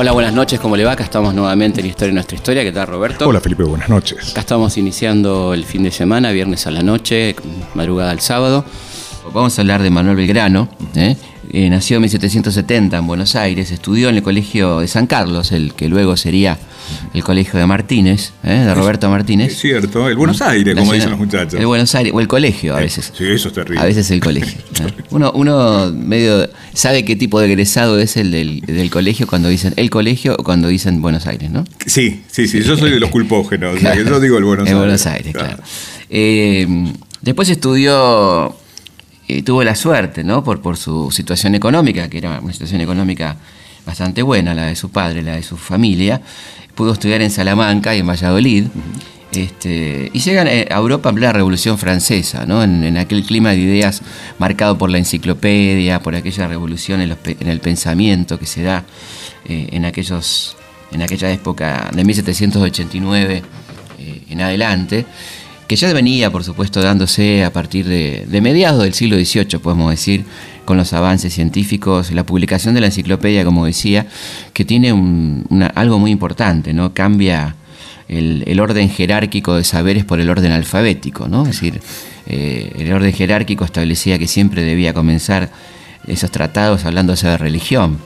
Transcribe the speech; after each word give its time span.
Hola, 0.00 0.12
buenas 0.12 0.32
noches, 0.32 0.60
¿cómo 0.60 0.76
le 0.76 0.84
va? 0.84 0.92
Acá 0.92 1.02
estamos 1.02 1.34
nuevamente 1.34 1.80
en 1.80 1.86
Historia 1.86 2.10
de 2.10 2.14
Nuestra 2.14 2.36
Historia. 2.36 2.62
¿Qué 2.62 2.70
tal, 2.70 2.86
Roberto? 2.86 3.26
Hola, 3.26 3.40
Felipe, 3.40 3.64
buenas 3.64 3.88
noches. 3.88 4.30
Acá 4.30 4.42
estamos 4.42 4.78
iniciando 4.78 5.52
el 5.54 5.64
fin 5.64 5.82
de 5.82 5.90
semana, 5.90 6.30
viernes 6.30 6.68
a 6.68 6.70
la 6.70 6.84
noche, 6.84 7.34
madrugada 7.74 8.12
al 8.12 8.20
sábado. 8.20 8.64
Vamos 9.34 9.58
a 9.58 9.62
hablar 9.62 9.82
de 9.82 9.90
Manuel 9.90 10.14
Belgrano. 10.14 10.68
¿eh? 10.94 11.16
Eh, 11.50 11.68
nació 11.68 11.96
en 11.96 12.02
1770 12.02 12.96
en 12.96 13.06
Buenos 13.08 13.34
Aires, 13.34 13.72
estudió 13.72 14.08
en 14.08 14.14
el 14.14 14.22
Colegio 14.22 14.78
de 14.78 14.86
San 14.86 15.08
Carlos, 15.08 15.50
el 15.50 15.74
que 15.74 15.88
luego 15.88 16.16
sería 16.16 16.58
el 17.14 17.24
Colegio 17.24 17.58
de 17.58 17.66
Martínez, 17.66 18.32
¿eh? 18.44 18.50
de 18.50 18.74
Roberto 18.74 19.08
Martínez. 19.10 19.52
Es 19.52 19.60
cierto, 19.60 20.08
el 20.08 20.16
Buenos 20.16 20.42
Aires, 20.42 20.74
como 20.74 20.92
dicen 20.92 21.10
los 21.10 21.18
muchachos. 21.18 21.58
El 21.58 21.66
Buenos 21.66 21.94
Aires, 21.94 22.12
o 22.14 22.20
el 22.20 22.28
colegio 22.28 22.76
a 22.76 22.80
veces. 22.80 23.12
Sí, 23.16 23.24
eso 23.26 23.48
es 23.48 23.54
terrible. 23.54 23.80
A 23.80 23.84
veces 23.84 24.10
el 24.10 24.20
colegio. 24.20 24.60
Uno, 25.10 25.32
uno 25.34 25.90
medio 25.92 26.48
sabe 26.74 27.04
qué 27.04 27.16
tipo 27.16 27.40
de 27.40 27.46
egresado 27.46 27.98
es 27.98 28.16
el 28.16 28.30
del, 28.30 28.90
colegio 28.90 29.26
cuando 29.26 29.48
dicen 29.48 29.72
el 29.76 29.90
colegio 29.90 30.36
o 30.38 30.44
cuando 30.44 30.68
dicen 30.68 31.00
Buenos 31.00 31.26
Aires, 31.26 31.50
¿no? 31.50 31.64
Sí, 31.86 32.22
sí, 32.30 32.46
sí, 32.46 32.62
yo 32.62 32.76
soy 32.76 32.90
de 32.90 33.00
los 33.00 33.10
culpógenos, 33.10 33.80
yo 33.80 34.20
digo 34.20 34.38
el 34.38 34.44
Buenos 34.44 34.66
Aires. 34.66 34.72
El 34.72 34.78
Buenos 34.78 35.06
Aires, 35.06 35.34
claro. 35.34 35.62
Eh, 36.10 36.66
después 37.22 37.48
estudió 37.48 38.54
y 39.26 39.42
tuvo 39.42 39.62
la 39.62 39.74
suerte, 39.74 40.24
¿no? 40.24 40.42
Por, 40.42 40.60
por 40.60 40.76
su 40.76 41.10
situación 41.10 41.54
económica, 41.54 42.08
que 42.08 42.18
era 42.18 42.40
una 42.40 42.52
situación 42.52 42.80
económica 42.80 43.36
bastante 43.84 44.22
buena, 44.22 44.54
la 44.54 44.66
de 44.66 44.76
su 44.76 44.90
padre, 44.90 45.22
la 45.22 45.36
de 45.36 45.42
su 45.42 45.56
familia. 45.56 46.20
Pudo 46.78 46.92
estudiar 46.92 47.22
en 47.22 47.32
Salamanca 47.32 47.96
y 47.96 47.98
en 47.98 48.06
Valladolid. 48.06 48.66
Este, 49.32 50.12
y 50.12 50.20
llegan 50.20 50.46
eh, 50.46 50.68
a 50.70 50.76
Europa 50.76 51.08
en 51.08 51.16
plena 51.16 51.32
Revolución 51.32 51.76
Francesa, 51.76 52.46
¿no? 52.46 52.62
en, 52.62 52.96
aquel 52.96 53.24
clima 53.24 53.50
de 53.50 53.56
ideas 53.56 54.00
marcado 54.38 54.78
por 54.78 54.88
la 54.88 54.98
enciclopedia, 54.98 56.00
por 56.00 56.14
aquella 56.14 56.46
revolución 56.46 57.00
en, 57.00 57.16
el 57.48 57.58
pensamiento 57.58 58.38
que 58.38 58.46
se 58.46 58.62
da 58.62 58.84
eh, 59.48 59.70
en, 59.72 59.86
aquellos, 59.86 60.56
en 60.92 61.02
aquella 61.02 61.32
época 61.32 61.90
de 61.92 62.04
1789 62.04 63.42
eh, 63.98 64.22
en 64.30 64.40
adelante 64.40 65.04
que 65.68 65.76
ya 65.76 65.92
venía, 65.92 66.30
por 66.30 66.44
supuesto, 66.44 66.80
dándose 66.80 67.44
a 67.44 67.52
partir 67.52 67.86
de, 67.86 68.40
mediados 68.40 68.82
del 68.82 68.94
siglo 68.94 69.16
XVIII, 69.16 69.58
podemos 69.58 69.90
decir, 69.90 70.24
con 70.68 70.76
los 70.76 70.92
avances 70.92 71.32
científicos, 71.32 72.12
la 72.12 72.26
publicación 72.26 72.74
de 72.74 72.82
la 72.82 72.88
enciclopedia, 72.88 73.42
como 73.42 73.64
decía, 73.64 74.06
que 74.52 74.66
tiene 74.66 74.90
algo 75.74 75.98
muy 75.98 76.10
importante, 76.10 76.74
¿no? 76.74 76.92
Cambia 76.92 77.56
el, 78.06 78.60
orden 78.60 78.90
jerárquico 78.90 79.54
de 79.54 79.64
saberes 79.64 80.04
por 80.04 80.20
el 80.20 80.28
orden 80.28 80.52
alfabético, 80.52 81.26
¿no? 81.26 81.44
Es 81.44 81.52
decir, 81.52 81.80
eh, 82.26 82.70
el 82.78 82.92
orden 82.92 83.14
jerárquico 83.14 83.64
establecía 83.64 84.18
que 84.18 84.28
siempre 84.28 84.62
debía 84.62 84.92
comenzar 84.92 85.48
esos 86.06 86.30
tratados 86.30 86.84
hablándose 86.84 87.26
de 87.28 87.38
religión. 87.38 87.96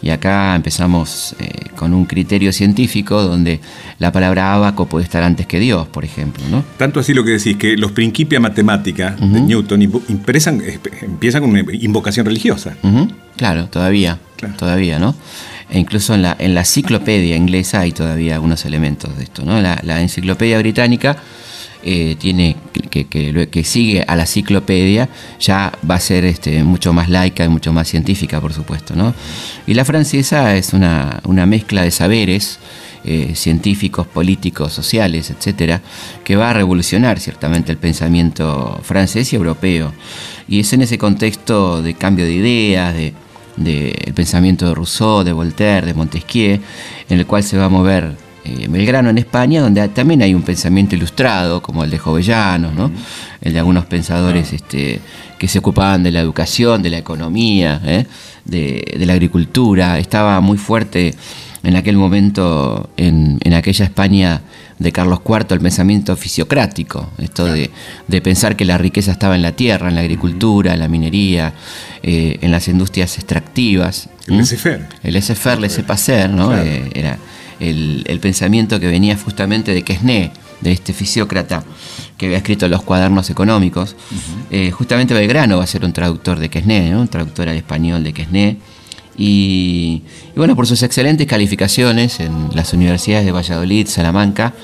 Y 0.00 0.10
acá 0.10 0.54
empezamos 0.54 1.34
eh, 1.40 1.70
con 1.76 1.92
un 1.92 2.04
criterio 2.04 2.52
científico 2.52 3.22
donde 3.22 3.60
la 3.98 4.12
palabra 4.12 4.54
abaco 4.54 4.86
puede 4.86 5.04
estar 5.04 5.22
antes 5.22 5.46
que 5.46 5.58
Dios, 5.58 5.88
por 5.88 6.04
ejemplo. 6.04 6.44
¿no? 6.50 6.64
Tanto 6.76 7.00
así 7.00 7.14
lo 7.14 7.24
que 7.24 7.32
decís, 7.32 7.56
que 7.56 7.76
los 7.76 7.92
principios 7.92 8.40
matemática 8.40 9.16
de 9.18 9.40
Newton 9.40 9.82
impresan, 9.82 10.62
empiezan 11.02 11.42
con 11.42 11.50
una 11.50 11.64
invocación 11.72 12.26
religiosa. 12.26 12.76
Claro, 13.36 13.66
todavía, 13.68 14.18
todavía, 14.56 14.98
¿no? 14.98 15.14
E 15.70 15.78
incluso 15.78 16.14
en 16.14 16.22
la, 16.22 16.34
en 16.38 16.54
la 16.54 16.60
enciclopedia 16.60 17.36
inglesa 17.36 17.80
hay 17.80 17.92
todavía 17.92 18.34
algunos 18.34 18.64
elementos 18.64 19.16
de 19.16 19.24
esto, 19.24 19.44
¿no? 19.44 19.60
La, 19.60 19.78
la 19.82 20.00
enciclopedia 20.00 20.58
británica 20.58 21.18
eh, 21.90 22.16
tiene 22.18 22.54
que, 22.90 23.64
sigue 23.64 24.04
a 24.06 24.14
la 24.14 24.24
enciclopedia 24.24 25.08
ya 25.40 25.72
va 25.90 25.94
a 25.94 26.00
ser 26.00 26.26
este, 26.26 26.62
mucho 26.62 26.92
más 26.92 27.08
laica 27.08 27.46
y 27.46 27.48
mucho 27.48 27.72
más 27.72 27.88
científica, 27.88 28.42
por 28.42 28.52
supuesto. 28.52 28.94
¿no? 28.94 29.14
Y 29.66 29.72
la 29.72 29.86
francesa 29.86 30.54
es 30.54 30.74
una, 30.74 31.22
mezcla 31.46 31.80
de 31.80 31.90
saberes 31.90 32.58
eh, 33.04 33.32
científicos, 33.34 34.06
políticos, 34.06 34.74
sociales, 34.74 35.30
etcétera, 35.30 35.80
que 36.24 36.36
va 36.36 36.50
a 36.50 36.52
revolucionar 36.52 37.20
ciertamente 37.20 37.72
el 37.72 37.78
pensamiento 37.78 38.78
francés 38.82 39.32
y 39.32 39.36
europeo. 39.36 39.94
Y 40.46 40.60
es 40.60 40.70
en 40.74 40.82
ese 40.82 40.98
contexto 40.98 41.80
de 41.80 41.94
cambio 41.94 42.26
de 42.26 42.32
ideas, 42.34 42.94
de, 42.94 43.14
del 43.56 44.12
pensamiento 44.12 44.68
de 44.68 44.74
Rousseau, 44.74 45.24
de 45.24 45.32
Voltaire, 45.32 45.86
de 45.86 45.94
Montesquieu, 45.94 46.60
en 47.08 47.18
el 47.18 47.24
cual 47.24 47.42
se 47.42 47.56
va 47.56 47.64
a 47.64 47.70
mover 47.70 48.27
eh, 48.44 48.66
Belgrano 48.68 49.10
en 49.10 49.18
España, 49.18 49.60
donde 49.60 49.88
también 49.88 50.22
hay 50.22 50.34
un 50.34 50.42
pensamiento 50.42 50.94
ilustrado, 50.94 51.60
como 51.60 51.84
el 51.84 51.90
de 51.90 51.98
Jovellanos, 51.98 52.72
¿no? 52.74 52.90
el 53.40 53.52
de 53.52 53.58
algunos 53.58 53.86
pensadores 53.86 54.52
este, 54.52 55.00
que 55.38 55.48
se 55.48 55.58
ocupaban 55.58 56.02
de 56.02 56.10
la 56.12 56.20
educación, 56.20 56.82
de 56.82 56.90
la 56.90 56.98
economía, 56.98 57.80
¿eh? 57.84 58.06
de, 58.44 59.04
la 59.06 59.12
agricultura. 59.12 59.98
Estaba 59.98 60.40
muy 60.40 60.56
fuerte 60.56 61.14
en 61.62 61.76
aquel 61.76 61.96
momento, 61.96 62.90
en, 62.96 63.38
aquella 63.52 63.84
España 63.84 64.42
de 64.78 64.92
Carlos 64.92 65.20
IV, 65.28 65.46
el 65.54 65.60
pensamiento 65.60 66.16
fisiocrático, 66.16 67.10
esto 67.18 67.44
de, 67.46 67.70
pensar 68.22 68.54
que 68.54 68.64
la 68.64 68.78
riqueza 68.78 69.10
estaba 69.10 69.34
en 69.34 69.42
la 69.42 69.52
tierra, 69.52 69.88
en 69.88 69.96
la 69.96 70.02
agricultura, 70.02 70.74
en 70.74 70.78
la 70.78 70.88
minería, 70.88 71.54
eh, 72.02 72.38
en 72.40 72.52
las 72.52 72.68
industrias 72.68 73.16
extractivas. 73.16 74.08
El 74.28 74.36
laissez-faire. 74.36 74.86
El 75.02 75.14
laissez-faire, 75.14 75.58
laissez-passer, 75.58 76.30
¿no? 76.30 76.54
era 76.54 77.18
el, 77.60 78.18
pensamiento 78.20 78.80
que 78.80 78.86
venía 78.86 79.16
justamente 79.16 79.74
de 79.74 79.82
Quesné, 79.82 80.32
de 80.60 80.72
este 80.72 80.92
fisiócrata 80.92 81.62
que 82.16 82.26
había 82.26 82.38
escrito 82.38 82.66
los 82.68 82.82
cuadernos 82.82 83.30
económicos. 83.30 83.94
Eh, 84.50 84.70
justamente 84.70 85.14
Belgrano 85.14 85.58
va 85.58 85.64
a 85.64 85.68
ser 85.68 85.84
un 85.84 85.92
traductor 85.92 86.38
de 86.38 86.48
Quesné, 86.48 86.96
un 86.96 87.08
traductor 87.08 87.48
al 87.48 87.56
español 87.56 88.02
de 88.02 88.12
Quesné. 88.12 88.56
Y, 89.16 90.02
bueno, 90.36 90.54
por 90.54 90.68
sus 90.68 90.82
excelentes 90.84 91.26
calificaciones 91.26 92.20
en 92.20 92.50
las 92.54 92.72
universidades 92.72 93.26
de 93.26 93.32
Valladolid, 93.32 93.88
Salamanca, 93.88 94.54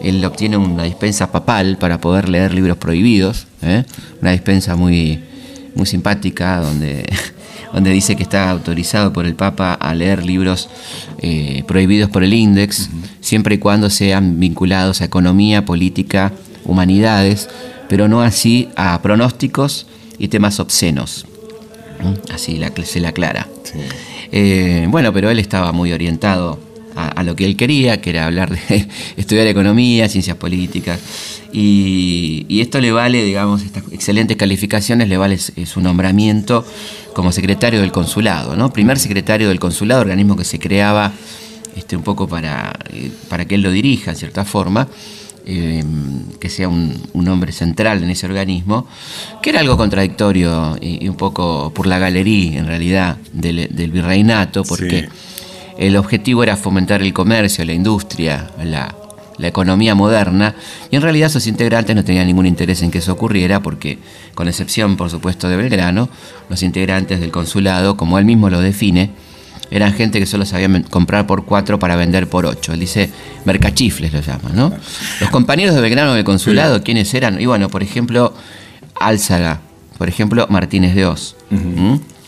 él 0.00 0.24
obtiene 0.24 0.56
una 0.56 0.84
dispensa 0.84 1.32
papal 1.32 1.76
para 1.78 2.00
poder 2.00 2.28
leer 2.28 2.54
libros 2.54 2.76
prohibidos, 2.76 3.46
¿eh? 3.62 3.84
una 4.20 4.30
dispensa 4.30 4.76
muy, 4.76 5.20
muy 5.74 5.86
simpática 5.86 6.60
donde 6.60 7.04
donde 7.72 7.90
dice 7.90 8.16
que 8.16 8.22
está 8.22 8.50
autorizado 8.50 9.12
por 9.12 9.26
el 9.26 9.34
Papa 9.34 9.74
a 9.74 9.94
leer 9.94 10.24
libros 10.24 10.68
eh, 11.18 11.64
prohibidos 11.66 12.10
por 12.10 12.24
el 12.24 12.32
Index, 12.32 12.90
siempre 13.20 13.56
y 13.56 13.58
cuando 13.58 13.90
sean 13.90 14.38
vinculados 14.40 15.00
a 15.00 15.04
economía, 15.04 15.64
política, 15.64 16.32
humanidades, 16.64 17.48
pero 17.88 18.08
no 18.08 18.22
así 18.22 18.68
a 18.76 19.00
pronósticos 19.02 19.86
y 20.18 20.28
temas 20.28 20.60
obscenos. 20.60 21.26
Así 22.32 22.60
se 22.84 23.00
le 23.00 23.06
aclara. 23.06 23.48
Eh, 24.32 24.86
bueno, 24.90 25.12
pero 25.12 25.30
él 25.30 25.38
estaba 25.38 25.72
muy 25.72 25.92
orientado 25.92 26.58
a, 26.94 27.22
lo 27.22 27.36
que 27.36 27.44
él 27.44 27.56
quería, 27.56 28.00
que 28.00 28.10
era 28.10 28.26
hablar 28.26 28.50
de 28.50 28.88
estudiar 29.16 29.46
economía, 29.46 30.08
ciencias 30.08 30.36
políticas. 30.36 30.98
Y, 31.58 32.60
esto 32.60 32.80
le 32.80 32.92
vale, 32.92 33.24
digamos, 33.24 33.62
estas 33.62 33.84
excelentes 33.90 34.36
calificaciones, 34.36 35.08
le 35.08 35.16
vale 35.16 35.38
su 35.38 35.80
nombramiento 35.80 36.66
como 37.14 37.32
secretario 37.32 37.80
del 37.80 37.92
consulado, 37.92 38.56
¿no? 38.56 38.70
Primer 38.74 38.98
secretario 38.98 39.48
del 39.48 39.58
consulado, 39.58 40.02
organismo 40.02 40.36
que 40.36 40.44
se 40.44 40.58
creaba 40.58 41.12
este, 41.74 41.96
un 41.96 42.02
poco 42.02 42.28
para, 42.28 42.78
eh, 42.92 43.10
para 43.30 43.46
que 43.46 43.54
él 43.54 43.62
lo 43.62 43.70
dirija, 43.70 44.10
en 44.10 44.16
cierta 44.18 44.44
forma. 44.44 44.86
Em, 45.48 46.24
que 46.40 46.48
sea 46.48 46.68
un, 46.68 47.28
hombre 47.28 47.52
central 47.52 48.02
en 48.02 48.10
ese 48.10 48.26
organismo, 48.26 48.88
que 49.40 49.50
era 49.50 49.60
algo 49.60 49.76
contradictorio 49.76 50.76
y, 50.80 51.08
un 51.08 51.16
poco 51.16 51.72
por 51.72 51.86
la 51.86 52.00
galería, 52.00 52.58
en 52.58 52.66
realidad, 52.66 53.16
del, 53.32 53.90
virreinato, 53.92 54.64
porque 54.64 55.08
el 55.78 55.96
objetivo 55.96 56.42
era 56.42 56.56
fomentar 56.56 57.00
el 57.00 57.12
comercio, 57.12 57.64
la 57.64 57.74
industria, 57.74 58.50
la, 58.64 58.92
economía 59.38 59.94
moderna, 59.94 60.54
y 60.90 60.96
en 60.96 61.02
realidad 61.02 61.28
sus 61.28 61.46
integrantes 61.46 61.94
no 61.94 62.04
tenían 62.04 62.26
ningún 62.26 62.46
interés 62.46 62.82
en 62.82 62.90
que 62.90 62.98
eso 62.98 63.12
ocurriera, 63.12 63.60
porque, 63.60 63.98
con 64.34 64.48
excepción, 64.48 64.96
por 64.96 65.10
supuesto, 65.10 65.48
de 65.48 65.56
Belgrano, 65.56 66.08
los 66.48 66.62
integrantes 66.62 67.20
del 67.20 67.30
consulado, 67.30 67.96
como 67.96 68.18
él 68.18 68.24
mismo 68.24 68.50
lo 68.50 68.60
define, 68.60 69.10
eran 69.70 69.92
gente 69.92 70.20
que 70.20 70.26
solo 70.26 70.46
sabía 70.46 70.68
comprar 70.90 71.26
por 71.26 71.44
cuatro 71.44 71.78
para 71.78 71.96
vender 71.96 72.28
por 72.28 72.46
ocho. 72.46 72.72
Él 72.72 72.80
dice 72.80 73.10
mercachifles 73.44 74.12
lo 74.12 74.20
llama, 74.20 74.50
¿no? 74.54 74.72
Los 75.20 75.30
compañeros 75.30 75.74
de 75.74 75.80
Belgrano 75.80 76.14
del 76.14 76.24
consulado, 76.24 76.82
¿quiénes 76.82 77.12
eran? 77.14 77.40
Y 77.40 77.46
bueno, 77.46 77.68
por 77.68 77.82
ejemplo, 77.82 78.32
Álzaga, 79.00 79.60
por 79.98 80.08
ejemplo, 80.08 80.46
Martínez 80.48 80.94
de 80.94 81.06
Oz 81.06 81.36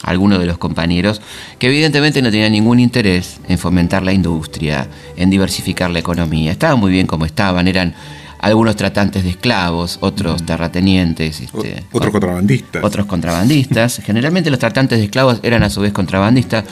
algunos 0.02 0.38
de 0.38 0.46
los 0.46 0.58
compañeros, 0.58 1.20
que 1.58 1.68
evidentemente 1.68 2.22
no 2.22 2.30
tenían 2.30 2.52
ningún 2.52 2.80
interés 2.80 3.40
en 3.48 3.58
fomentar 3.58 4.02
la 4.02 4.12
industria, 4.12 4.88
en 5.16 5.30
diversificar 5.30 5.90
la 5.90 5.98
economía. 5.98 6.52
Estaban 6.52 6.78
muy 6.78 6.92
bien 6.92 7.06
como 7.06 7.24
estaban, 7.24 7.68
eran 7.68 7.94
algunos 8.40 8.76
tratantes 8.76 9.24
de 9.24 9.30
esclavos, 9.30 9.98
otros 10.00 10.44
terratenientes, 10.46 11.40
este, 11.40 11.84
otros 11.92 12.12
contrabandistas. 12.12 12.84
Otros 12.84 13.06
contrabandistas. 13.06 14.00
Generalmente 14.04 14.50
los 14.50 14.58
tratantes 14.58 14.98
de 14.98 15.04
esclavos 15.04 15.40
eran 15.42 15.62
a 15.62 15.70
su 15.70 15.80
vez 15.80 15.92
contrabandistas. 15.92 16.64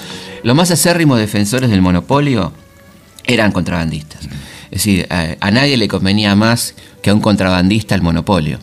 Los 0.42 0.54
más 0.54 0.70
acérrimos 0.70 1.18
defensores 1.18 1.70
del 1.70 1.82
monopolio 1.82 2.52
eran 3.24 3.52
contrabandistas. 3.52 4.24
Es 4.70 4.82
decir, 4.82 5.06
a, 5.10 5.50
nadie 5.50 5.76
le 5.76 5.88
convenía 5.88 6.34
más 6.34 6.74
que 7.02 7.10
a 7.10 7.14
un 7.14 7.20
contrabandista 7.20 7.94
el 7.94 8.02
monopolio. 8.02 8.58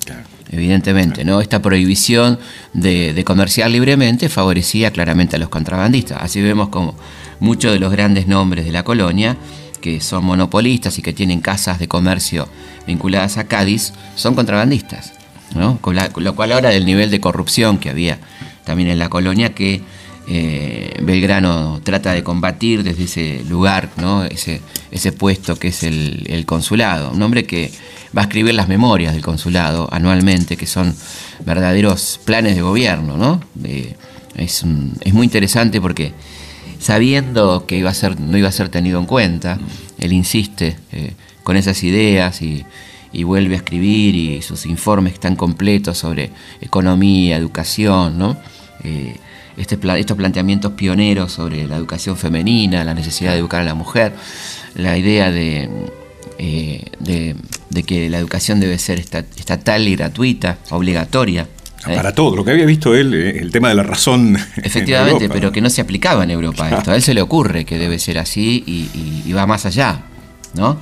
Evidentemente, 0.53 1.25
¿no? 1.25 1.41
Esta 1.41 1.63
prohibición 1.63 2.38
de, 2.73 3.13
de, 3.13 3.23
comerciar 3.23 3.71
libremente 3.71 4.29
favorecía 4.29 4.91
claramente 4.91 5.35
a 5.35 5.39
los 5.39 5.50
contrabandistas. 5.50 6.21
Así 6.21 6.41
vemos 6.41 6.69
como 6.69 6.95
muchos 7.39 7.73
de 7.73 7.79
los 7.79 7.91
grandes 7.91 8.27
nombres 8.27 8.63
de 8.63 8.71
la 8.71 8.83
colonia, 8.83 9.35
que 9.81 10.00
son 10.00 10.23
monopolistas 10.25 11.00
y 11.00 11.01
que 11.01 11.11
tienen 11.11 11.41
casas 11.41 11.79
de 11.79 11.88
comercio 11.88 12.47
vinculadas 12.85 13.38
a 13.38 13.45
Cádiz, 13.45 13.94
son 14.15 14.35
contrabandistas. 14.35 15.13
¿no? 15.55 15.79
Con, 15.79 15.95
lo 15.95 16.35
cual 16.35 16.51
ahora 16.51 16.69
del 16.69 16.85
nivel 16.85 17.09
de 17.09 17.19
corrupción 17.19 17.79
que 17.79 17.89
había 17.89 18.19
también 18.63 18.89
en 18.89 19.00
la 19.00 19.09
colonia 19.09 19.53
que 19.53 19.81
eh, 20.27 20.99
Belgrano 21.01 21.81
trata 21.83 22.13
de 22.13 22.23
combatir 22.23 22.83
desde 22.83 23.03
ese 23.03 23.43
lugar, 23.49 23.89
ese, 24.29 25.11
puesto 25.11 25.57
que 25.57 25.69
es 25.69 25.83
el, 25.83 26.43
consulado. 26.45 27.11
Un 27.11 27.21
hombre 27.21 27.45
que 27.45 27.71
va 28.15 28.21
a 28.21 28.25
escribir 28.25 28.53
las 28.53 28.67
memorias 28.67 29.13
del 29.13 29.21
consulado 29.21 29.89
anualmente, 29.91 30.55
que 30.55 30.67
son 30.67 30.95
verdaderos 31.45 32.19
planes 32.23 32.55
de 32.55 32.61
gobierno. 32.61 33.17
¿no? 33.17 33.41
es, 34.35 34.65
es, 35.01 35.13
muy 35.13 35.25
interesante 35.25 35.81
porque 35.81 36.13
sabiendo 36.79 37.65
que 37.65 37.81
no 37.81 38.37
iba 38.37 38.49
a 38.49 38.51
ser 38.51 38.69
tenido 38.69 38.99
en 38.99 39.05
cuenta, 39.05 39.59
él 39.99 40.13
insiste 40.13 40.77
eh, 40.91 41.13
con 41.43 41.57
esas 41.57 41.83
ideas 41.83 42.41
y, 42.41 42.65
vuelve 43.25 43.53
a 43.53 43.57
escribir 43.57 44.15
y 44.15 44.41
sus 44.41 44.65
informes 44.65 45.13
están 45.13 45.35
completos 45.35 45.99
sobre 45.99 46.31
economía, 46.61 47.37
educación, 47.37 48.17
¿no? 48.17 48.35
Este 49.55 49.77
estos 50.00 50.17
planteamientos 50.17 50.73
pioneros 50.73 51.31
sobre 51.31 51.67
la 51.67 51.77
educación 51.77 52.17
femenina, 52.17 52.83
la 52.83 52.94
necesidad 52.94 53.33
de 53.33 53.38
educar 53.38 53.61
a 53.61 53.65
la 53.65 53.75
mujer, 53.75 54.13
la 54.75 54.97
idea 54.97 55.29
de, 55.31 55.69
eh, 56.38 56.81
de, 57.00 57.83
que 57.83 58.09
la 58.09 58.17
educación 58.17 58.59
debe 58.59 58.79
ser 58.79 59.00
estatal 59.00 59.88
y 59.88 59.95
gratuita, 59.95 60.57
obligatoria. 60.71 61.47
¿eh? 61.88 61.95
Para 61.95 62.13
todo, 62.13 62.35
lo 62.35 62.44
que 62.44 62.51
había 62.51 62.65
visto 62.65 62.95
él, 62.95 63.13
eh, 63.13 63.39
el 63.39 63.51
tema 63.51 63.69
de 63.69 63.75
la 63.75 63.83
razón. 63.83 64.38
Efectivamente, 64.57 65.29
pero 65.29 65.51
que 65.51 65.61
no 65.61 65.69
se 65.69 65.81
aplicaba 65.81 66.23
en 66.23 66.31
Europa 66.31 66.69
esto. 66.69 66.91
A 66.91 66.95
él 66.95 67.01
se 67.01 67.13
le 67.13 67.21
ocurre 67.21 67.65
que 67.65 67.77
debe 67.77 68.00
ser 68.00 68.17
así 68.17 68.63
y, 68.65 69.31
va 69.33 69.45
más 69.45 69.65
allá. 69.65 70.01
¿no? 70.55 70.77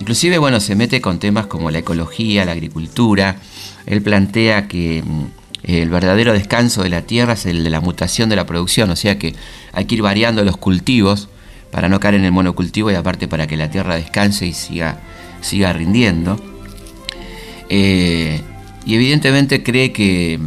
inclusive, 0.00 0.36
bueno, 0.38 0.58
se 0.58 0.74
mete 0.74 1.00
con 1.00 1.20
temas 1.20 1.46
como 1.46 1.70
la 1.70 1.78
ecología, 1.78 2.44
la 2.44 2.52
agricultura. 2.52 3.36
Él 3.86 4.02
plantea 4.02 4.66
que 4.66 5.02
mm, 5.04 5.24
el 5.64 5.88
verdadero 5.88 6.32
descanso 6.32 6.82
de 6.82 6.90
la 6.90 7.02
tierra 7.02 7.32
es 7.32 7.46
el 7.46 7.64
de 7.64 7.70
la 7.70 7.80
mutación 7.80 8.28
de 8.28 8.36
la 8.36 8.46
producción, 8.46 8.90
o 8.90 8.96
sea 8.96 9.18
que 9.18 9.34
hay 9.72 9.86
que 9.86 9.96
ir 9.96 10.02
variando 10.02 10.44
los 10.44 10.56
cultivos 10.56 11.28
para 11.70 11.88
no 11.88 11.98
caer 12.00 12.14
en 12.14 12.24
el 12.24 12.32
monocultivo 12.32 12.90
y 12.90 12.94
aparte 12.94 13.28
para 13.28 13.46
que 13.46 13.56
la 13.56 13.70
tierra 13.70 13.96
descanse 13.96 14.46
y 14.46 14.52
siga, 14.52 15.00
siga 15.40 15.72
rindiendo. 15.72 16.40
Eh, 17.68 18.40
y 18.86 18.94
evidentemente 18.94 19.62
cree 19.62 19.90
que 19.90 20.38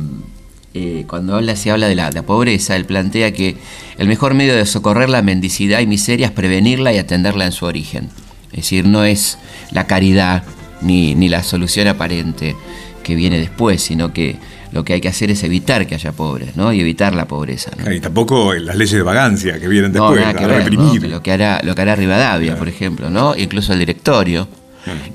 eh, 0.73 1.05
cuando 1.07 1.35
habla, 1.35 1.55
se 1.55 1.71
habla 1.71 1.87
de 1.87 1.95
la, 1.95 2.11
pobreza, 2.21 2.75
él 2.75 2.85
plantea 2.85 3.33
que 3.33 3.57
el 3.97 4.07
mejor 4.07 4.35
medio 4.35 4.55
de 4.55 4.65
socorrer 4.67 5.09
la 5.09 5.23
mendicidad 5.23 5.79
y 5.79 5.87
miseria 5.87 6.27
es 6.27 6.31
prevenirla 6.31 6.93
y 6.93 6.99
atenderla 6.99 7.45
en 7.45 7.51
su 7.51 7.65
origen. 7.65 8.09
Es 8.51 8.57
decir, 8.57 8.85
no 8.85 9.03
es 9.03 9.39
la 9.71 9.87
caridad 9.87 10.43
ni, 10.81 11.15
ni 11.15 11.29
la 11.29 11.41
solución 11.41 11.87
aparente 11.87 12.55
que 13.03 13.15
viene 13.15 13.39
después, 13.39 13.81
sino 13.81 14.13
que 14.13 14.37
lo 14.77 14.85
que 14.85 14.93
hay 14.93 15.01
que 15.01 15.07
hacer 15.07 15.31
es 15.31 15.43
evitar 15.43 15.87
que 15.87 15.95
haya 15.95 16.11
pobres, 16.11 16.55
¿no? 16.55 16.71
Y 16.71 16.79
evitar 16.79 17.15
la 17.15 17.27
pobreza. 17.27 17.71
Y 17.91 17.99
tampoco 17.99 18.53
las 18.53 18.75
leyes 18.75 18.93
de 18.93 19.01
vagancia 19.01 19.59
que 19.59 19.67
vienen 19.67 19.91
después, 19.91 20.23
no, 20.23 20.35
que 20.35 20.47
reprimir. 20.47 21.07
Lo 21.07 21.23
que 21.23 21.31
hará, 21.31 21.59
lo 21.63 21.73
que 21.73 21.81
hará 21.81 21.95
Rivadavia, 21.95 22.55
por 22.55 22.69
ejemplo, 22.69 23.09
¿no? 23.09 23.35
Incluso 23.35 23.73
el 23.73 23.79
directorio, 23.79 24.47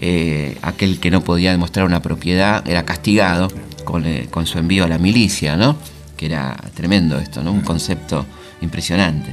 eh, 0.00 0.58
aquel 0.62 0.98
que 0.98 1.12
no 1.12 1.22
podía 1.22 1.52
demostrar 1.52 1.86
una 1.86 2.02
propiedad, 2.02 2.66
era 2.68 2.84
castigado 2.84 3.52
con, 3.84 4.04
eh, 4.04 4.26
con, 4.32 4.46
su 4.46 4.58
envío 4.58 4.82
a 4.82 4.88
la 4.88 4.98
milicia, 4.98 5.56
¿no? 5.56 5.76
Que 6.16 6.26
era 6.26 6.56
tremendo 6.74 7.20
esto, 7.20 7.44
¿no? 7.44 7.52
Un 7.52 7.60
concepto 7.60 8.26
impresionante. 8.62 9.32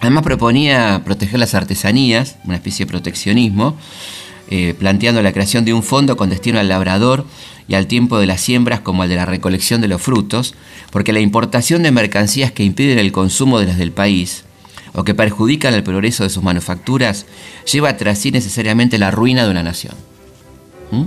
Además 0.00 0.24
proponía 0.24 1.00
proteger 1.04 1.38
las 1.38 1.54
artesanías, 1.54 2.38
una 2.44 2.56
especie 2.56 2.86
de 2.86 2.90
proteccionismo, 2.90 3.76
eh, 4.50 4.74
planteando 4.76 5.22
la 5.22 5.32
creación 5.32 5.64
de 5.64 5.72
un 5.72 5.84
fondo 5.84 6.16
con 6.16 6.28
destino 6.28 6.58
al 6.58 6.68
labrador 6.68 7.24
y 7.68 7.74
al 7.74 7.86
tiempo 7.86 8.18
de 8.18 8.26
las 8.26 8.40
siembras 8.40 8.80
como 8.80 9.02
al 9.02 9.08
de 9.08 9.16
la 9.16 9.26
recolección 9.26 9.80
de 9.80 9.88
los 9.88 10.02
frutos, 10.02 10.54
porque 10.90 11.12
la 11.12 11.20
importación 11.20 11.82
de 11.82 11.92
mercancías 11.92 12.52
que 12.52 12.64
impiden 12.64 12.98
el 12.98 13.12
consumo 13.12 13.58
de 13.58 13.66
las 13.66 13.78
del 13.78 13.92
país 13.92 14.44
o 14.94 15.04
que 15.04 15.14
perjudican 15.14 15.74
el 15.74 15.82
progreso 15.82 16.22
de 16.22 16.30
sus 16.30 16.42
manufacturas 16.42 17.26
lleva 17.70 17.96
tras 17.96 18.18
sí 18.18 18.30
necesariamente 18.30 18.98
la 18.98 19.10
ruina 19.10 19.44
de 19.44 19.50
una 19.50 19.62
nación. 19.62 19.94
¿Mm? 20.90 21.04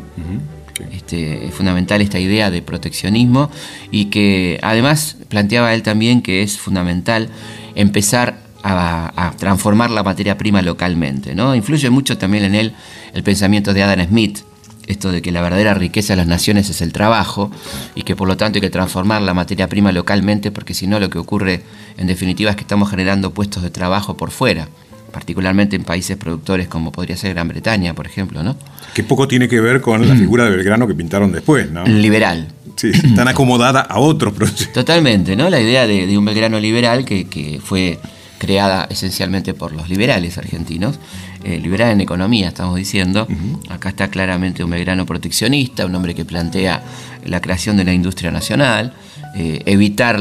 Este, 0.92 1.46
es 1.48 1.54
fundamental 1.54 2.02
esta 2.02 2.19
idea 2.19 2.52
de 2.52 2.62
proteccionismo 2.62 3.50
y 3.92 4.06
que 4.06 4.60
además 4.62 5.16
planteaba 5.30 5.74
él 5.74 5.84
también 5.84 6.22
que 6.22 6.44
es 6.44 6.58
fundamental 6.58 7.30
empezar 7.75 8.44
a, 8.63 9.34
transformar 9.38 9.92
la 9.92 10.04
materia 10.04 10.38
prima 10.38 10.62
localmente. 10.62 11.36
¿no? 11.36 11.56
Influye 11.56 11.90
mucho 11.90 12.18
también 12.18 12.46
en 12.46 12.56
él 12.56 12.74
el 13.13 13.24
pensamiento 13.24 13.74
de 13.74 13.84
Adam 13.84 14.08
Smith, 14.08 14.40
esto 14.88 15.12
de 15.12 15.22
que 15.22 15.32
la 15.32 15.42
verdadera 15.42 15.74
riqueza 15.74 16.14
de 16.14 16.18
las 16.18 16.28
naciones 16.28 16.70
es 16.70 16.82
el 16.82 16.94
trabajo 16.94 17.52
y 17.96 18.04
que 18.04 18.16
por 18.16 18.28
lo 18.28 18.38
tanto 18.38 18.58
hay 18.58 18.62
que 18.62 18.70
transformar 18.70 19.22
la 19.22 19.34
materia 19.34 19.68
prima 19.68 19.92
localmente 19.92 20.52
porque 20.52 20.74
si 20.74 20.88
no 20.88 21.00
lo 21.00 21.10
que 21.10 21.18
ocurre 21.18 21.64
en 21.98 22.08
definitiva 22.08 22.52
es 22.52 22.56
que 22.56 22.62
estamos 22.62 22.90
generando 22.90 23.32
puestos 23.32 23.64
de 23.64 23.70
trabajo 23.70 24.18
por 24.18 24.32
fuera 24.32 24.68
particularmente 25.16 25.78
en 25.78 25.86
países 25.86 26.18
productores 26.18 26.68
como 26.68 26.92
podría 26.92 27.16
ser 27.16 27.34
Gran 27.34 27.48
Bretaña, 27.48 27.94
por 27.94 28.06
ejemplo, 28.06 28.44
¿no? 28.44 28.58
Que 28.94 29.02
poco 29.02 29.30
tiene 29.30 29.48
que 29.48 29.62
ver 29.62 29.80
con 29.80 30.06
la 30.06 30.14
figura 30.14 30.44
de 30.44 30.50
Belgrano 30.50 30.88
que 30.88 30.94
pintaron 30.94 31.32
después, 31.32 31.72
¿no? 31.72 31.86
Liberal. 31.86 32.50
Sí, 32.76 32.92
tan 33.16 33.30
acomodada 33.30 33.80
a 33.80 34.00
otros 34.00 34.34
procesos. 34.34 34.74
Totalmente, 34.74 35.38
¿no? 35.38 35.50
La 35.50 35.62
idea 35.62 35.88
de, 35.88 36.18
un 36.18 36.26
Belgrano 36.26 36.60
liberal 36.60 37.06
que, 37.06 37.30
que 37.30 37.62
fue 37.64 37.98
creada 38.40 38.88
esencialmente 38.90 39.54
por 39.54 39.72
los 39.72 39.88
liberales 39.88 40.38
argentinos, 40.38 41.00
eh, 41.46 41.60
liberal 41.60 41.92
en 41.92 42.02
economía, 42.02 42.48
estamos 42.48 42.75
diciendo. 42.75 43.28
Acá 43.70 43.90
está 43.90 44.08
claramente 44.08 44.64
un 44.64 44.72
Belgrano 44.72 45.06
proteccionista, 45.06 45.86
un 45.86 45.94
hombre 45.94 46.16
que 46.16 46.25
plantea 46.25 46.82
la 47.24 47.40
creación 47.40 47.78
de 47.78 47.84
la 47.84 47.94
industria 47.94 48.32
nacional, 48.32 48.94
eh, 49.36 49.62
evitar 49.68 50.20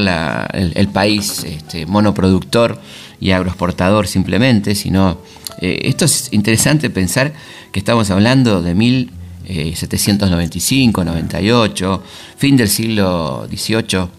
el, 0.53 0.87
país 0.89 1.43
este, 1.43 1.87
monoproductor 1.87 2.79
y 3.19 3.31
agroexportador 3.31 4.05
simplemente, 4.07 4.75
sino... 4.75 5.17
Eh, 5.61 5.79
esto 5.85 6.03
es 6.05 6.27
interesante 6.31 6.91
pensar 6.91 7.33
que 7.71 7.79
estamos 7.79 8.11
hablando 8.11 8.61
de 8.61 8.75
1795, 8.75 11.05
98, 11.05 12.03
fin 12.37 12.55
del 12.55 12.69
siglo 12.69 13.47
XVIII, 13.49 14.09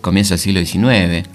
comienzo 0.00 0.34
del 0.34 0.40
siglo 0.40 0.64
XIX. 0.64 1.28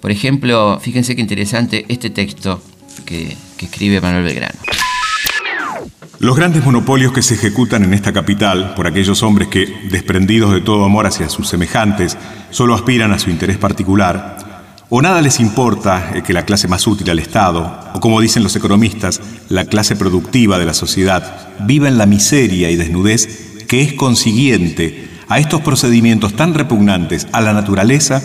Por 0.00 0.12
ejemplo, 0.12 0.78
fíjense 0.80 1.16
qué 1.16 1.22
interesante 1.22 1.84
este 1.88 2.10
texto 2.10 2.62
que, 3.04 3.36
escribe 3.64 4.00
Manuel 4.00 4.24
Belgrano. 4.24 4.54
Los 6.20 6.36
grandes 6.36 6.64
monopolios 6.64 7.12
que 7.12 7.22
se 7.22 7.34
ejecutan 7.34 7.84
en 7.84 7.92
esta 7.92 8.12
capital 8.12 8.74
por 8.74 8.86
aquellos 8.86 9.22
hombres 9.22 9.48
que, 9.48 9.66
desprendidos 9.90 10.54
de 10.54 10.60
todo 10.60 10.84
amor 10.84 11.06
hacia 11.06 11.28
sus 11.28 11.48
semejantes, 11.48 12.16
solo 12.50 12.74
aspiran 12.74 13.12
a 13.12 13.18
su 13.18 13.30
interés 13.30 13.58
particular, 13.58 14.38
o 14.88 15.02
nada 15.02 15.20
les 15.20 15.40
importa 15.40 16.12
que 16.24 16.32
la 16.32 16.44
clase 16.44 16.68
más 16.68 16.86
útil 16.86 17.10
al 17.10 17.18
Estado, 17.18 17.80
o 17.94 18.00
como 18.00 18.20
dicen 18.20 18.42
los 18.42 18.54
economistas, 18.54 19.20
la 19.48 19.64
clase 19.64 19.96
productiva 19.96 20.58
de 20.58 20.66
la 20.66 20.74
sociedad, 20.74 21.48
viva 21.60 21.88
en 21.88 21.98
la 21.98 22.06
miseria 22.06 22.70
y 22.70 22.76
desnudez 22.76 23.64
que 23.66 23.82
es 23.82 23.94
consiguiente 23.94 25.08
a 25.28 25.38
estos 25.38 25.62
procedimientos 25.62 26.34
tan 26.34 26.54
repugnantes 26.54 27.26
a 27.32 27.40
la 27.40 27.52
naturaleza 27.52 28.22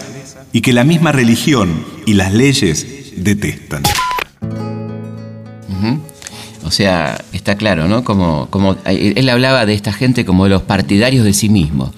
y 0.51 0.62
que 0.62 0.74
la 0.74 0.84
misma 0.84 1.12
religión 1.12 1.86
y 2.05 2.13
las 2.13 2.34
leyes 2.34 3.13
detestan. 3.17 3.84
O 6.69 6.71
sea, 6.71 7.19
está 7.33 7.55
claro, 7.55 7.88
¿no? 7.88 8.03
Como, 8.03 8.45
como 8.51 8.77
él 8.85 9.27
hablaba 9.27 9.65
de 9.65 9.73
esta 9.73 9.91
gente 9.91 10.23
como 10.23 10.47
los 10.47 10.61
partidarios 10.61 11.25
de 11.25 11.33
sí 11.33 11.49
mismos. 11.49 11.89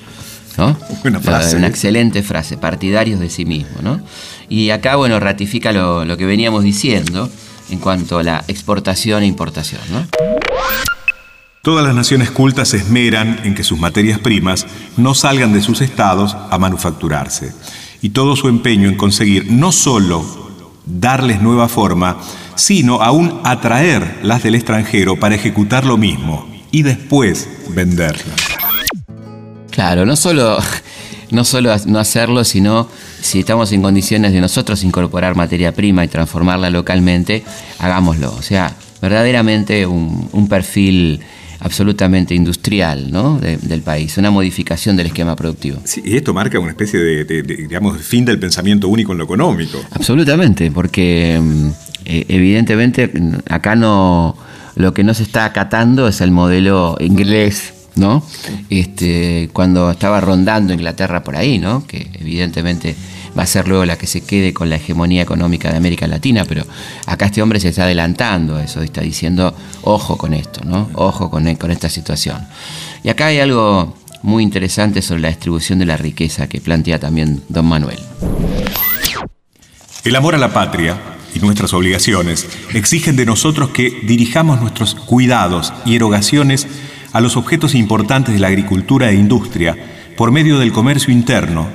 ¿no? 0.58 0.78
Una, 1.04 1.20
frase. 1.20 1.58
una 1.58 1.68
excelente 1.68 2.24
frase, 2.24 2.56
partidarios 2.56 3.20
de 3.20 3.30
sí 3.30 3.44
mismos, 3.44 3.84
¿no? 3.84 4.00
Y 4.48 4.70
acá, 4.70 4.96
bueno, 4.96 5.20
ratifica 5.20 5.74
lo, 5.74 6.06
lo, 6.06 6.16
que 6.16 6.26
veníamos 6.26 6.64
diciendo 6.64 7.30
en 7.70 7.80
cuanto 7.80 8.20
a 8.20 8.24
la 8.24 8.46
exportación 8.48 9.24
e 9.24 9.26
importación, 9.26 9.82
¿no? 9.92 10.08
Todas 11.62 11.86
las 11.86 11.94
naciones 11.94 12.32
cultas 12.32 12.70
se 12.70 12.78
esmeran 12.78 13.42
en 13.44 13.56
que 13.56 13.66
sus 13.66 13.78
materias 13.78 14.20
primas 14.20 14.66
no 14.96 15.16
salgan 15.16 15.52
de 15.52 15.62
sus 15.62 15.82
estados 15.82 16.38
a 16.50 16.58
manufacturarse 16.58 17.54
y 18.02 18.12
todo 18.12 18.38
su 18.38 18.48
empeño 18.48 18.88
en 18.88 18.96
conseguir 18.96 19.52
no 19.52 19.74
solo 19.74 20.24
darles 20.86 21.42
nueva 21.42 21.68
forma, 21.68 22.22
sino 22.62 23.02
aún 23.02 23.42
atraer 23.44 24.20
las 24.22 24.44
del 24.44 24.54
extranjero 24.54 25.20
para 25.20 25.34
ejecutar 25.34 25.84
lo 25.84 25.98
mismo 25.98 26.48
y 26.70 26.84
después 26.84 27.50
venderlas. 27.70 28.36
Claro, 29.72 30.06
no 30.06 30.16
solo, 30.16 30.60
no 31.32 31.44
solo 31.44 31.76
no 31.88 31.98
hacerlo, 31.98 32.44
sino 32.44 32.88
si 33.20 33.40
estamos 33.40 33.72
en 33.72 33.82
condiciones 33.82 34.32
de 34.32 34.42
nosotros 34.42 34.84
incorporar 34.84 35.36
materia 35.36 35.74
prima 35.74 36.06
y 36.06 36.08
transformarla 36.08 36.70
localmente, 36.70 37.44
hagámoslo. 37.80 38.32
O 38.32 38.44
sea, 38.44 38.76
verdaderamente 39.02 39.88
un, 39.88 40.48
perfil 40.48 41.20
absolutamente 41.62 42.36
industrial 42.36 43.12
¿no? 43.12 43.40
del 43.40 43.82
país, 43.82 44.20
una 44.20 44.30
modificación 44.30 44.96
del 44.96 45.08
esquema 45.08 45.36
productivo. 45.36 45.80
Sí, 45.84 46.04
y 46.06 46.16
esto 46.16 46.32
marca 46.32 46.60
una 46.60 46.70
especie 46.70 47.00
de, 47.00 47.42
digamos, 47.42 48.00
fin 48.04 48.24
del 48.24 48.38
pensamiento 48.38 48.88
único 48.88 49.14
en 49.14 49.18
lo 49.18 49.24
económico. 49.24 49.80
Absolutamente, 49.92 50.70
porque 50.70 51.40
mm, 51.42 51.70
eh, 52.06 52.26
evidentemente 52.30 53.12
acá 53.50 53.76
no 53.76 54.36
lo 54.76 54.94
que 54.94 55.04
no 55.04 55.14
se 55.14 55.24
está 55.24 55.46
acatando 55.46 56.08
es 56.08 56.22
el 56.22 56.32
modelo 56.32 56.98
inglés 57.00 57.74
¿no? 57.96 58.24
Este, 58.70 59.50
cuando 59.54 59.92
estaba 59.92 60.22
rondando 60.22 60.74
Inglaterra 60.74 61.24
por 61.24 61.36
ahí, 61.36 61.60
¿no? 61.60 61.86
Que 61.86 62.10
evidentemente 62.20 62.96
va 63.38 63.44
a 63.44 63.48
ser 63.48 63.68
luego 63.68 63.86
la 63.86 63.98
que 63.98 64.08
se 64.08 64.22
quede 64.22 64.54
con 64.54 64.70
la 64.70 64.76
hegemonía 64.78 65.22
económica 65.22 65.70
de 65.72 65.78
América 65.78 66.08
Latina, 66.08 66.46
pero 66.48 66.66
acá 67.06 67.26
este 67.26 67.42
hombre 67.42 67.60
se 67.60 67.70
está 67.70 67.84
adelantando 67.84 68.58
a 68.58 68.64
eso, 68.64 68.82
está 68.82 69.02
diciendo, 69.02 69.56
ojo 69.84 70.18
con 70.18 70.34
esto, 70.34 70.62
¿no? 70.66 70.90
Ojo 70.94 71.30
con, 71.30 71.54
con 71.56 71.72
esta 71.72 71.90
situación. 71.90 72.46
Y 73.04 73.10
acá 73.10 73.28
hay 73.28 73.40
algo 73.40 73.96
muy 74.24 74.44
interesante 74.44 75.02
sobre 75.02 75.22
la 75.22 75.30
distribución 75.30 75.80
de 75.80 75.86
la 75.86 75.98
riqueza 75.98 76.48
que 76.48 76.62
plantea 76.62 77.00
también 77.00 77.42
don 77.50 77.66
Manuel. 77.66 78.00
El 80.04 80.16
amor 80.16 80.36
a 80.36 80.38
la 80.38 80.52
patria 80.52 81.11
y 81.34 81.40
nuestras 81.40 81.74
obligaciones 81.74 82.48
exigen 82.74 83.16
de 83.16 83.26
nosotros 83.26 83.70
que 83.70 84.02
dirijamos 84.04 84.62
nuestros 84.62 84.96
cuidados 84.96 85.74
y 85.86 85.96
erogaciones 85.96 86.68
a 87.14 87.22
los 87.22 87.38
objetos 87.38 87.76
importantes 87.76 88.34
de 88.34 88.40
la 88.40 88.48
agricultura 88.48 89.12
e 89.12 89.16
industria 89.16 89.76
por 90.18 90.32
medio 90.32 90.60
del 90.60 90.72
comercio 90.72 91.14
interno, 91.14 91.68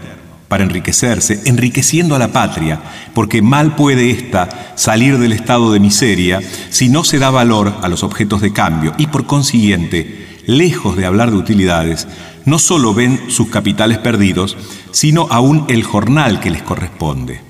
para 0.48 0.64
enriquecerse, 0.64 1.40
enriqueciendo 1.44 2.14
a 2.14 2.18
la 2.18 2.32
patria, 2.32 2.80
porque 3.14 3.42
mal 3.42 3.75
puede 3.75 4.10
ésta 4.10 4.72
salir 4.76 5.18
del 5.18 5.32
estado 5.32 5.72
de 5.72 5.80
miseria 5.80 6.40
si 6.70 6.88
no 6.88 7.02
se 7.02 7.18
da 7.18 7.30
valor 7.30 7.75
a 7.82 7.88
los 7.88 8.04
objetos 8.04 8.40
de 8.40 8.52
cambio 8.52 8.94
y 8.98 9.08
por 9.08 9.26
consiguiente, 9.26 10.42
lejos 10.46 10.96
de 10.96 11.06
hablar 11.06 11.30
de 11.30 11.38
utilidades, 11.38 12.06
no 12.44 12.60
solo 12.60 12.94
ven 12.94 13.20
sus 13.28 13.48
capitales 13.48 13.98
perdidos, 13.98 14.56
sino 14.92 15.26
aún 15.30 15.64
el 15.68 15.82
jornal 15.82 16.38
que 16.38 16.50
les 16.50 16.62
corresponde. 16.62 17.45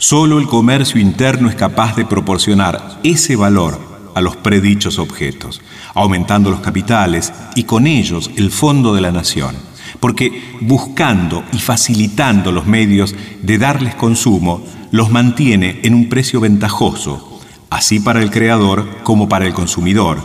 Solo 0.00 0.38
el 0.38 0.46
comercio 0.46 1.00
interno 1.00 1.48
es 1.48 1.56
capaz 1.56 1.96
de 1.96 2.06
proporcionar 2.06 3.00
ese 3.02 3.34
valor 3.34 3.80
a 4.14 4.20
los 4.20 4.36
predichos 4.36 4.96
objetos, 5.00 5.60
aumentando 5.92 6.50
los 6.50 6.60
capitales 6.60 7.32
y 7.56 7.64
con 7.64 7.88
ellos 7.88 8.30
el 8.36 8.52
fondo 8.52 8.94
de 8.94 9.00
la 9.00 9.10
nación, 9.10 9.56
porque 9.98 10.54
buscando 10.60 11.42
y 11.52 11.58
facilitando 11.58 12.52
los 12.52 12.64
medios 12.64 13.16
de 13.42 13.58
darles 13.58 13.96
consumo, 13.96 14.64
los 14.92 15.10
mantiene 15.10 15.80
en 15.82 15.94
un 15.94 16.08
precio 16.08 16.38
ventajoso, 16.38 17.40
así 17.68 17.98
para 17.98 18.22
el 18.22 18.30
creador 18.30 19.02
como 19.02 19.28
para 19.28 19.46
el 19.46 19.52
consumidor, 19.52 20.22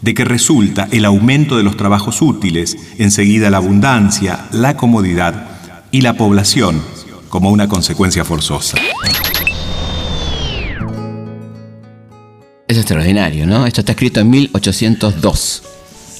de 0.00 0.14
que 0.14 0.24
resulta 0.24 0.86
el 0.92 1.04
aumento 1.04 1.56
de 1.56 1.64
los 1.64 1.76
trabajos 1.76 2.22
útiles, 2.22 2.76
enseguida 2.98 3.50
la 3.50 3.56
abundancia, 3.56 4.46
la 4.52 4.76
comodidad 4.76 5.48
y 5.90 6.02
la 6.02 6.14
población 6.16 6.80
como 7.28 7.50
una 7.50 7.68
consecuencia 7.68 8.24
forzosa. 8.24 8.78
Es 12.66 12.76
extraordinario, 12.76 13.46
¿no? 13.46 13.66
Esto 13.66 13.80
está 13.80 13.92
escrito 13.92 14.20
en 14.20 14.30
1802, 14.30 15.62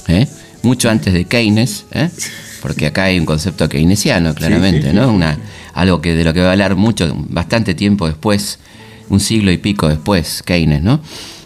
¿eh? 0.09 0.27
mucho 0.62 0.88
antes 0.88 1.12
de 1.12 1.27
Keynes, 1.27 1.85
¿eh? 1.93 2.09
porque 2.62 2.87
acá 2.87 3.05
hay 3.05 3.19
un 3.19 3.27
concepto 3.27 3.69
keynesiano, 3.69 4.35
claramente, 4.35 4.93
¿no? 4.93 5.11
Una, 5.11 5.38
algo 5.75 6.00
que 6.00 6.15
de 6.15 6.25
lo 6.25 6.33
que 6.33 6.41
va 6.41 6.49
a 6.49 6.53
hablar 6.53 6.75
mucho, 6.77 7.15
bastante 7.29 7.75
tiempo 7.75 8.07
después, 8.07 8.59
un 9.11 9.21
siglo 9.21 9.53
y 9.53 9.59
pico 9.59 9.88
después, 9.88 10.43
Keynes, 10.43 10.83
¿no? 10.83 11.00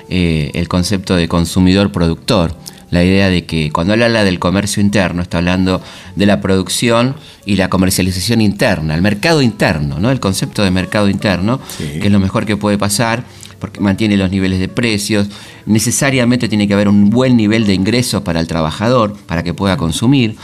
Eh, 0.09 0.50
el 0.54 0.69
concepto 0.69 1.16
de 1.16 1.26
consumidor-productor, 1.26 2.54
la 2.92 3.02
idea 3.02 3.30
de 3.30 3.46
que 3.46 3.72
cuando 3.72 3.94
él 3.94 4.02
habla 4.02 4.22
del 4.22 4.38
comercio 4.38 4.82
interno, 4.82 5.22
está 5.22 5.38
hablando 5.38 5.82
de 6.14 6.26
la 6.26 6.42
producción 6.42 7.16
y 7.46 7.56
la 7.56 7.70
comercialización 7.70 8.42
interna, 8.42 8.94
el 8.94 9.00
mercado 9.00 9.40
interno, 9.40 9.99
¿no? 9.99 10.11
El 10.11 10.20
concepto 10.20 10.62
de 10.62 10.70
mercado 10.70 11.08
interno, 11.08 11.58
que 11.78 12.06
es 12.06 12.12
lo 12.12 12.20
mejor 12.20 12.44
que 12.44 12.56
puede 12.56 12.76
pasar 12.78 13.25
porque 13.58 13.80
mantiene 13.80 14.16
los 14.16 14.30
niveles 14.30 14.58
de 14.58 14.68
precios, 14.68 15.28
necesariamente 15.66 16.49
tiene 16.49 16.66
que 16.66 16.75
haber 16.75 16.88
un 16.88 17.11
buen 17.11 17.37
nivel 17.37 17.64
de 17.64 17.75
ingresos 17.75 18.20
para 18.22 18.40
el 18.40 18.49
trabajador, 18.49 19.16
para 19.26 19.44
que 19.44 19.54
pueda 19.54 19.76
consumir, 19.76 20.34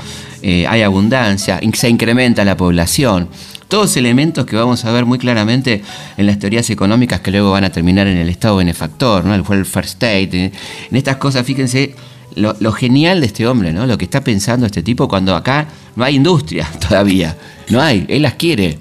eh, 0.41 0.67
hay 0.69 0.83
abundancia, 0.83 1.61
se 1.75 1.89
incrementa 1.89 2.45
la 2.45 2.57
población, 2.57 3.29
todos 3.67 3.97
elementos 3.97 4.47
que 4.47 4.55
vamos 4.55 4.85
a 4.85 4.93
ver 4.93 5.05
muy 5.05 5.19
claramente 5.19 5.83
en 6.17 6.27
las 6.27 6.39
teorías 6.39 6.71
económicas 6.71 7.21
que 7.21 7.33
luego 7.33 7.51
van 7.51 7.65
a 7.65 7.71
terminar 7.71 8.07
en 8.07 8.19
el 8.19 8.29
estado 8.29 8.57
benefactor, 8.57 9.25
¿no? 9.25 9.35
el 9.35 9.43
welfare 9.43 9.87
state, 9.87 10.53
en 10.91 10.97
estas 10.97 11.17
cosas, 11.17 11.45
fíjense 11.45 11.95
lo, 12.35 12.73
genial 12.73 13.21
de 13.21 13.27
este 13.27 13.47
hombre, 13.47 13.73
¿no? 13.73 13.87
lo 13.87 13.99
que 13.99 14.05
está 14.05 14.23
pensando 14.23 14.67
este 14.67 14.83
tipo 14.83 15.09
cuando 15.09 15.35
acá 15.35 15.69
no 15.97 16.05
hay 16.05 16.17
industria 16.17 16.69
todavía, 16.89 17.37
no 17.69 17.81
hay, 17.81 18.05
él 18.09 18.23
las 18.23 18.35
quiere. 18.35 18.79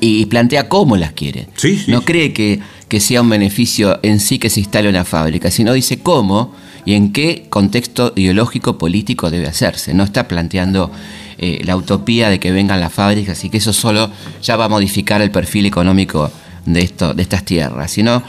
y 0.00 0.26
plantea 0.26 0.68
cómo 0.68 0.96
las 0.96 1.12
quiere. 1.12 1.48
no 1.88 2.02
cree 2.02 2.32
que 2.32 2.60
que 2.90 2.98
sea 2.98 3.22
un 3.22 3.30
beneficio 3.30 4.00
en 4.02 4.18
sí 4.18 4.40
que 4.40 4.50
se 4.50 4.58
instale 4.58 4.88
una 4.88 5.04
fábrica, 5.04 5.52
sino 5.52 5.72
dice 5.72 6.00
cómo 6.00 6.52
y 6.84 6.94
en 6.94 7.12
qué 7.12 7.46
contexto 7.48 8.12
ideológico 8.16 8.78
político 8.78 9.30
debe 9.30 9.46
hacerse. 9.46 9.94
No 9.94 10.02
está 10.02 10.26
planteando 10.26 10.90
eh, 11.38 11.60
la 11.64 11.76
utopía 11.76 12.28
de 12.30 12.40
que 12.40 12.50
vengan 12.50 12.80
las 12.80 12.92
fábricas 12.92 13.44
y 13.44 13.48
que 13.48 13.58
eso 13.58 13.72
solo 13.72 14.10
ya 14.42 14.56
va 14.56 14.64
a 14.64 14.68
modificar 14.68 15.22
el 15.22 15.30
perfil 15.30 15.66
económico 15.66 16.32
de, 16.66 16.80
esto, 16.80 17.14
de 17.14 17.22
estas 17.22 17.44
tierras, 17.44 17.92
sino 17.92 18.24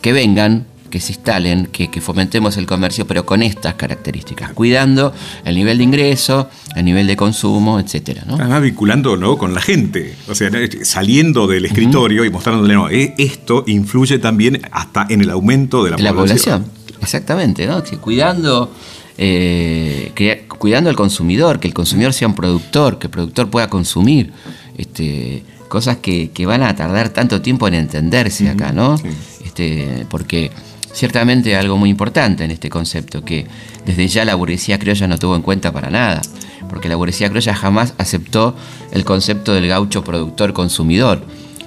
que 0.00 0.12
vengan 0.12 0.64
que 0.94 1.00
se 1.00 1.10
instalen, 1.10 1.66
que, 1.72 1.88
fomentemos 2.00 2.56
el 2.56 2.66
comercio, 2.66 3.04
pero 3.04 3.26
con 3.26 3.42
estas 3.42 3.74
características, 3.74 4.52
cuidando 4.52 5.12
el 5.44 5.56
nivel 5.56 5.78
de 5.78 5.82
ingreso, 5.82 6.48
el 6.76 6.84
nivel 6.84 7.08
de 7.08 7.16
consumo, 7.16 7.80
etcétera. 7.80 8.22
¿no? 8.28 8.36
Además, 8.36 8.62
vinculando 8.62 9.36
con 9.36 9.54
la 9.54 9.60
gente, 9.60 10.14
o 10.28 10.36
sea, 10.36 10.52
saliendo 10.84 11.48
del 11.48 11.64
escritorio 11.64 12.24
y 12.24 12.30
mostrándole, 12.30 12.74
no, 12.74 12.88
eh, 12.90 13.12
esto 13.18 13.64
influye 13.66 14.20
también 14.20 14.62
hasta 14.70 15.04
en 15.10 15.22
el 15.22 15.30
aumento 15.30 15.82
de 15.82 15.90
la, 15.90 15.96
la 15.96 16.14
población. 16.14 16.64
Exactamente, 17.02 17.66
¿no? 17.66 17.82
cuidando. 18.00 18.72
Eh, 19.18 20.12
cuidando 20.46 20.90
al 20.90 20.96
consumidor, 20.96 21.58
que 21.58 21.66
el 21.66 21.74
consumidor 21.74 22.12
sea 22.12 22.28
un 22.28 22.34
productor, 22.36 23.00
que 23.00 23.08
el 23.08 23.10
productor 23.10 23.50
pueda 23.50 23.68
consumir 23.68 24.32
este, 24.78 25.42
cosas 25.68 25.96
que, 25.96 26.30
van 26.46 26.62
a 26.62 26.76
tardar 26.76 27.08
tanto 27.08 27.42
tiempo 27.42 27.66
en 27.66 27.74
entenderse 27.74 28.48
acá, 28.48 28.72
¿no? 28.72 28.96
Este, 29.44 30.04
porque 30.08 30.50
ciertamente 30.94 31.56
algo 31.56 31.76
muy 31.76 31.90
importante 31.90 32.44
en 32.44 32.52
este 32.52 32.70
concepto, 32.70 33.24
que 33.24 33.46
desde 33.84 34.08
ya 34.08 34.24
la 34.24 34.36
burguesía 34.36 34.78
criolla 34.78 35.08
no 35.08 35.18
tuvo 35.18 35.36
en 35.36 35.42
cuenta 35.42 35.72
para 35.72 35.90
nada, 35.90 36.22
porque 36.70 36.88
la 36.88 36.96
burguesía 36.96 37.28
criolla 37.28 37.54
jamás 37.54 37.94
aceptó 37.98 38.56
el 38.92 39.04
concepto 39.04 39.52
del 39.52 39.68
gaucho 39.68 40.02
productor-consumidor. 40.04 41.22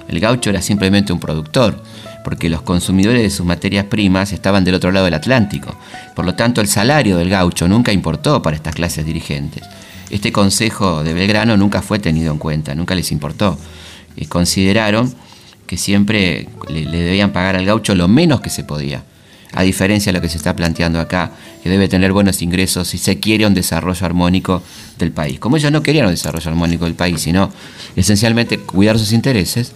El 0.08 0.20
gaucho 0.20 0.48
era 0.50 0.62
simplemente 0.62 1.12
un 1.12 1.20
productor, 1.20 1.82
porque 2.24 2.48
los 2.48 2.62
consumidores 2.62 3.22
de 3.22 3.30
sus 3.30 3.44
materias 3.44 3.84
primas 3.84 4.32
estaban 4.32 4.64
del 4.64 4.74
otro 4.74 4.90
lado 4.90 5.04
del 5.04 5.14
Atlántico. 5.14 5.76
Por 6.16 6.24
lo 6.24 6.34
tanto, 6.34 6.62
el 6.62 6.68
salario 6.68 7.18
del 7.18 7.28
gaucho 7.28 7.68
nunca 7.68 7.92
importó 7.92 8.40
para 8.40 8.56
estas 8.56 8.74
clases 8.74 9.04
dirigentes. 9.04 9.62
Este 10.08 10.32
consejo 10.32 11.04
de 11.04 11.12
Belgrano 11.12 11.58
nunca 11.58 11.82
fue 11.82 11.98
tenido 11.98 12.32
en 12.32 12.38
cuenta, 12.38 12.74
nunca 12.74 12.94
les 12.94 13.12
importó. 13.12 13.58
Consideraron 14.30 15.14
que 15.66 15.76
siempre 15.76 16.48
le 16.70 16.86
debían 16.86 17.30
pagar 17.30 17.56
al 17.56 17.66
gaucho 17.66 17.94
lo 17.94 18.08
menos 18.08 18.40
que 18.40 18.48
se 18.48 18.64
podía 18.64 19.04
a 19.52 19.62
diferencia 19.62 20.12
de 20.12 20.18
lo 20.18 20.22
que 20.22 20.28
se 20.28 20.36
está 20.36 20.54
planteando 20.54 21.00
acá, 21.00 21.32
que 21.62 21.70
debe 21.70 21.88
tener 21.88 22.12
buenos 22.12 22.42
ingresos 22.42 22.88
si 22.88 22.98
se 22.98 23.18
quiere 23.18 23.46
un 23.46 23.54
desarrollo 23.54 24.04
armónico 24.04 24.62
del 24.98 25.12
país. 25.12 25.38
Como 25.38 25.56
ellos 25.56 25.72
no 25.72 25.82
querían 25.82 26.06
un 26.06 26.12
desarrollo 26.12 26.50
armónico 26.50 26.84
del 26.84 26.94
país, 26.94 27.20
sino 27.20 27.50
esencialmente 27.96 28.58
cuidar 28.58 28.98
sus 28.98 29.12
intereses, 29.12 29.72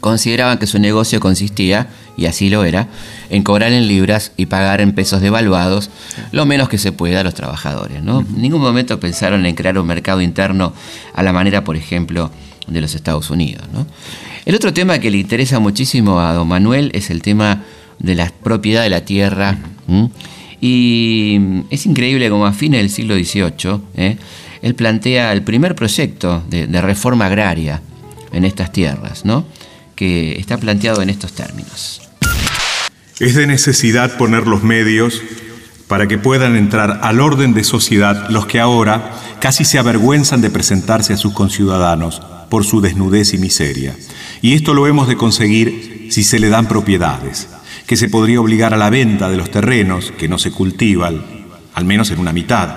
consideraban 0.00 0.58
que 0.58 0.66
su 0.66 0.78
negocio 0.78 1.20
consistía, 1.20 1.88
y 2.16 2.26
así 2.26 2.50
lo 2.50 2.64
era, 2.64 2.88
en 3.30 3.42
cobrar 3.42 3.72
en 3.72 3.86
libras 3.86 4.32
y 4.36 4.46
pagar 4.46 4.80
en 4.80 4.92
pesos 4.92 5.20
devaluados 5.20 5.90
lo 6.32 6.46
menos 6.46 6.68
que 6.68 6.78
se 6.78 6.92
pueda 6.92 7.20
a 7.20 7.24
los 7.24 7.34
trabajadores. 7.34 8.02
¿no? 8.02 8.20
En 8.20 8.42
ningún 8.42 8.60
momento 8.60 8.98
pensaron 8.98 9.46
en 9.46 9.54
crear 9.54 9.78
un 9.78 9.86
mercado 9.86 10.20
interno 10.20 10.72
a 11.14 11.22
la 11.22 11.32
manera, 11.32 11.64
por 11.64 11.76
ejemplo, 11.76 12.30
de 12.66 12.80
los 12.80 12.94
Estados 12.94 13.30
Unidos. 13.30 13.64
El 14.44 14.54
otro 14.54 14.72
tema 14.72 14.98
que 14.98 15.10
le 15.10 15.18
interesa 15.18 15.58
muchísimo 15.58 16.20
a 16.20 16.32
don 16.32 16.48
Manuel 16.48 16.90
es 16.94 17.10
el 17.10 17.22
tema 17.22 17.62
de 17.98 18.14
la 18.14 18.32
propiedad 18.42 18.82
de 18.82 18.90
la 18.90 19.04
tierra. 19.04 19.58
Y 20.60 21.38
es 21.70 21.86
increíble 21.86 22.30
como 22.30 22.46
a 22.46 22.52
fines 22.52 22.80
del 22.80 22.90
siglo 22.90 23.14
XVIII, 23.14 23.80
¿eh? 23.96 24.16
él 24.62 24.74
plantea 24.74 25.32
el 25.32 25.42
primer 25.42 25.74
proyecto 25.74 26.42
de, 26.48 26.66
reforma 26.80 27.26
agraria 27.26 27.80
en 28.32 28.44
estas 28.44 28.72
tierras, 28.72 29.24
¿no? 29.24 29.46
que 29.94 30.38
está 30.38 30.58
planteado 30.58 31.02
en 31.02 31.10
estos 31.10 31.32
términos. 31.32 32.02
Es 33.20 33.34
de 33.34 33.46
necesidad 33.46 34.16
poner 34.16 34.46
los 34.46 34.62
medios 34.62 35.22
para 35.88 36.06
que 36.06 36.18
puedan 36.18 36.54
entrar 36.54 37.00
al 37.02 37.20
orden 37.20 37.54
de 37.54 37.64
sociedad 37.64 38.28
los 38.28 38.46
que 38.46 38.60
ahora 38.60 39.12
casi 39.40 39.64
se 39.64 39.78
avergüenzan 39.78 40.40
de 40.40 40.50
presentarse 40.50 41.14
a 41.14 41.16
sus 41.16 41.32
conciudadanos 41.32 42.20
por 42.50 42.64
su 42.64 42.80
desnudez 42.80 43.32
y 43.34 43.38
miseria. 43.38 43.96
Y 44.42 44.54
esto 44.54 44.74
lo 44.74 44.86
hemos 44.86 45.08
de 45.08 45.16
conseguir 45.16 46.08
si 46.10 46.22
se 46.24 46.38
le 46.38 46.48
dan 46.48 46.68
propiedades, 46.68 47.48
que 47.88 47.96
se 47.96 48.10
podría 48.10 48.38
obligar 48.38 48.74
a 48.74 48.76
la 48.76 48.90
venta 48.90 49.30
de 49.30 49.38
los 49.38 49.50
terrenos 49.50 50.12
que 50.18 50.28
no 50.28 50.38
se 50.38 50.50
cultivan, 50.50 51.24
al 51.72 51.86
menos 51.86 52.10
en 52.10 52.20
una 52.20 52.34
mitad, 52.34 52.68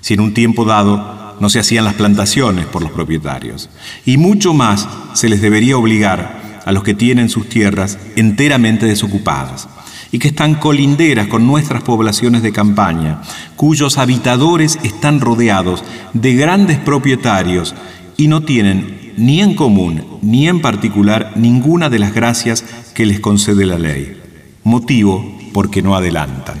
si 0.00 0.14
en 0.14 0.20
un 0.20 0.32
tiempo 0.32 0.64
dado 0.64 1.36
no 1.40 1.50
se 1.50 1.58
hacían 1.58 1.84
las 1.84 1.92
plantaciones 1.92 2.64
por 2.64 2.82
los 2.82 2.90
propietarios. 2.90 3.68
Y 4.06 4.16
mucho 4.16 4.54
más 4.54 4.88
se 5.12 5.28
les 5.28 5.42
debería 5.42 5.76
obligar 5.76 6.62
a 6.64 6.72
los 6.72 6.82
que 6.82 6.94
tienen 6.94 7.28
sus 7.28 7.50
tierras 7.50 7.98
enteramente 8.16 8.86
desocupadas 8.86 9.68
y 10.10 10.18
que 10.18 10.28
están 10.28 10.54
colinderas 10.54 11.26
con 11.26 11.46
nuestras 11.46 11.82
poblaciones 11.82 12.42
de 12.42 12.52
campaña, 12.52 13.20
cuyos 13.56 13.98
habitadores 13.98 14.78
están 14.84 15.20
rodeados 15.20 15.84
de 16.14 16.34
grandes 16.34 16.78
propietarios 16.78 17.74
y 18.16 18.28
no 18.28 18.42
tienen 18.42 19.12
ni 19.18 19.42
en 19.42 19.54
común 19.54 20.18
ni 20.22 20.48
en 20.48 20.62
particular 20.62 21.32
ninguna 21.36 21.90
de 21.90 21.98
las 21.98 22.14
gracias 22.14 22.64
que 22.94 23.04
les 23.04 23.20
concede 23.20 23.66
la 23.66 23.78
ley, 23.78 24.16
motivo 24.62 25.36
porque 25.52 25.82
no 25.82 25.96
adelantan. 25.96 26.58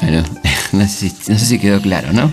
Bueno, 0.00 0.22
no 0.72 0.88
sé, 0.88 1.10
si, 1.10 1.58
quedó 1.58 1.80
claro, 1.80 2.12
¿no? 2.12 2.30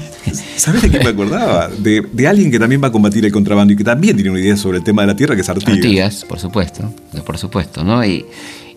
¿Sabes 0.56 0.84
de 0.84 0.91
qué 0.91 1.00
me 1.00 1.10
acordaba? 1.10 1.68
De, 1.68 2.01
de, 2.01 2.27
alguien 2.27 2.51
que 2.51 2.60
también 2.60 2.82
va 2.84 2.88
a 2.88 2.91
combatir 2.91 3.25
el 3.25 3.32
contrabando 3.32 3.74
y 3.74 3.75
que 3.75 3.84
también 3.84 4.15
tiene 4.15 4.29
una 4.29 4.39
idea 4.39 4.58
sobre 4.58 4.77
el 4.77 4.84
tema 4.84 5.01
de 5.01 5.08
la 5.08 5.15
tierra, 5.15 5.36
que 5.36 5.41
es 5.41 5.50
Artigas. 5.50 5.75
Artigas, 5.75 6.25
por 6.25 6.39
supuesto, 6.39 6.94
por 7.25 7.38
supuesto, 7.38 7.84
¿no? 7.84 8.06
Y, 8.06 8.25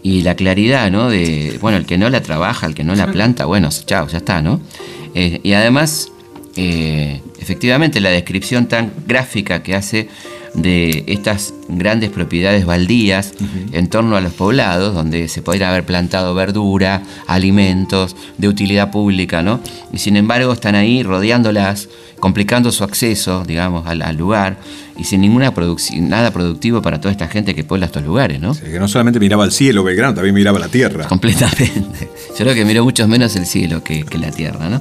y 0.03 0.23
la 0.23 0.35
claridad, 0.35 0.91
¿no? 0.91 1.11
De, 1.11 1.59
bueno, 1.61 1.77
el 1.79 1.87
que 1.87 1.99
no 1.99 2.09
la 2.09 2.23
trabaja, 2.23 2.67
el 2.67 2.75
que 2.75 2.85
no 2.85 2.95
la 2.95 3.13
planta, 3.13 3.45
bueno, 3.45 3.69
chao, 3.85 4.09
ya 4.09 4.19
está, 4.19 4.41
¿no? 4.41 4.61
Eh, 5.15 5.41
y 5.43 5.53
además, 5.53 6.11
eh, 6.57 7.21
efectivamente, 7.39 8.01
la 8.01 8.11
descripción 8.11 8.67
tan 8.67 8.93
gráfica 9.07 9.63
que 9.63 9.75
hace 9.75 10.09
de 10.55 11.05
estas 11.07 11.55
grandes 11.69 12.11
propiedades 12.11 12.67
baldías 12.67 13.33
en 13.73 13.89
torno 13.89 14.17
a 14.17 14.21
los 14.21 14.33
poblados, 14.33 14.95
donde 14.95 15.29
se 15.29 15.43
podría 15.43 15.71
haber 15.71 15.85
plantado 15.85 16.35
verdura, 16.35 17.03
alimentos 17.27 18.17
de 18.39 18.49
utilidad 18.49 18.91
pública, 18.91 19.43
¿no? 19.43 19.61
Y 19.93 19.99
sin 19.99 20.17
embargo 20.17 20.53
están 20.53 20.75
ahí 20.75 21.03
rodeándolas, 21.03 21.89
complicando 22.21 22.71
su 22.71 22.85
acceso, 22.85 23.45
digamos, 23.45 23.87
al, 23.87 24.17
lugar 24.17 24.59
y 24.97 25.05
sin 25.05 25.23
ninguna 25.23 25.53
nada 26.01 26.31
productivo 26.31 26.83
para 26.83 27.01
toda 27.01 27.11
esta 27.11 27.29
gente 27.29 27.55
que 27.55 27.65
puebla 27.65 27.87
estos 27.87 28.05
lugares, 28.05 28.41
¿no? 28.41 28.55
que 28.55 28.79
no 28.79 28.87
solamente 28.89 29.19
miraba 29.19 29.45
el 29.45 29.53
cielo, 29.53 29.83
Belgrano, 29.83 30.15
también 30.15 30.35
miraba 30.35 30.59
la 30.59 30.69
tierra. 30.69 31.09
Completamente. 31.09 32.09
Yo 32.31 32.45
creo 32.45 32.55
que 32.55 32.65
miró 32.65 32.85
mucho 32.85 33.09
menos 33.09 33.35
el 33.37 33.47
cielo 33.47 33.83
que, 33.83 34.05
la 34.21 34.31
tierra, 34.31 34.69
¿no? 34.69 34.81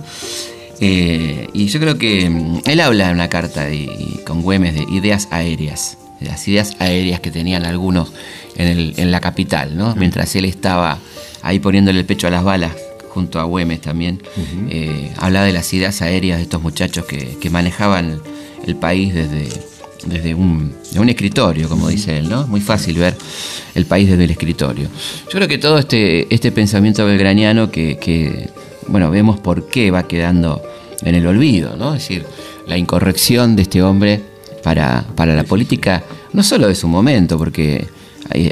Eh, 0.83 1.47
y 1.53 1.67
yo 1.67 1.79
creo 1.79 1.97
que 1.99 2.27
mm, 2.27 2.61
él 2.65 2.79
habla 2.81 3.09
en 3.09 3.15
una 3.15 3.29
carta 3.29 3.67
con 4.25 4.41
Güemes 4.41 4.73
de 4.73 4.83
ideas 4.91 5.27
aéreas, 5.29 5.97
de 6.19 6.27
las 6.27 6.47
ideas 6.47 6.75
aéreas 6.79 7.19
que 7.19 7.29
tenían 7.29 7.65
algunos 7.65 8.11
en, 8.55 9.11
la 9.11 9.19
capital, 9.19 9.77
¿no? 9.77 9.95
Mientras 9.95 10.35
él 10.35 10.45
estaba 10.45 10.97
ahí 11.41 11.59
poniéndole 11.59 11.99
el 11.99 12.05
pecho 12.05 12.27
a 12.27 12.31
las 12.31 12.43
balas 12.43 12.71
junto 13.09 13.39
a 13.39 13.43
Güemes 13.43 13.81
también, 13.81 14.21
eh, 14.69 15.11
hablaba 15.17 15.45
de 15.45 15.53
las 15.53 15.71
ideas 15.73 16.01
aéreas 16.01 16.37
de 16.37 16.43
estos 16.43 16.61
muchachos 16.61 17.05
que, 17.05 17.49
manejaban 17.49 18.21
el 18.65 18.75
país 18.75 19.13
desde, 19.13 19.49
desde 20.05 20.33
un, 20.33 20.73
escritorio, 21.07 21.67
como 21.67 21.89
dice 21.89 22.17
él, 22.17 22.29
¿no? 22.29 22.47
Muy 22.47 22.61
fácil 22.61 22.97
ver 22.97 23.15
el 23.75 23.85
país 23.85 24.09
desde 24.09 24.23
el 24.23 24.31
escritorio. 24.31 24.87
Yo 25.25 25.31
creo 25.31 25.47
que 25.47 25.57
todo 25.57 25.77
este, 25.77 26.33
este 26.33 26.51
pensamiento 26.51 27.05
belgraniano 27.05 27.69
que, 27.69 28.49
bueno, 28.91 29.09
vemos 29.09 29.39
por 29.39 29.67
qué 29.67 29.89
va 29.91 30.07
quedando 30.07 30.61
en 31.03 31.15
el 31.15 31.25
olvido, 31.25 31.75
¿no? 31.77 31.95
Es 31.95 32.01
decir, 32.01 32.25
la 32.67 32.77
incorrección 32.77 33.55
de 33.55 33.63
este 33.63 33.81
hombre 33.81 34.21
para, 34.63 35.05
para 35.15 35.35
la 35.35 35.43
política, 35.43 36.03
no 36.33 36.43
solo 36.43 36.67
de 36.67 36.75
su 36.75 36.87
momento, 36.87 37.37
porque 37.37 37.87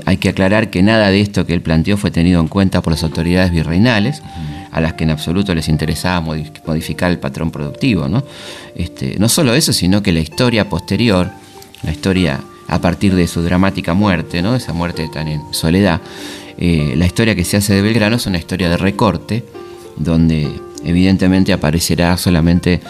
hay, 0.06 0.17
que 0.17 0.30
aclarar 0.30 0.69
que 0.69 0.82
nada 0.82 1.10
de 1.10 1.21
esto 1.21 1.45
que 1.45 1.54
él 1.54 1.62
planteó 1.62 1.97
fue 1.97 2.12
tenido 2.12 2.41
en 2.41 2.47
cuenta 2.47 2.82
por 2.82 2.93
las 2.93 3.04
autoridades 3.04 3.52
virreinales, 3.52 4.21
a 4.71 4.82
las 4.82 4.93
que 4.93 5.04
en 5.04 5.12
absoluto 5.12 5.56
les 5.56 5.67
interesaba 5.67 6.21
modificar 6.21 7.12
el 7.12 7.19
patrón 7.19 7.52
productivo. 7.52 8.08
¿no? 8.08 8.23
Este, 8.75 9.15
no 9.19 9.30
solo 9.30 9.54
eso, 9.54 9.73
sino 9.73 10.04
que 10.04 10.12
la 10.12 10.19
historia 10.19 10.69
posterior, 10.69 11.32
la 11.84 11.91
historia 11.91 12.39
a 12.67 12.80
partir 12.80 13.15
de 13.15 13.28
su 13.28 13.41
dramática 13.41 13.93
muerte, 13.93 14.41
¿no? 14.41 14.56
esa 14.56 14.73
muerte 14.73 15.08
tan 15.12 15.28
en 15.28 15.41
soledad, 15.52 16.02
eh, 16.58 16.93
la 16.97 17.06
historia 17.06 17.36
que 17.36 17.45
se 17.45 17.58
hace 17.58 17.73
de 17.73 17.82
Belgrano 17.82 18.17
es 18.17 18.25
una 18.28 18.38
historia 18.38 18.69
de 18.69 18.78
recorte, 18.78 19.45
donde 19.99 20.49
evidentemente 20.83 21.53
aparecerá 21.53 22.17
solamente 22.17 22.81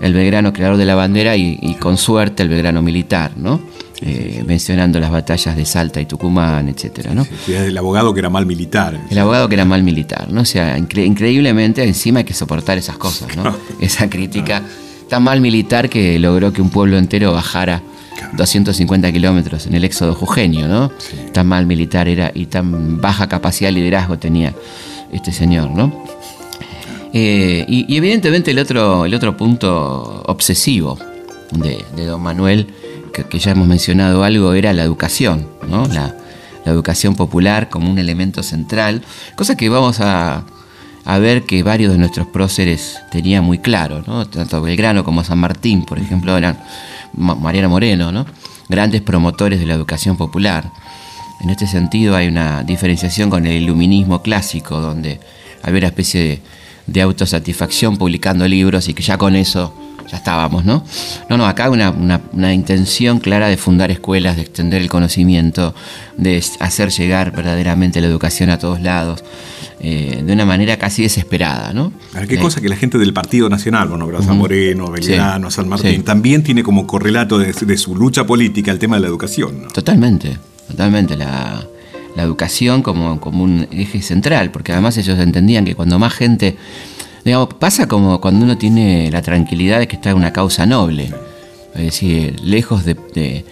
el 0.00 0.14
Belgrano 0.14 0.52
creador 0.52 0.78
de 0.78 0.86
la 0.86 0.94
bandera 0.94 1.36
y, 1.36 1.58
y 1.60 1.74
con 1.74 1.96
suerte 1.96 2.42
el 2.42 2.48
Belgrano 2.48 2.82
militar, 2.82 3.32
¿no? 3.36 3.60
Eh, 4.04 4.42
mencionando 4.44 4.98
las 4.98 5.12
batallas 5.12 5.54
de 5.54 5.64
Salta 5.64 6.00
y 6.00 6.06
Tucumán, 6.06 6.68
etcétera, 6.68 7.14
¿no? 7.14 7.24
el 7.46 7.78
abogado 7.78 8.12
que 8.12 8.18
era 8.18 8.30
mal 8.30 8.46
militar. 8.46 9.00
El 9.08 9.18
abogado 9.18 9.48
que 9.48 9.54
era 9.54 9.64
mal 9.64 9.84
militar, 9.84 10.28
¿no? 10.28 10.40
O 10.40 10.44
sea, 10.44 10.76
increíblemente 10.76 11.84
encima 11.84 12.18
hay 12.18 12.24
que 12.24 12.34
soportar 12.34 12.78
esas 12.78 12.96
cosas, 12.96 13.36
¿no? 13.36 13.56
Esa 13.80 14.10
crítica 14.10 14.60
tan 15.08 15.22
mal 15.22 15.40
militar 15.40 15.88
que 15.88 16.18
logró 16.18 16.52
que 16.52 16.60
un 16.60 16.70
pueblo 16.70 16.98
entero 16.98 17.32
bajara 17.32 17.80
250 18.32 19.12
kilómetros 19.12 19.68
en 19.68 19.74
el 19.74 19.84
éxodo 19.84 20.16
jujeño, 20.16 20.66
¿no? 20.66 20.90
Tan 21.32 21.46
mal 21.46 21.66
militar 21.66 22.08
era 22.08 22.32
y 22.34 22.46
tan 22.46 23.00
baja 23.00 23.28
capacidad 23.28 23.68
de 23.68 23.74
liderazgo 23.74 24.18
tenía 24.18 24.52
este 25.12 25.30
señor, 25.30 25.70
¿no? 25.70 26.04
Eh, 27.12 27.64
y, 27.68 27.96
evidentemente 27.96 28.52
el 28.52 28.58
otro, 28.58 29.04
el 29.04 29.14
otro 29.14 29.36
punto 29.36 30.22
obsesivo 30.26 30.98
de, 31.50 31.84
don 32.06 32.22
Manuel 32.22 32.68
que, 33.12 33.38
ya 33.38 33.50
hemos 33.50 33.68
mencionado 33.68 34.24
algo, 34.24 34.54
era 34.54 34.72
la 34.72 34.82
educación, 34.82 35.46
¿no? 35.68 35.86
la, 35.88 36.16
educación 36.64 37.16
popular 37.16 37.68
como 37.68 37.90
un 37.90 37.98
elemento 37.98 38.44
central, 38.44 39.02
cosa 39.34 39.56
que 39.56 39.68
vamos 39.68 39.98
a, 40.00 40.44
ver 41.20 41.42
que 41.42 41.64
varios 41.64 41.92
de 41.92 41.98
nuestros 41.98 42.28
próceres 42.28 43.00
tenían 43.10 43.42
muy 43.42 43.58
claro, 43.58 44.04
¿no? 44.06 44.26
tanto 44.28 44.62
Belgrano 44.62 45.02
como 45.02 45.24
San 45.24 45.38
Martín, 45.38 45.84
por 45.84 45.98
ejemplo, 45.98 46.36
eran 46.38 46.56
Mariano 47.14 47.68
Moreno, 47.68 48.12
¿no? 48.12 48.24
grandes 48.68 49.02
promotores 49.02 49.58
de 49.58 49.66
la 49.66 49.74
educación 49.74 50.16
popular. 50.16 50.70
En 51.40 51.50
este 51.50 51.66
sentido 51.66 52.14
hay 52.14 52.28
una 52.28 52.62
diferenciación 52.62 53.28
con 53.28 53.44
el 53.44 53.60
iluminismo 53.60 54.22
clásico, 54.22 54.80
donde 54.80 55.18
había 55.64 55.78
una 55.78 55.88
especie 55.88 56.20
de, 56.22 56.42
de 56.86 57.02
autosatisfacción 57.02 57.96
publicando 57.96 58.46
libros 58.46 58.88
y 58.88 58.94
que 58.94 59.02
ya 59.02 59.18
con 59.18 59.36
eso 59.36 59.74
ya 60.10 60.16
estábamos, 60.16 60.64
¿no? 60.64 60.84
No, 61.30 61.36
no, 61.36 61.46
acá 61.46 61.70
una, 61.70 61.90
una, 61.90 62.52
intención 62.52 63.18
clara 63.18 63.48
de 63.48 63.56
fundar 63.56 63.90
escuelas, 63.90 64.36
de 64.36 64.42
extender 64.42 64.82
el 64.82 64.88
conocimiento, 64.88 65.74
de 66.16 66.42
hacer 66.60 66.90
llegar 66.90 67.32
verdaderamente 67.32 68.00
la 68.00 68.08
educación 68.08 68.50
a 68.50 68.58
todos 68.58 68.80
lados, 68.80 69.22
eh, 69.80 70.22
de 70.24 70.32
una 70.32 70.44
manera 70.44 70.76
casi 70.76 71.02
desesperada, 71.02 71.72
¿no? 71.72 71.92
qué 72.28 72.38
cosa 72.38 72.60
que 72.60 72.68
la 72.68 72.76
gente 72.76 72.98
del 72.98 73.12
Partido 73.12 73.48
Nacional, 73.48 73.88
bueno, 73.88 74.22
San 74.22 74.38
Moreno, 74.38 74.90
Belgrano, 74.90 75.50
San 75.50 75.68
Martín, 75.68 76.02
también 76.02 76.42
tiene 76.42 76.62
como 76.62 76.86
correlato 76.86 77.38
de, 77.38 77.76
su 77.76 77.96
lucha 77.96 78.26
política 78.26 78.70
el 78.70 78.78
tema 78.78 78.96
de 78.96 79.02
la 79.02 79.08
educación. 79.08 79.68
Totalmente, 79.72 80.36
totalmente. 80.68 81.16
La, 81.16 81.66
la 82.16 82.22
educación 82.22 82.82
como, 82.82 83.20
como 83.20 83.44
un 83.44 83.68
eje 83.70 84.02
central, 84.02 84.50
porque 84.50 84.72
además 84.72 84.96
ellos 84.98 85.18
entendían 85.18 85.64
que 85.64 85.74
cuando 85.74 85.98
más 85.98 86.12
gente 86.12 86.56
Digamos, 87.24 87.54
pasa 87.54 87.86
como 87.86 88.20
cuando 88.20 88.44
uno 88.44 88.58
tiene 88.58 89.08
la 89.10 89.22
tranquilidad 89.22 89.78
de 89.78 89.86
que 89.86 89.96
está 89.96 90.10
en 90.10 90.16
una 90.16 90.32
causa 90.32 90.66
noble. 90.66 91.12
Es 91.74 91.82
decir, 91.82 92.40
lejos 92.40 92.84
de, 92.84 93.44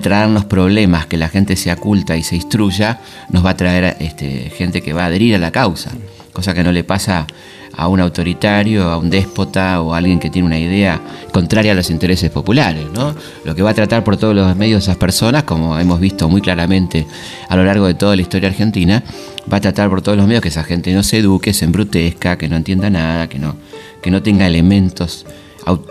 traernos 0.00 0.44
problemas, 0.44 1.06
que 1.06 1.16
la 1.16 1.28
gente 1.28 1.56
se 1.56 1.72
oculta 1.72 2.16
y 2.16 2.22
se 2.22 2.36
instruya, 2.36 3.00
nos 3.30 3.44
va 3.44 3.50
a 3.50 3.56
traer 3.56 3.96
este, 4.00 4.50
gente 4.50 4.82
que 4.82 4.92
va 4.92 5.04
a 5.04 5.06
adherir 5.06 5.34
a 5.34 5.38
la 5.38 5.50
causa. 5.50 5.90
Cosa 6.32 6.52
que 6.52 6.62
no 6.62 6.70
le 6.70 6.84
pasa 6.84 7.26
a 7.76 7.88
un 7.88 8.00
autoritario, 8.00 8.90
a 8.90 8.98
un 8.98 9.10
déspota 9.10 9.80
o 9.80 9.94
a 9.94 9.98
alguien 9.98 10.18
que 10.18 10.30
tiene 10.30 10.46
una 10.46 10.58
idea 10.58 11.00
contraria 11.32 11.72
a 11.72 11.74
los 11.74 11.90
intereses 11.90 12.30
populares. 12.30 12.86
¿no? 12.94 13.14
Lo 13.44 13.54
que 13.54 13.62
va 13.62 13.70
a 13.70 13.74
tratar 13.74 14.04
por 14.04 14.16
todos 14.16 14.34
los 14.34 14.56
medios 14.56 14.84
esas 14.84 14.96
personas, 14.96 15.44
como 15.44 15.78
hemos 15.78 16.00
visto 16.00 16.28
muy 16.28 16.40
claramente 16.40 17.06
a 17.48 17.56
lo 17.56 17.64
largo 17.64 17.86
de 17.86 17.94
toda 17.94 18.16
la 18.16 18.22
historia 18.22 18.48
argentina, 18.48 19.02
va 19.52 19.58
a 19.58 19.60
tratar 19.60 19.88
por 19.88 20.02
todos 20.02 20.16
los 20.16 20.26
medios 20.26 20.42
que 20.42 20.48
esa 20.48 20.64
gente 20.64 20.92
no 20.92 21.02
se 21.02 21.18
eduque, 21.18 21.52
se 21.52 21.64
embrutezca, 21.64 22.38
que 22.38 22.48
no 22.48 22.56
entienda 22.56 22.90
nada, 22.90 23.28
que 23.28 23.38
no, 23.38 23.56
que 24.02 24.10
no 24.10 24.22
tenga 24.22 24.46
elementos 24.46 25.26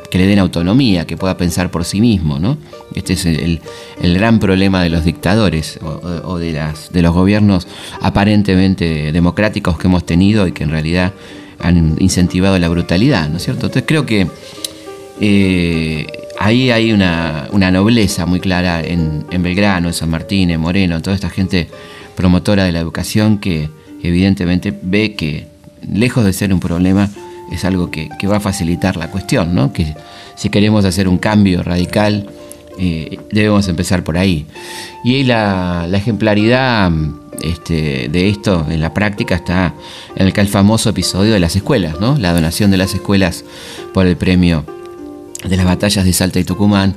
que 0.10 0.18
le 0.18 0.28
den 0.28 0.40
autonomía, 0.40 1.06
que 1.06 1.18
pueda 1.18 1.36
pensar 1.38 1.72
por 1.72 1.86
sí 1.86 2.00
mismo. 2.00 2.40
¿no? 2.40 2.58
Este 2.94 3.14
es 3.14 3.26
el, 3.26 3.60
gran 4.02 4.40
problema 4.40 4.84
de 4.84 4.90
los 4.90 5.04
dictadores 5.04 5.80
o, 5.82 6.38
de, 6.38 6.54
las, 6.54 6.92
de 6.92 7.02
los 7.02 7.14
gobiernos 7.14 7.68
aparentemente 8.02 9.12
democráticos 9.12 9.78
que 9.78 9.88
hemos 9.88 10.06
tenido 10.06 10.48
y 10.48 10.52
que 10.52 10.64
en 10.64 10.70
realidad 10.70 11.14
han 11.64 11.96
incentivado 12.00 12.60
la 12.60 12.68
brutalidad, 12.70 13.30
¿no 13.30 13.38
es 13.38 13.44
cierto? 13.44 13.68
Entonces 13.68 13.86
creo 13.88 14.06
que 14.06 14.28
eh, 15.22 16.06
ahí 16.40 16.72
hay 16.72 16.92
una, 16.92 17.48
nobleza 17.72 18.26
muy 18.26 18.42
clara 18.42 18.84
en, 18.84 19.26
Belgrano, 19.42 19.88
en 19.88 19.94
San 19.94 20.10
Martín, 20.10 20.52
en 20.52 20.60
Moreno, 20.60 20.98
en 20.98 21.02
toda 21.02 21.16
esta 21.16 21.30
gente 21.30 21.70
promotora 22.16 22.66
de 22.66 22.74
la 22.74 22.80
educación 22.80 23.38
que 23.38 23.70
evidentemente 24.04 24.78
ve 24.82 25.16
que 25.16 25.48
lejos 25.90 26.26
de 26.26 26.34
ser 26.34 26.54
un 26.54 26.60
problema 26.60 27.10
es 27.52 27.64
algo 27.64 27.90
que, 27.90 28.10
va 28.28 28.38
a 28.38 28.42
facilitar 28.42 28.98
la 28.98 29.10
cuestión, 29.10 29.56
¿no? 29.56 29.72
que 29.72 29.96
si 30.36 30.50
queremos 30.50 30.84
hacer 30.84 31.08
un 31.08 31.18
cambio 31.18 31.64
radical 31.64 32.28
eh, 32.78 33.20
debemos 33.32 33.68
empezar 33.70 34.04
por 34.04 34.18
ahí. 34.18 34.46
Y 35.06 35.24
la, 35.24 35.86
la 35.88 35.98
ejemplaridad 35.98 36.92
este, 37.44 38.08
de 38.10 38.30
esto 38.30 38.66
en 38.70 38.80
la 38.80 38.94
práctica 38.94 39.36
está 39.36 39.74
el, 40.16 40.34
el 40.36 40.48
famoso 40.48 40.90
episodio 40.90 41.34
de 41.34 41.40
las 41.40 41.56
escuelas, 41.56 42.00
¿no? 42.00 42.18
la 42.18 42.34
donación 42.34 42.72
de 42.72 42.78
las 42.78 42.94
escuelas 42.94 43.44
por 43.94 44.08
el 44.08 44.18
premio 44.18 44.66
de 45.48 45.58
las 45.58 45.66
batallas 45.66 46.06
de 46.06 46.14
Salta 46.14 46.40
y 46.40 46.46
Tucumán, 46.46 46.96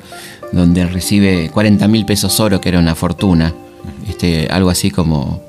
donde 0.53 0.87
recibe 0.87 1.51
40 1.53 1.89
mil 1.89 2.07
pesos 2.07 2.39
oro, 2.39 2.61
que 2.61 2.69
era 2.69 2.79
una 2.79 2.95
fortuna, 2.95 3.53
este, 4.09 4.47
algo 4.49 4.71
así 4.71 4.91
como 4.91 5.43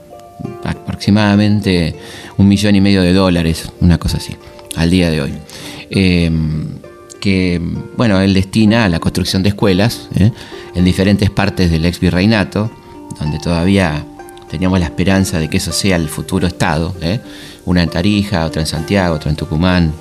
aproximadamente 0.63 1.95
un 2.37 2.47
millón 2.47 2.75
y 2.75 2.81
medio 2.81 3.01
de 3.03 3.13
dólares, 3.13 3.71
una 3.79 3.97
cosa 3.97 4.17
así, 4.17 4.35
al 4.75 4.89
día 4.89 5.11
de 5.11 5.21
hoy. 5.21 5.33
Em, 5.89 6.67
que, 7.21 7.61
bueno, 7.95 8.19
él 8.21 8.33
destina 8.33 8.85
a 8.85 8.89
la 8.89 8.99
construcción 8.99 9.43
de 9.43 9.49
escuelas 9.49 10.09
¿eh? 10.15 10.31
en 10.75 10.85
diferentes 10.85 11.29
partes 11.29 11.69
del 11.71 11.85
ex 11.85 11.99
virreinato, 11.99 12.71
donde 13.19 13.39
todavía 13.39 14.05
teníamos 14.49 14.79
la 14.79 14.85
esperanza 14.85 15.39
de 15.39 15.49
que 15.49 15.57
eso 15.57 15.71
sea 15.71 15.95
el 15.95 16.09
futuro 16.09 16.47
Estado, 16.47 16.95
¿eh? 17.01 17.19
una 17.65 17.83
en 17.83 17.89
Tarija, 17.89 18.45
otra 18.45 18.61
en 18.61 18.67
Santiago, 18.67 19.15
otra 19.15 19.29
en 19.29 19.35
Tucumán, 19.35 19.93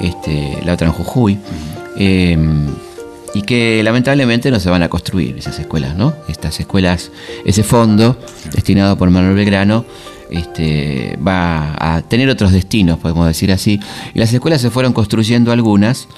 este, 0.00 0.58
la 0.64 0.74
otra 0.74 0.88
en 0.88 0.92
Jujuy. 0.92 1.38
Em, 1.96 2.66
y 3.34 3.42
que 3.42 3.82
lamentablemente 3.82 4.50
no 4.50 4.58
se 4.58 4.70
van 4.70 4.82
a 4.82 4.88
construir 4.88 5.36
esas 5.36 5.58
escuelas, 5.58 5.96
¿no? 5.96 6.14
Estas 6.28 6.58
escuelas, 6.60 7.10
ese 7.44 7.62
fondo 7.62 8.18
destinado 8.52 8.96
por 8.96 9.10
Manuel 9.10 9.34
Belgrano, 9.34 9.84
este, 10.30 11.18
va 11.26 11.74
a 11.78 12.02
tener 12.02 12.28
otros 12.28 12.52
destinos, 12.52 12.98
podemos 12.98 13.26
decir 13.26 13.52
así. 13.52 13.80
Y 14.14 14.18
las 14.18 14.32
escuelas 14.32 14.60
se 14.60 14.70
fueron 14.70 14.92
construyendo 14.92 15.52
algunas 15.52 16.08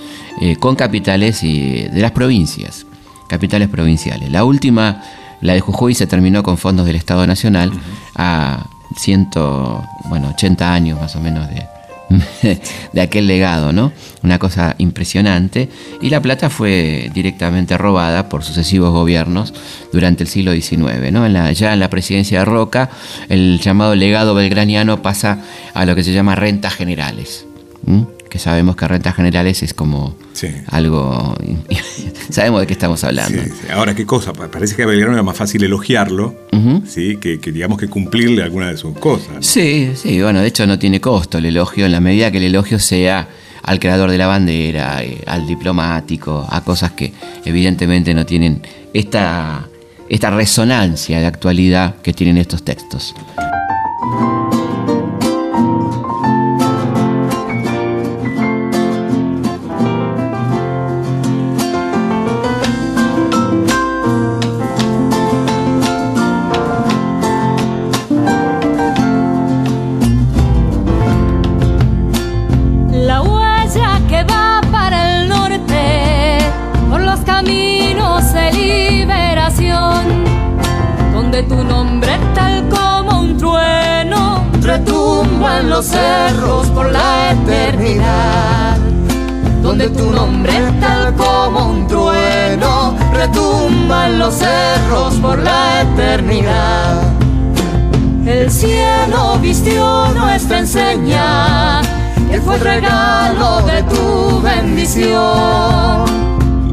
eh, 0.41 0.57
con 0.57 0.77
capitales 0.77 1.43
y, 1.43 1.83
de 1.89 2.01
las 2.01 2.13
provincias, 2.13 2.87
capitales 3.29 3.69
provinciales. 3.69 4.31
La 4.31 4.45
última, 4.45 5.03
la 5.41 5.55
de 5.55 5.61
Jujuy, 5.61 5.95
se 5.95 6.07
terminó 6.07 6.43
con 6.43 6.59
fondos 6.59 6.87
del 6.87 6.97
Estado 6.97 7.27
Nacional 7.27 7.73
a 8.17 8.67
180 8.97 10.73
años 10.73 11.01
más 11.01 11.17
o 11.17 11.21
menos 11.21 11.49
de, 11.49 11.67
de 12.93 13.01
aquel 13.01 13.27
legado, 13.27 13.73
¿no? 13.73 13.93
Una 14.23 14.39
cosa 14.39 14.75
impresionante. 14.79 15.69
Y 16.01 16.11
la 16.11 16.21
plata 16.21 16.51
fue 16.51 17.11
directamente 17.15 17.79
robada 17.79 18.29
por 18.29 18.43
sucesivos 18.43 18.93
gobiernos 18.93 19.55
durante 19.93 20.25
el 20.25 20.29
siglo 20.29 20.53
XIX, 20.53 21.13
¿no? 21.13 21.27
ya 21.53 21.73
en 21.73 21.81
la 21.81 21.91
presidencia 21.91 22.41
de 22.41 22.45
Roca, 22.45 22.91
el 23.29 23.61
llamado 23.61 23.95
legado 23.95 24.35
belgraniano 24.35 25.03
pasa 25.03 25.39
a 25.75 25.85
lo 25.85 25.95
que 25.95 26.05
se 26.05 26.13
llama 26.13 26.35
rentas 26.35 26.75
generales 26.75 27.47
que 28.31 28.39
sabemos 28.39 28.77
que 28.77 28.89
rentas 28.89 29.17
generales 29.17 29.63
es 29.63 29.75
como 29.75 30.17
algo... 30.69 31.37
sabemos 32.31 32.61
de 32.61 32.67
qué 32.67 32.73
estamos 32.73 33.05
hablando. 33.05 33.43
Ahora, 33.73 33.95
¿qué 33.95 34.07
cosa? 34.07 34.33
Parece 34.33 34.77
que 34.77 34.85
a 34.85 34.87
Belgrano 34.87 35.15
era 35.15 35.23
más 35.23 35.37
fácil 35.37 35.63
elogiarlo 35.65 36.35
¿sí? 36.87 37.17
que, 37.17 37.39
digamos 37.39 37.79
que 37.79 37.89
cumplirle 37.89 38.43
alguna 38.43 38.71
de 38.71 38.79
sus 38.79 38.97
cosas. 38.99 39.45
Sí, 39.45 39.93
sí, 39.95 40.23
bueno, 40.23 40.41
de 40.41 40.47
hecho 40.47 40.67
no 40.67 40.79
tiene 40.79 41.01
costo 41.01 41.39
el 41.39 41.47
elogio 41.47 41.85
en 41.85 41.93
la 41.93 42.01
medida 42.01 42.31
que 42.31 42.39
el 42.39 42.45
elogio 42.45 42.79
sea 42.79 43.29
al 43.63 43.79
creador 43.79 44.11
de 44.11 44.19
la 44.19 44.27
bandera, 44.27 45.03
eh, 45.03 45.23
al 45.27 45.47
diplomático, 45.47 46.47
a 46.49 46.63
cosas 46.63 46.93
que 46.93 47.13
evidentemente 47.45 48.15
no 48.15 48.25
tienen 48.25 48.63
esta, 48.95 49.69
esta 50.09 50.31
resonancia 50.31 51.21
de 51.21 51.27
actualidad 51.27 51.97
que 51.97 52.13
tienen 52.13 52.39
estos 52.39 52.65
textos. 52.65 53.15
Eternidad. 96.15 97.03
El 98.27 98.51
cielo 98.51 99.39
vistió 99.41 100.09
nuestra 100.09 100.59
enseña, 100.59 101.81
él 102.33 102.41
fue 102.43 102.57
el 102.57 102.61
regalo 102.61 103.63
de 103.63 103.83
tu 103.85 104.41
bendición, 104.43 106.05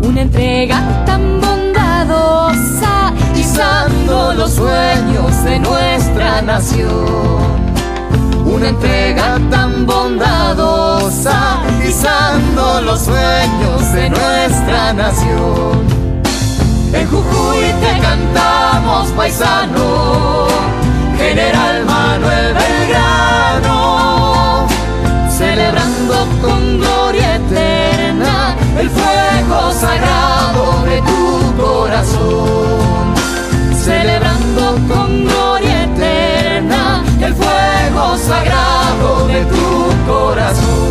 una 0.04 0.22
entrega 0.22 1.04
tan 1.06 1.40
bondadosa, 1.40 3.14
izando 3.36 4.34
los 4.34 4.54
sueños 4.54 5.44
de 5.44 5.60
nuestra 5.60 6.42
nación 6.42 7.58
una 8.46 8.70
entrega 8.70 9.38
tan 9.52 9.86
bondadosa, 9.86 11.60
pisando 11.84 12.82
los 12.82 13.02
sueños 13.02 13.94
de 13.94 14.10
nuestra 14.10 14.94
nación. 14.94 16.07
En 16.94 17.06
Jujuy 17.08 17.74
te 17.82 18.00
cantamos 18.02 19.10
paisano, 19.10 20.48
General 21.18 21.86
Manuel 21.86 22.54
Belgrano, 22.54 23.76
celebrando 25.30 26.28
con 26.42 26.80
gloria 26.80 27.36
eterna 27.36 28.56
el 28.80 28.90
fuego 28.90 29.72
sagrado 29.74 30.84
de 30.86 31.02
tu 31.02 31.56
corazón, 31.62 33.14
celebrando 33.84 34.78
con 34.88 35.26
gloria 35.26 35.84
eterna 35.84 37.04
el 37.22 37.34
fuego 37.36 38.18
sagrado 38.18 39.28
de 39.28 39.46
tu 39.46 39.94
corazón. 40.10 40.87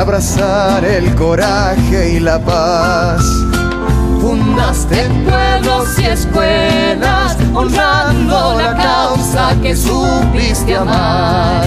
Abrazar 0.00 0.82
el 0.82 1.14
coraje 1.14 2.14
y 2.14 2.20
la 2.20 2.38
paz. 2.38 3.22
Fundaste 4.20 5.08
pueblos 5.28 5.98
y 5.98 6.04
escuelas, 6.06 7.36
honrando 7.54 8.58
la 8.58 8.74
causa 8.76 9.54
que 9.60 9.76
supiste 9.76 10.74
amar. 10.74 11.66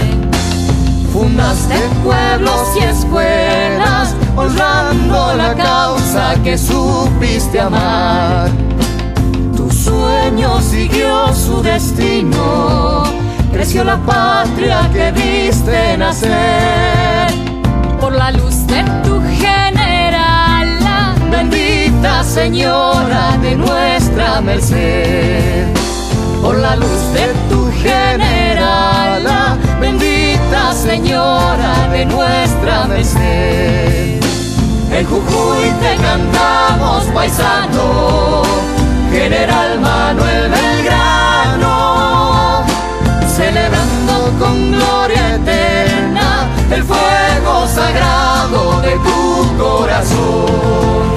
Fundaste 1.12 1.76
pueblos 2.02 2.76
y 2.80 2.84
escuelas, 2.84 4.16
honrando 4.36 5.34
la 5.36 5.54
causa 5.54 6.34
que 6.42 6.58
supiste 6.58 7.60
amar. 7.60 8.50
Tu 9.56 9.70
sueño 9.70 10.60
siguió 10.60 11.32
su 11.32 11.62
destino, 11.62 13.04
creció 13.52 13.84
la 13.84 13.96
patria 13.98 14.90
que 14.92 15.12
viste 15.12 15.96
nacer 15.96 17.53
por 18.04 18.14
la 18.14 18.30
luz 18.32 18.66
de 18.66 18.84
tu 19.02 19.18
general, 19.40 20.66
la 20.88 21.14
bendita 21.30 22.22
Señora 22.22 23.38
de 23.40 23.56
nuestra 23.56 24.42
merced. 24.42 25.64
Por 26.42 26.58
la 26.58 26.76
luz 26.76 27.02
de 27.16 27.26
tu 27.48 27.60
general, 27.82 29.24
la 29.24 29.56
bendita 29.80 30.74
Señora 30.74 31.88
de 31.92 32.04
nuestra 32.04 32.84
merced. 32.84 34.20
En 34.96 35.06
Jujuy 35.06 35.64
te 35.82 35.96
cantamos 36.06 37.04
paisano, 37.14 38.42
General 39.10 39.80
Manuel 39.80 40.50
Belgrano, 40.50 41.76
celebrando 43.26 44.14
con 44.38 44.72
gloria 44.72 45.36
eterna 45.36 46.13
el 46.70 46.82
fuego 46.82 47.66
sagrado 47.66 48.80
de 48.80 48.92
tu 48.92 49.56
corazón, 49.58 51.14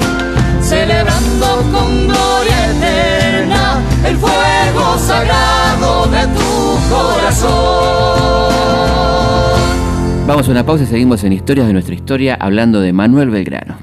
celebrando 0.60 1.62
con 1.72 2.08
gloria 2.08 2.70
eterna 2.70 3.80
el 4.04 4.16
fuego 4.16 4.98
sagrado 4.98 6.06
de 6.06 6.26
tu 6.28 6.78
corazón. 6.88 8.08
Vamos 10.26 10.46
a 10.48 10.50
una 10.50 10.66
pausa 10.66 10.84
y 10.84 10.86
seguimos 10.86 11.24
en 11.24 11.32
Historias 11.32 11.66
de 11.66 11.72
nuestra 11.72 11.94
historia 11.94 12.36
hablando 12.38 12.80
de 12.80 12.92
Manuel 12.92 13.30
Belgrano. 13.30 13.78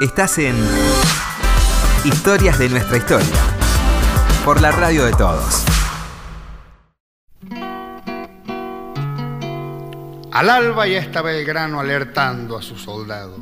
Estás 0.00 0.38
en 0.38 0.54
Historias 2.04 2.58
de 2.58 2.68
nuestra 2.68 2.98
historia 2.98 3.26
por 4.44 4.60
la 4.60 4.72
radio 4.72 5.04
de 5.04 5.12
todos. 5.12 5.69
Al 10.32 10.48
alba 10.48 10.86
ya 10.86 11.00
estaba 11.00 11.32
el 11.32 11.44
grano 11.44 11.80
alertando 11.80 12.56
a 12.56 12.62
su 12.62 12.76
soldado. 12.76 13.36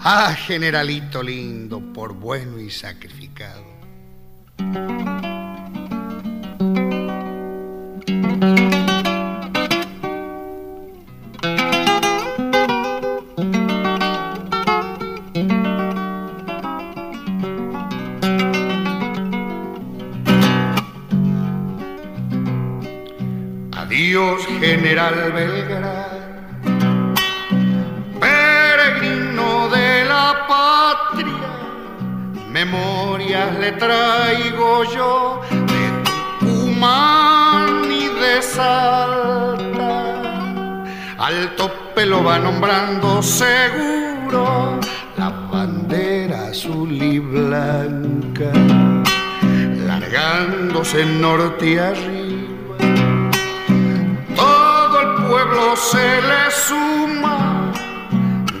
Ah, 0.00 0.34
generalito 0.34 1.22
lindo, 1.22 1.80
por 1.92 2.14
bueno 2.14 2.58
y 2.58 2.70
sacrificado. 2.70 3.62
General 24.84 25.32
Belgrano, 25.32 27.14
peregrino 28.20 29.70
de 29.70 30.04
la 30.04 30.44
patria, 30.46 31.48
memorias 32.50 33.58
le 33.60 33.72
traigo 33.72 34.84
yo 34.94 35.40
de 35.50 35.84
Tucumán 36.38 37.90
y 37.90 38.08
de 38.20 38.42
Salta. 38.42 40.02
Al 41.16 41.56
tope 41.56 42.04
lo 42.04 42.22
va 42.22 42.38
nombrando 42.38 43.22
seguro 43.22 44.78
la 45.16 45.30
bandera 45.50 46.48
azul 46.48 46.92
y 46.92 47.18
blanca, 47.20 48.52
largándose 49.86 51.06
norte 51.06 51.70
y 51.70 51.78
arriba 51.78 52.23
pueblo 55.54 55.76
se 55.76 56.20
le 56.22 56.50
suma, 56.50 57.70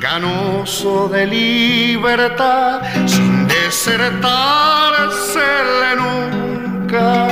ganoso 0.00 1.08
de 1.08 1.26
libertad, 1.26 2.82
sin 3.06 3.48
desertársele 3.48 5.96
nunca. 5.96 7.26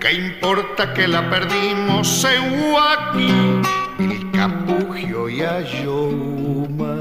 ¿Qué 0.00 0.12
importa 0.12 0.94
que 0.94 1.08
la 1.08 1.28
perdimos 1.28 2.24
en 2.24 2.62
Huaki, 2.62 3.60
el 3.98 4.30
Capugio 4.30 5.28
y 5.28 5.42
Ayoma? 5.42 6.94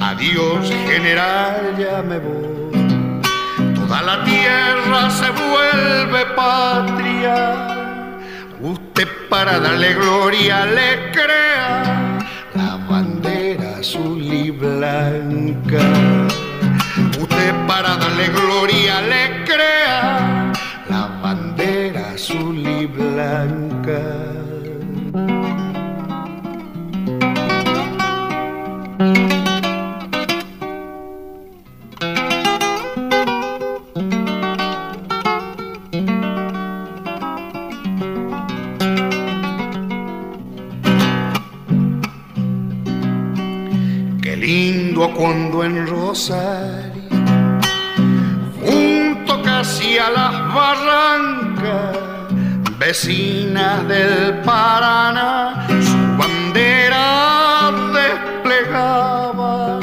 Adiós, 0.00 0.70
general, 0.88 1.76
ya 1.78 2.00
me 2.02 2.18
voy. 2.18 2.70
Toda 3.74 4.00
la 4.02 4.24
tierra 4.24 5.10
se 5.10 5.28
vuelve 5.30 6.24
patria. 6.34 7.75
Usted 8.96 9.28
para 9.28 9.58
darle 9.60 9.92
gloria 9.92 10.64
le 10.64 11.12
crea 11.12 12.18
la 12.54 12.76
bandera 12.88 13.76
azul 13.80 14.22
y 14.22 14.50
blanca. 14.50 15.82
Usted 17.20 17.54
para 17.66 17.96
darle 17.96 18.28
gloria 18.28 19.02
le 19.02 19.44
crea 19.44 20.50
la 20.88 21.08
bandera 21.22 22.12
azul 22.14 22.56
y 22.56 22.86
blanca. 22.86 24.25
Cuando 45.16 45.64
en 45.64 45.86
Rosario, 45.86 47.02
junto 48.60 49.42
casi 49.42 49.96
a 49.96 50.10
las 50.10 50.54
barrancas, 50.54 51.96
vecinas 52.78 53.88
del 53.88 54.40
Paraná, 54.44 55.66
su 55.68 55.96
bandera 56.18 57.72
desplegaba. 57.94 59.80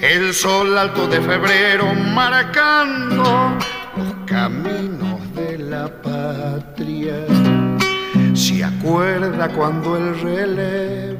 El 0.00 0.32
sol 0.32 0.78
alto 0.78 1.06
de 1.06 1.20
febrero 1.20 1.92
marcando 1.94 3.58
los 3.96 4.14
caminos 4.26 5.34
de 5.34 5.58
la 5.58 5.88
patria. 6.00 7.16
Se 8.32 8.64
acuerda 8.64 9.48
cuando 9.48 9.98
el 9.98 10.18
relevo 10.20 11.19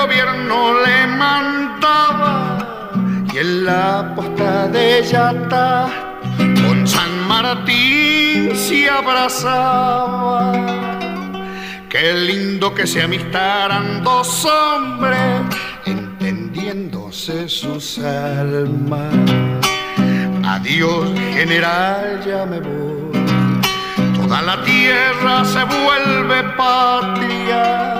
gobierno 0.00 0.80
le 0.84 1.06
mandaba 1.08 2.58
y 3.32 3.38
en 3.38 3.64
la 3.64 4.12
posta 4.14 4.68
de 4.68 5.02
Yata 5.02 5.88
con 6.36 6.86
San 6.86 7.26
Martín 7.26 8.54
se 8.54 8.88
abrazaba. 8.88 10.52
Qué 11.88 12.12
lindo 12.14 12.72
que 12.74 12.86
se 12.86 13.02
amistaran 13.02 14.04
dos 14.04 14.44
hombres 14.44 15.42
entendiéndose 15.84 17.48
sus 17.48 17.98
almas. 17.98 19.14
Adiós, 20.44 21.08
general, 21.34 22.22
ya 22.24 22.46
me 22.46 22.60
voy. 22.60 22.98
Toda 24.16 24.42
la 24.42 24.62
tierra 24.62 25.44
se 25.44 25.64
vuelve 25.64 26.44
patria. 26.56 27.98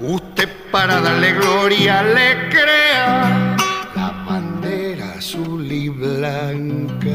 Usted 0.00 0.53
para 0.74 1.00
darle 1.00 1.34
gloria 1.34 2.02
le 2.02 2.48
crea 2.48 3.56
la 3.94 4.10
bandera 4.26 5.12
azul 5.16 5.70
y 5.70 5.88
blanca. 5.88 7.14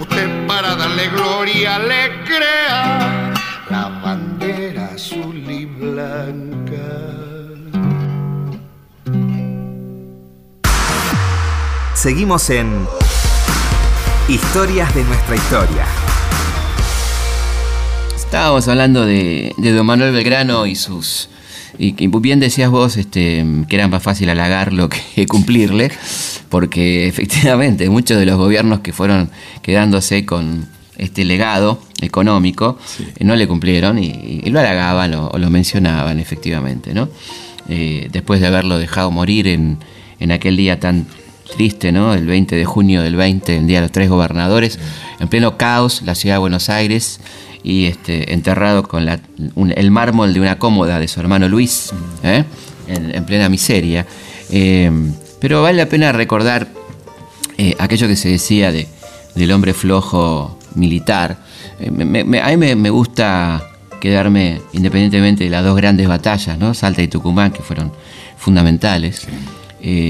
Usted 0.00 0.46
para 0.48 0.74
darle 0.74 1.10
gloria 1.10 1.78
le 1.78 2.24
crea 2.24 3.32
la 3.70 4.00
bandera 4.02 4.86
azul 4.96 5.36
y 5.48 5.64
blanca. 5.64 6.88
Seguimos 11.94 12.50
en 12.50 12.84
Historias 14.26 14.92
de 14.92 15.04
nuestra 15.04 15.36
historia. 15.36 15.86
Estábamos 18.16 18.66
hablando 18.66 19.06
de, 19.06 19.54
de 19.56 19.72
don 19.72 19.86
Manuel 19.86 20.12
Belgrano 20.12 20.66
y 20.66 20.74
sus. 20.74 21.28
Y 21.78 21.92
bien 22.06 22.40
decías 22.40 22.70
vos 22.70 22.96
este, 22.96 23.44
que 23.68 23.76
era 23.76 23.88
más 23.88 24.02
fácil 24.02 24.30
halagarlo 24.30 24.88
que 24.88 25.26
cumplirle, 25.28 25.90
porque 26.48 27.06
efectivamente 27.08 27.88
muchos 27.90 28.18
de 28.18 28.26
los 28.26 28.36
gobiernos 28.36 28.80
que 28.80 28.92
fueron 28.92 29.30
quedándose 29.62 30.24
con 30.24 30.66
este 30.96 31.24
legado 31.24 31.80
económico 32.00 32.78
eh, 32.98 33.24
no 33.24 33.36
le 33.36 33.46
cumplieron 33.46 33.98
y, 33.98 34.40
y 34.44 34.50
lo 34.50 34.58
halagaban 34.58 35.14
o, 35.14 35.28
o 35.28 35.38
lo 35.38 35.50
mencionaban 35.50 36.18
efectivamente, 36.18 36.92
¿no? 36.94 37.08
Eh, 37.68 38.08
después 38.10 38.40
de 38.40 38.46
haberlo 38.46 38.78
dejado 38.78 39.10
morir 39.10 39.46
en, 39.46 39.78
en 40.20 40.32
aquel 40.32 40.56
día 40.56 40.80
tan 40.80 41.06
triste, 41.54 41.92
¿no? 41.92 42.14
El 42.14 42.26
20 42.26 42.56
de 42.56 42.64
junio 42.64 43.02
del 43.02 43.16
20, 43.16 43.56
el 43.56 43.66
día 43.66 43.78
de 43.78 43.82
los 43.82 43.92
tres 43.92 44.08
gobernadores, 44.08 44.78
en 45.20 45.28
pleno 45.28 45.56
caos, 45.56 46.02
la 46.02 46.14
ciudad 46.14 46.36
de 46.36 46.40
Buenos 46.40 46.68
Aires, 46.70 47.20
y 47.68 47.84
este, 47.84 48.32
enterrado 48.32 48.82
con 48.82 49.04
la- 49.04 49.20
un- 49.54 49.74
el 49.76 49.90
mármol 49.90 50.32
de 50.32 50.40
una 50.40 50.58
cómoda 50.58 50.98
de 50.98 51.06
su 51.06 51.20
hermano 51.20 51.48
Luis, 51.50 51.90
¿eh? 52.22 52.44
en, 52.88 53.14
en 53.14 53.24
plena 53.26 53.50
miseria. 53.50 54.06
Eh, 54.50 54.90
pero 55.38 55.60
vale 55.62 55.76
la 55.76 55.86
pena 55.86 56.10
recordar 56.12 56.66
eh, 57.58 57.74
aquello 57.78 58.08
que 58.08 58.16
se 58.16 58.30
decía 58.30 58.72
de, 58.72 58.88
del 59.34 59.52
hombre 59.52 59.74
flojo 59.74 60.58
militar. 60.76 61.36
Eh, 61.78 61.90
me- 61.90 62.24
me- 62.24 62.40
a 62.40 62.48
mí 62.48 62.56
me, 62.56 62.74
me 62.74 62.88
gusta 62.88 63.62
quedarme, 64.00 64.62
independientemente 64.72 65.44
de 65.44 65.50
las 65.50 65.62
dos 65.62 65.76
grandes 65.76 66.08
batallas, 66.08 66.56
¿no? 66.58 66.72
Salta 66.72 67.02
y 67.02 67.08
Tucumán, 67.08 67.50
que 67.52 67.60
fueron 67.62 67.92
fundamentales, 68.38 69.26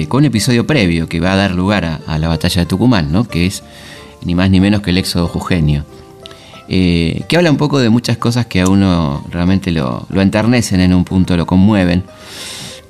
con 0.08 0.18
un 0.20 0.24
episodio 0.26 0.64
previo 0.66 1.08
que 1.08 1.18
va 1.20 1.32
a 1.32 1.36
dar 1.36 1.50
lugar 1.52 1.84
a, 1.84 2.00
a 2.06 2.18
la 2.18 2.28
batalla 2.28 2.62
de 2.62 2.66
Tucumán, 2.66 3.10
¿no? 3.10 3.26
que 3.26 3.46
es 3.46 3.62
ni 4.24 4.34
más 4.34 4.48
ni 4.50 4.60
menos 4.60 4.80
que 4.82 4.90
el 4.90 4.98
éxodo 4.98 5.26
jujeño. 5.26 5.84
Eh, 6.68 7.22
que 7.28 7.36
habla 7.36 7.50
un 7.50 7.56
poco 7.56 7.78
de 7.78 7.88
muchas 7.90 8.16
cosas 8.18 8.46
que 8.46 8.60
a 8.60 8.68
uno 8.68 9.24
realmente 9.30 9.70
lo, 9.70 10.06
lo 10.10 10.20
enternecen 10.22 10.80
en 10.80 10.92
un 10.94 11.04
punto, 11.04 11.36
lo 11.36 11.46
conmueven, 11.46 12.04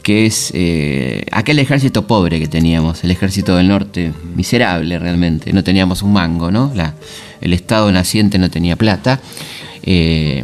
que 0.02 0.26
es 0.26 0.50
eh, 0.54 1.24
aquel 1.32 1.58
ejército 1.58 2.06
pobre 2.06 2.38
que 2.40 2.48
teníamos, 2.48 3.04
el 3.04 3.10
ejército 3.10 3.56
del 3.56 3.68
norte, 3.68 4.12
miserable 4.34 4.98
realmente, 4.98 5.52
no 5.52 5.62
teníamos 5.62 6.02
un 6.02 6.12
mango, 6.12 6.50
¿no? 6.50 6.72
La, 6.74 6.94
el 7.40 7.52
Estado 7.52 7.92
naciente 7.92 8.38
no 8.38 8.50
tenía 8.50 8.76
plata, 8.76 9.20
eh, 9.82 10.42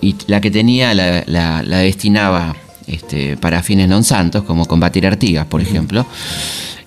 y 0.00 0.14
la 0.26 0.40
que 0.40 0.50
tenía 0.50 0.94
la, 0.94 1.24
la- 1.26 1.62
la 1.62 1.78
destinaba 1.78 2.54
este, 2.86 3.36
para 3.36 3.62
fines 3.62 3.88
non 3.88 4.04
santos, 4.04 4.44
como 4.44 4.64
combatir 4.66 5.06
artigas, 5.06 5.46
por 5.46 5.60
ejemplo. 5.60 6.06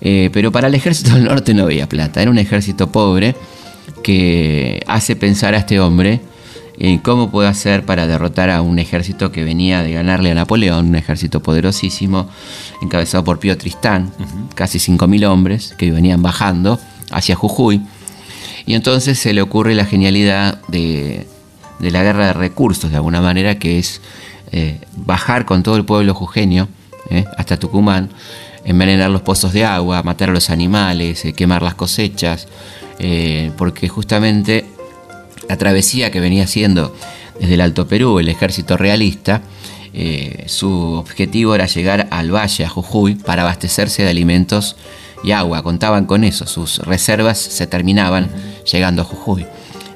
Eh, 0.02 0.30
pero 0.32 0.50
para 0.50 0.68
el 0.72 0.76
ejército 0.76 1.12
del 1.14 1.26
norte 1.26 1.54
no 1.54 1.64
había 1.64 1.90
plata, 1.90 2.22
era 2.22 2.32
un 2.32 2.38
ejército 2.40 2.88
pobre 2.90 3.36
que 4.04 4.84
hace 4.88 5.16
pensar 5.16 5.54
a 5.54 5.58
este 5.58 5.80
hombre 5.80 6.22
en 6.78 6.98
cómo 7.00 7.30
puede 7.30 7.50
hacer 7.50 7.86
para 7.86 8.08
derrotar 8.08 8.50
a 8.50 8.62
un 8.62 8.80
ejército 8.80 9.32
que 9.32 9.44
venía 9.44 9.84
de 9.84 9.92
ganarle 9.92 10.32
a 10.32 10.36
Napoleón, 10.36 10.90
un 10.90 10.96
ejército 10.96 11.42
poderosísimo, 11.42 12.30
encabezado 12.82 13.24
por 13.24 13.40
Pío 13.40 13.58
Tristán, 13.58 14.12
casi 14.56 14.80
5.000 14.80 15.26
hombres 15.28 15.76
que 15.78 15.92
venían 15.92 16.22
bajando 16.22 16.80
hacia 17.12 17.36
Jujuy. 17.36 17.82
Y 18.66 18.76
entonces 18.76 19.20
se 19.20 19.34
le 19.34 19.42
ocurre 19.42 19.76
la 19.76 19.86
genialidad 19.86 20.62
de, 20.68 21.28
de 21.80 21.92
la 21.92 22.04
guerra 22.04 22.28
de 22.28 22.34
recursos, 22.34 22.90
de 22.92 22.98
alguna 22.98 23.22
manera, 23.22 23.60
que 23.60 23.80
es 23.80 24.02
eh, 24.52 24.80
bajar 24.96 25.46
con 25.46 25.64
todo 25.64 25.76
el 25.76 25.86
pueblo 25.86 26.14
jujeño 26.14 26.68
eh, 27.10 27.26
hasta 27.38 27.58
Tucumán, 27.58 28.10
envenenar 28.64 29.10
los 29.10 29.22
pozos 29.22 29.54
de 29.54 29.66
agua, 29.66 30.02
matar 30.04 30.30
a 30.30 30.34
los 30.34 30.50
animales, 30.50 31.24
eh, 31.26 31.34
quemar 31.34 31.62
las 31.62 31.76
cosechas, 31.76 32.48
eh, 33.00 33.52
porque 33.58 33.88
justamente 33.88 34.66
la 35.48 35.58
travesía 35.58 36.12
que 36.12 36.20
venía 36.20 36.44
haciendo 36.44 36.96
desde 37.40 37.56
el 37.56 37.62
Alto 37.62 37.88
Perú 37.88 38.20
el 38.20 38.30
ejército 38.30 38.78
realista, 38.78 39.42
eh, 39.94 40.44
su 40.48 40.72
objetivo 40.94 41.56
era 41.56 41.66
llegar 41.66 42.08
al 42.12 42.34
valle, 42.34 42.66
a 42.66 42.70
Jujuy, 42.70 43.16
para 43.16 43.42
abastecerse 43.42 44.04
de 44.04 44.10
alimentos 44.10 44.76
y 45.24 45.32
agua. 45.32 45.64
Contaban 45.64 46.06
con 46.06 46.24
eso, 46.24 46.46
sus 46.46 46.80
reservas 46.80 47.40
se 47.40 47.68
terminaban 47.68 48.30
llegando 48.72 49.02
a 49.02 49.06
Jujuy. 49.06 49.46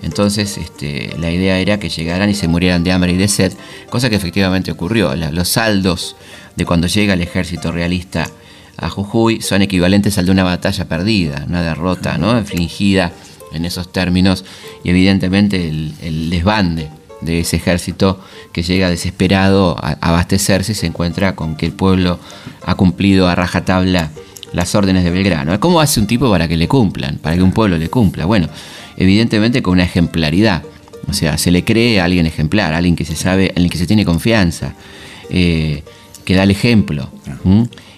Entonces 0.01 0.57
este, 0.57 1.15
la 1.19 1.31
idea 1.31 1.59
era 1.59 1.79
que 1.79 1.89
llegaran 1.89 2.29
y 2.29 2.35
se 2.35 2.47
murieran 2.47 2.83
de 2.83 2.91
hambre 2.91 3.13
y 3.13 3.17
de 3.17 3.27
sed, 3.27 3.53
cosa 3.89 4.09
que 4.09 4.15
efectivamente 4.15 4.71
ocurrió. 4.71 5.15
Los 5.15 5.49
saldos 5.49 6.15
de 6.55 6.65
cuando 6.65 6.87
llega 6.87 7.13
el 7.13 7.21
ejército 7.21 7.71
realista 7.71 8.29
a 8.77 8.89
Jujuy 8.89 9.41
son 9.41 9.61
equivalentes 9.61 10.17
al 10.17 10.25
de 10.25 10.31
una 10.31 10.43
batalla 10.43 10.85
perdida, 10.87 11.45
una 11.47 11.61
derrota 11.61 12.17
¿no? 12.17 12.37
infligida 12.37 13.11
en 13.53 13.65
esos 13.65 13.91
términos 13.91 14.43
y 14.83 14.89
evidentemente 14.89 15.67
el, 15.67 16.29
desbande 16.29 16.89
de 17.21 17.39
ese 17.39 17.55
ejército 17.55 18.19
que 18.51 18.63
llega 18.63 18.89
desesperado 18.89 19.77
a 19.81 19.97
abastecerse 20.01 20.73
y 20.73 20.75
se 20.75 20.87
encuentra 20.87 21.35
con 21.35 21.55
que 21.55 21.65
el 21.65 21.71
pueblo 21.71 22.19
ha 22.65 22.75
cumplido 22.75 23.29
a 23.29 23.35
rajatabla 23.35 24.11
las 24.51 24.75
órdenes 24.75 25.03
de 25.03 25.11
Belgrano. 25.11 25.57
¿Cómo 25.59 25.79
hace 25.79 25.99
un 25.99 26.07
tipo 26.07 26.29
para 26.29 26.47
que 26.47 26.57
le 26.57 26.67
cumplan, 26.67 27.17
para 27.17 27.35
que 27.35 27.41
un 27.41 27.53
pueblo 27.53 27.77
le 27.77 27.89
cumpla? 27.89 28.25
Bueno, 28.25 28.49
evidentemente 28.97 29.61
con 29.61 29.73
una 29.73 29.83
ejemplaridad. 29.83 30.63
O 31.07 31.13
sea, 31.13 31.37
se 31.37 31.51
le 31.51 31.63
cree 31.63 31.99
a 31.99 32.05
alguien 32.05 32.25
ejemplar, 32.25 32.73
a 32.73 32.77
alguien 32.77 32.95
que 32.95 33.05
se 33.05 33.15
sabe, 33.15 33.51
en 33.55 33.63
el 33.63 33.69
que 33.69 33.77
se 33.77 33.87
tiene 33.87 34.05
confianza, 34.05 34.73
eh, 35.29 35.83
que 36.23 36.35
da 36.35 36.43
el 36.43 36.51
ejemplo. 36.51 37.09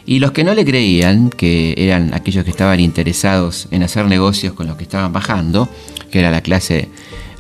Y 0.05 0.19
los 0.19 0.31
que 0.31 0.43
no 0.43 0.53
le 0.53 0.65
creían, 0.65 1.29
que 1.29 1.73
eran 1.77 2.13
aquellos 2.13 2.43
que 2.43 2.51
estaban 2.51 2.79
interesados 2.79 3.67
en 3.71 3.83
hacer 3.83 4.05
negocios 4.05 4.53
con 4.53 4.67
los 4.67 4.77
que 4.77 4.83
estaban 4.83 5.11
bajando, 5.11 5.67
que 6.11 6.19
era 6.19 6.29
la 6.29 6.41
clase 6.41 6.89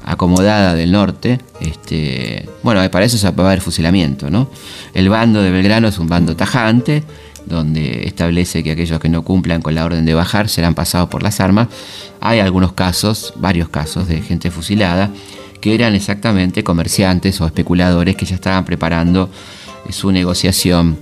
acomodada 0.03 0.73
del 0.75 0.91
norte, 0.91 1.39
este, 1.61 2.47
bueno, 2.63 2.89
para 2.91 3.05
eso 3.05 3.17
se 3.17 3.29
va 3.29 3.43
a 3.43 3.47
haber 3.47 3.61
fusilamiento, 3.61 4.29
¿no? 4.29 4.49
El 4.93 5.09
bando 5.09 5.41
de 5.41 5.51
Belgrano 5.51 5.87
es 5.87 5.97
un 5.99 6.07
bando 6.07 6.35
tajante, 6.35 7.03
donde 7.45 8.07
establece 8.07 8.63
que 8.63 8.71
aquellos 8.71 8.99
que 8.99 9.09
no 9.09 9.23
cumplan 9.23 9.61
con 9.61 9.75
la 9.75 9.85
orden 9.85 10.05
de 10.05 10.13
bajar 10.13 10.49
serán 10.49 10.73
pasados 10.73 11.09
por 11.09 11.21
las 11.21 11.39
armas. 11.39 11.67
Hay 12.19 12.39
algunos 12.39 12.73
casos, 12.73 13.33
varios 13.37 13.69
casos 13.69 14.07
de 14.07 14.21
gente 14.21 14.49
fusilada, 14.51 15.11
que 15.61 15.73
eran 15.73 15.95
exactamente 15.95 16.63
comerciantes 16.63 17.39
o 17.41 17.45
especuladores 17.45 18.15
que 18.15 18.25
ya 18.25 18.35
estaban 18.35 18.65
preparando 18.65 19.29
eh, 19.87 19.91
su 19.91 20.11
negociación 20.11 20.97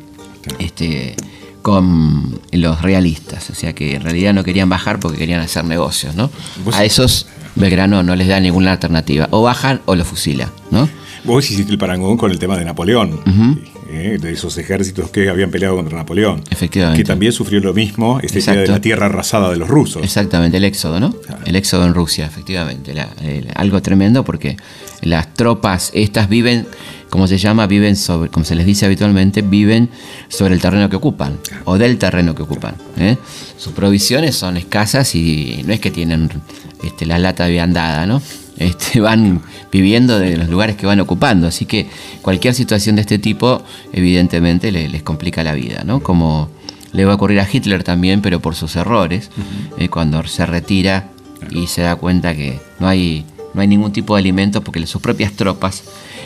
este, 0.60 1.16
con 1.64 2.40
los 2.52 2.82
realistas. 2.84 3.50
O 3.50 3.56
sea 3.56 3.74
que 3.74 3.96
en 3.96 4.04
realidad 4.04 4.34
no 4.36 4.44
querían 4.44 4.70
bajar 4.70 5.00
porque 5.00 5.18
querían 5.18 5.42
hacer 5.42 5.66
negocios, 5.66 6.16
¿no? 6.16 6.30
A 6.74 6.84
esos 6.84 7.26
Belgrano 7.56 8.04
no 8.04 8.16
les 8.16 8.28
da 8.28 8.40
ninguna 8.40 8.72
alternativa. 8.74 9.28
O 9.32 9.42
bajan 9.42 9.82
o 9.86 9.96
lo 9.96 10.06
fusila, 10.06 10.52
¿no? 10.70 10.88
Vos 11.24 11.50
hiciste 11.50 11.72
el 11.72 11.78
parangón 11.78 12.18
con 12.18 12.32
el 12.32 12.38
tema 12.38 12.58
de 12.58 12.66
Napoleón, 12.66 13.22
eh, 13.90 14.18
de 14.22 14.34
esos 14.34 14.58
ejércitos 14.58 15.10
que 15.10 15.30
habían 15.30 15.52
peleado 15.52 15.78
contra 15.78 15.98
Napoleón. 15.98 16.44
Efectivamente. 16.50 17.02
Que 17.02 17.08
también 17.08 17.32
sufrió 17.32 17.62
lo 17.62 17.74
mismo, 17.74 18.20
esta 18.22 18.40
idea 18.40 18.62
de 18.64 18.68
la 18.68 18.82
tierra 18.82 19.06
arrasada 19.06 19.50
de 19.50 19.56
los 19.56 19.70
rusos. 19.70 20.04
Exactamente, 20.04 20.58
el 20.58 20.66
éxodo, 20.66 21.00
¿no? 21.00 21.12
Claro. 21.14 21.42
El 21.46 21.56
éxodo 21.56 21.86
en 21.86 21.94
Rusia, 21.94 22.26
efectivamente. 22.26 22.94
La- 22.94 23.08
el- 23.22 23.48
algo 23.56 23.82
tremendo 23.82 24.26
porque 24.26 24.58
las 25.02 25.34
tropas 25.34 25.92
estas 25.94 26.28
viven, 26.28 26.68
como 27.14 27.28
se 27.28 27.38
llama, 27.38 27.68
viven 27.68 27.96
sobre, 27.96 28.32
como 28.32 28.44
se 28.44 28.56
les 28.56 28.66
dice 28.66 28.88
habitualmente, 28.88 29.44
viven 29.44 29.88
sobre 30.30 30.56
el 30.56 30.60
terreno 30.62 30.90
que 30.90 30.96
ocupan 30.96 31.38
o 31.66 31.78
del 31.78 32.00
terreno 32.00 32.34
que 32.34 32.42
ocupan. 32.42 32.74
¿eh? 32.98 33.18
Sus 33.56 33.72
provisiones 33.74 34.36
son 34.36 34.58
escasas 34.58 35.14
y 35.14 35.62
no 35.68 35.74
es 35.74 35.80
que 35.80 35.92
tienen 35.92 36.28
este, 36.84 37.06
la 37.06 37.20
lata 37.20 37.46
de 37.46 37.52
viandada, 37.52 38.08
¿no? 38.08 38.20
Este, 38.58 39.00
van 39.08 39.44
viviendo 39.72 40.18
de 40.18 40.38
los 40.38 40.50
lugares 40.50 40.76
que 40.76 40.88
van 40.88 41.00
ocupando, 41.02 41.46
así 41.48 41.66
que 41.68 41.86
cualquier 42.24 42.56
situación 42.56 42.96
de 42.96 43.02
este 43.02 43.20
tipo 43.20 43.62
evidentemente 43.92 44.72
le- 44.72 44.90
les 44.90 45.04
complica 45.04 45.44
la 45.44 45.54
vida, 45.54 45.84
¿no? 45.86 46.00
Como 46.02 46.50
le 46.94 47.06
va 47.06 47.12
a 47.12 47.16
ocurrir 47.16 47.40
a 47.42 47.48
Hitler 47.52 47.84
también, 47.84 48.22
pero 48.24 48.40
por 48.40 48.56
sus 48.56 48.76
errores, 48.76 49.30
eh, 49.78 49.88
cuando 49.88 50.26
se 50.26 50.48
retira 50.48 51.10
y 51.52 51.68
se 51.68 51.84
da 51.84 51.96
cuenta 51.96 52.34
que 52.36 52.60
no 52.80 52.88
hay, 52.88 53.24
no 53.54 53.62
hay 53.62 53.68
ningún 53.68 53.92
tipo 53.94 54.16
de 54.16 54.22
alimentos 54.22 54.64
porque 54.64 54.86
sus 54.88 55.00
propias 55.02 55.34
tropas 55.34 55.84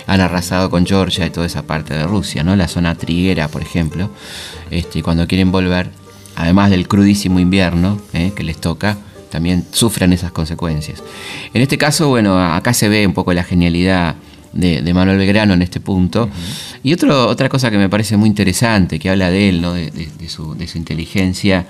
han 0.07 0.21
arrasado 0.21 0.69
con 0.69 0.85
Georgia 0.85 1.25
y 1.25 1.29
toda 1.29 1.45
esa 1.45 1.63
parte 1.63 1.93
de 1.93 2.03
Rusia, 2.05 2.43
¿no? 2.43 2.55
La 2.55 2.67
zona 2.67 2.95
triguera, 2.95 3.47
por 3.49 3.61
ejemplo, 3.61 4.09
este, 4.71 5.03
cuando 5.03 5.27
quieren 5.27 5.51
volver, 5.51 5.91
además 6.35 6.69
del 6.69 6.87
crudísimo 6.87 7.39
invierno 7.39 7.99
eh, 8.13 8.31
que 8.35 8.43
les 8.43 8.57
toca, 8.57 8.97
también 9.29 9.65
sufren 9.71 10.13
esas 10.13 10.31
consecuencias. 10.31 11.03
En 11.53 11.61
este 11.61 11.77
caso, 11.77 12.07
bueno, 12.09 12.39
acá 12.41 12.73
se 12.73 12.87
ve 12.87 13.05
un 13.05 13.13
poco 13.13 13.33
la 13.33 13.43
genialidad 13.43 14.15
de, 14.53 14.81
de 14.81 14.93
Manuel 14.93 15.17
Belgrano 15.17 15.53
en 15.53 15.61
este 15.61 15.79
punto. 15.81 16.29
Y 16.81 16.93
otro, 16.93 17.27
otra 17.27 17.49
cosa 17.49 17.69
que 17.69 17.77
me 17.77 17.89
parece 17.89 18.15
muy 18.15 18.29
interesante, 18.29 18.97
que 18.99 19.09
habla 19.09 19.29
de 19.29 19.49
él, 19.49 19.61
¿no? 19.61 19.73
de, 19.73 19.91
de- 19.91 20.07
de 20.17 20.29
su, 20.29 20.55
de 20.55 20.67
su 20.67 20.77
inteligencia 20.77 21.65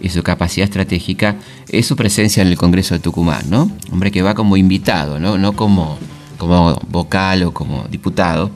y 0.00 0.08
su 0.08 0.22
capacidad 0.22 0.64
estratégica, 0.64 1.36
es 1.68 1.86
su 1.86 1.94
presencia 1.94 2.40
en 2.42 2.48
el 2.48 2.56
Congreso 2.56 2.94
de 2.94 3.00
Tucumán, 3.00 3.44
¿no? 3.50 3.70
Hombre 3.92 4.10
que 4.10 4.22
va 4.22 4.34
como 4.34 4.56
invitado, 4.56 5.20
no, 5.20 5.36
no 5.38 5.52
como, 5.52 5.98
como 6.42 6.74
vocal 6.88 7.44
o 7.44 7.54
como 7.54 7.84
diputado. 7.90 8.50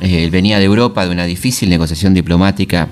Eh, 0.00 0.24
él 0.24 0.30
venía 0.30 0.58
de 0.58 0.64
Europa 0.64 1.04
de 1.04 1.12
una 1.12 1.24
difícil 1.24 1.68
negociación 1.68 2.14
diplomática 2.14 2.88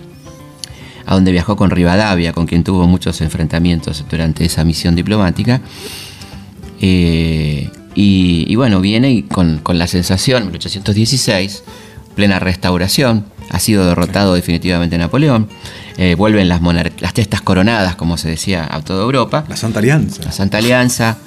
a 1.07 1.15
donde 1.15 1.33
viajó 1.33 1.57
con 1.57 1.71
Rivadavia, 1.71 2.33
con 2.33 2.47
quien 2.47 2.65
tuvo 2.65 2.87
muchos 2.87 3.21
enfrentamientos 3.21 4.05
durante 4.09 4.45
esa 4.45 4.65
misión 4.65 4.95
diplomática. 4.95 5.61
Eh, 6.81 7.69
y, 7.95 8.45
y 8.49 8.57
bueno, 8.57 8.81
viene 8.81 9.11
y 9.11 9.23
con, 9.23 9.59
con 9.59 9.79
la 9.79 9.87
sensación, 9.87 10.45
1816, 10.45 11.65
plena 12.15 12.39
restauración, 12.39 13.25
ha 13.51 13.59
sido 13.59 13.85
derrotado 13.85 14.35
definitivamente 14.35 14.97
Napoleón, 14.97 15.49
eh, 15.99 16.15
vuelven 16.15 16.49
las, 16.49 16.61
las 17.01 17.15
testas 17.15 17.43
coronadas, 17.43 17.97
como 17.97 18.17
se 18.17 18.29
decía, 18.29 18.67
a 18.71 18.81
toda 18.81 19.03
Europa, 19.03 19.45
La 19.49 19.57
Santa 19.57 19.81
Alianza. 19.81 20.23
la 20.23 20.33
Santa 20.33 20.59
Alianza, 20.59 21.19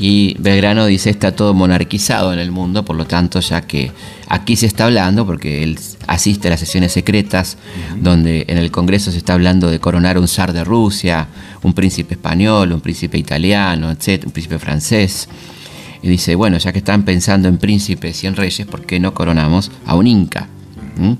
y 0.00 0.36
Belgrano 0.38 0.86
dice 0.86 1.10
está 1.10 1.32
todo 1.32 1.54
monarquizado 1.54 2.32
en 2.32 2.38
el 2.38 2.52
mundo, 2.52 2.84
por 2.84 2.94
lo 2.94 3.06
tanto, 3.06 3.40
ya 3.40 3.62
que 3.62 3.90
aquí 4.28 4.54
se 4.54 4.66
está 4.66 4.84
hablando, 4.84 5.26
porque 5.26 5.64
él 5.64 5.78
asiste 6.06 6.46
a 6.46 6.52
las 6.52 6.60
sesiones 6.60 6.92
secretas, 6.92 7.56
donde 8.00 8.44
en 8.48 8.58
el 8.58 8.70
Congreso 8.70 9.10
se 9.10 9.18
está 9.18 9.34
hablando 9.34 9.70
de 9.70 9.80
coronar 9.80 10.16
un 10.16 10.28
zar 10.28 10.52
de 10.52 10.62
Rusia, 10.62 11.26
un 11.62 11.72
príncipe 11.72 12.14
español, 12.14 12.72
un 12.72 12.80
príncipe 12.80 13.18
italiano, 13.18 13.90
etc., 13.90 14.24
un 14.26 14.32
príncipe 14.32 14.58
francés. 14.60 15.28
Y 16.00 16.08
dice, 16.08 16.36
bueno, 16.36 16.58
ya 16.58 16.72
que 16.72 16.78
están 16.78 17.04
pensando 17.04 17.48
en 17.48 17.58
príncipes 17.58 18.22
y 18.22 18.28
en 18.28 18.36
reyes, 18.36 18.68
¿por 18.68 18.86
qué 18.86 19.00
no 19.00 19.14
coronamos 19.14 19.72
a 19.84 19.96
un 19.96 20.06
inca? 20.06 20.46
¿Mm? 20.96 21.12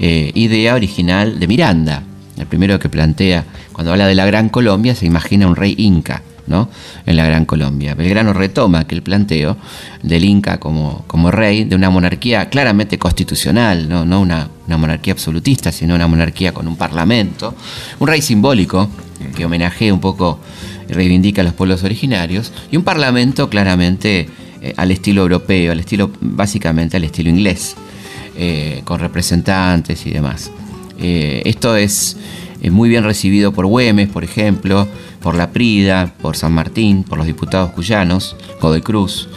Eh, 0.00 0.32
idea 0.34 0.74
original 0.74 1.38
de 1.38 1.46
Miranda, 1.46 2.02
el 2.36 2.46
primero 2.46 2.80
que 2.80 2.88
plantea, 2.88 3.44
cuando 3.72 3.92
habla 3.92 4.08
de 4.08 4.16
la 4.16 4.26
Gran 4.26 4.48
Colombia, 4.48 4.96
se 4.96 5.06
imagina 5.06 5.46
un 5.46 5.54
rey 5.54 5.76
inca, 5.78 6.22
¿no? 6.46 6.68
En 7.04 7.16
la 7.16 7.24
Gran 7.26 7.44
Colombia. 7.44 7.94
Belgrano 7.94 8.32
retoma 8.32 8.80
aquel 8.80 9.02
planteo 9.02 9.56
del 10.02 10.24
inca 10.24 10.58
como, 10.58 11.04
rey 11.30 11.64
de 11.64 11.74
una 11.74 11.90
monarquía 11.90 12.48
claramente 12.48 12.98
constitucional, 12.98 13.88
no, 13.88 14.20
una, 14.20 14.48
monarquía 14.68 15.12
absolutista, 15.12 15.72
sino 15.72 15.94
una 15.94 16.06
monarquía 16.06 16.52
con 16.52 16.68
un 16.68 16.76
parlamento, 16.76 17.54
un 17.98 18.08
rey 18.08 18.22
simbólico 18.22 18.88
que 19.34 19.44
homenajea 19.44 19.92
un 19.92 20.00
poco 20.00 20.40
y 20.88 20.92
reivindica 20.92 21.40
a 21.42 21.44
los 21.44 21.54
pueblos 21.54 21.82
originarios, 21.82 22.52
y 22.70 22.76
un 22.76 22.84
parlamento 22.84 23.48
claramente 23.50 24.28
eh, 24.62 24.72
al 24.76 24.90
estilo 24.90 25.22
europeo, 25.22 25.72
al 25.72 25.80
estilo, 25.80 26.10
básicamente 26.20 26.96
al 26.96 27.04
estilo 27.04 27.30
inglés, 27.30 27.74
eh, 28.36 28.82
con 28.84 29.00
representantes 29.00 30.06
y 30.06 30.10
demás. 30.10 30.50
esto 30.98 31.76
es 31.76 32.16
muy 32.70 32.88
bien 32.88 33.04
recibido 33.04 33.52
por 33.52 33.66
Güemes, 33.66 34.08
por 34.08 34.24
ejemplo, 34.24 34.88
por 35.26 35.34
La 35.34 35.50
Prida, 35.50 36.14
por 36.22 36.36
San 36.36 36.52
Martín, 36.52 37.02
por 37.02 37.18
los 37.18 37.26
diputados 37.26 37.72
cuyanos, 37.72 38.36
Godoy 38.60 38.80
Cruz, 38.80 39.28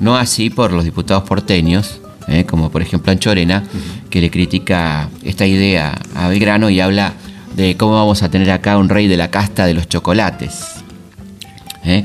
no 0.00 0.16
así 0.16 0.50
por 0.50 0.72
los 0.72 0.84
diputados 0.84 1.22
porteños, 1.22 2.00
como 2.48 2.72
por 2.72 2.82
ejemplo 2.82 3.12
Anchorena, 3.12 3.62
que 4.10 4.20
le 4.20 4.28
critica 4.28 5.08
esta 5.22 5.46
idea 5.46 6.00
a 6.16 6.26
Belgrano 6.26 6.68
y 6.68 6.80
habla 6.80 7.12
de 7.54 7.76
cómo 7.76 7.92
vamos 7.92 8.24
a 8.24 8.28
tener 8.28 8.50
acá 8.50 8.76
un 8.76 8.88
rey 8.88 9.06
de 9.06 9.16
la 9.16 9.30
casta 9.30 9.66
de 9.66 9.74
los 9.74 9.88
chocolates, 9.88 10.82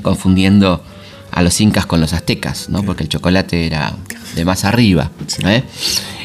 confundiendo 0.04 0.84
a 1.32 1.42
los 1.42 1.60
incas 1.62 1.88
con 1.88 2.00
los 2.00 2.14
aztecas, 2.14 2.70
¿no? 2.70 2.84
porque 2.84 3.02
el 3.02 3.10
chocolate 3.10 3.66
era 3.66 3.96
de 4.36 4.46
más 4.46 4.66
arriba. 4.66 5.10
¿eh? 5.46 5.64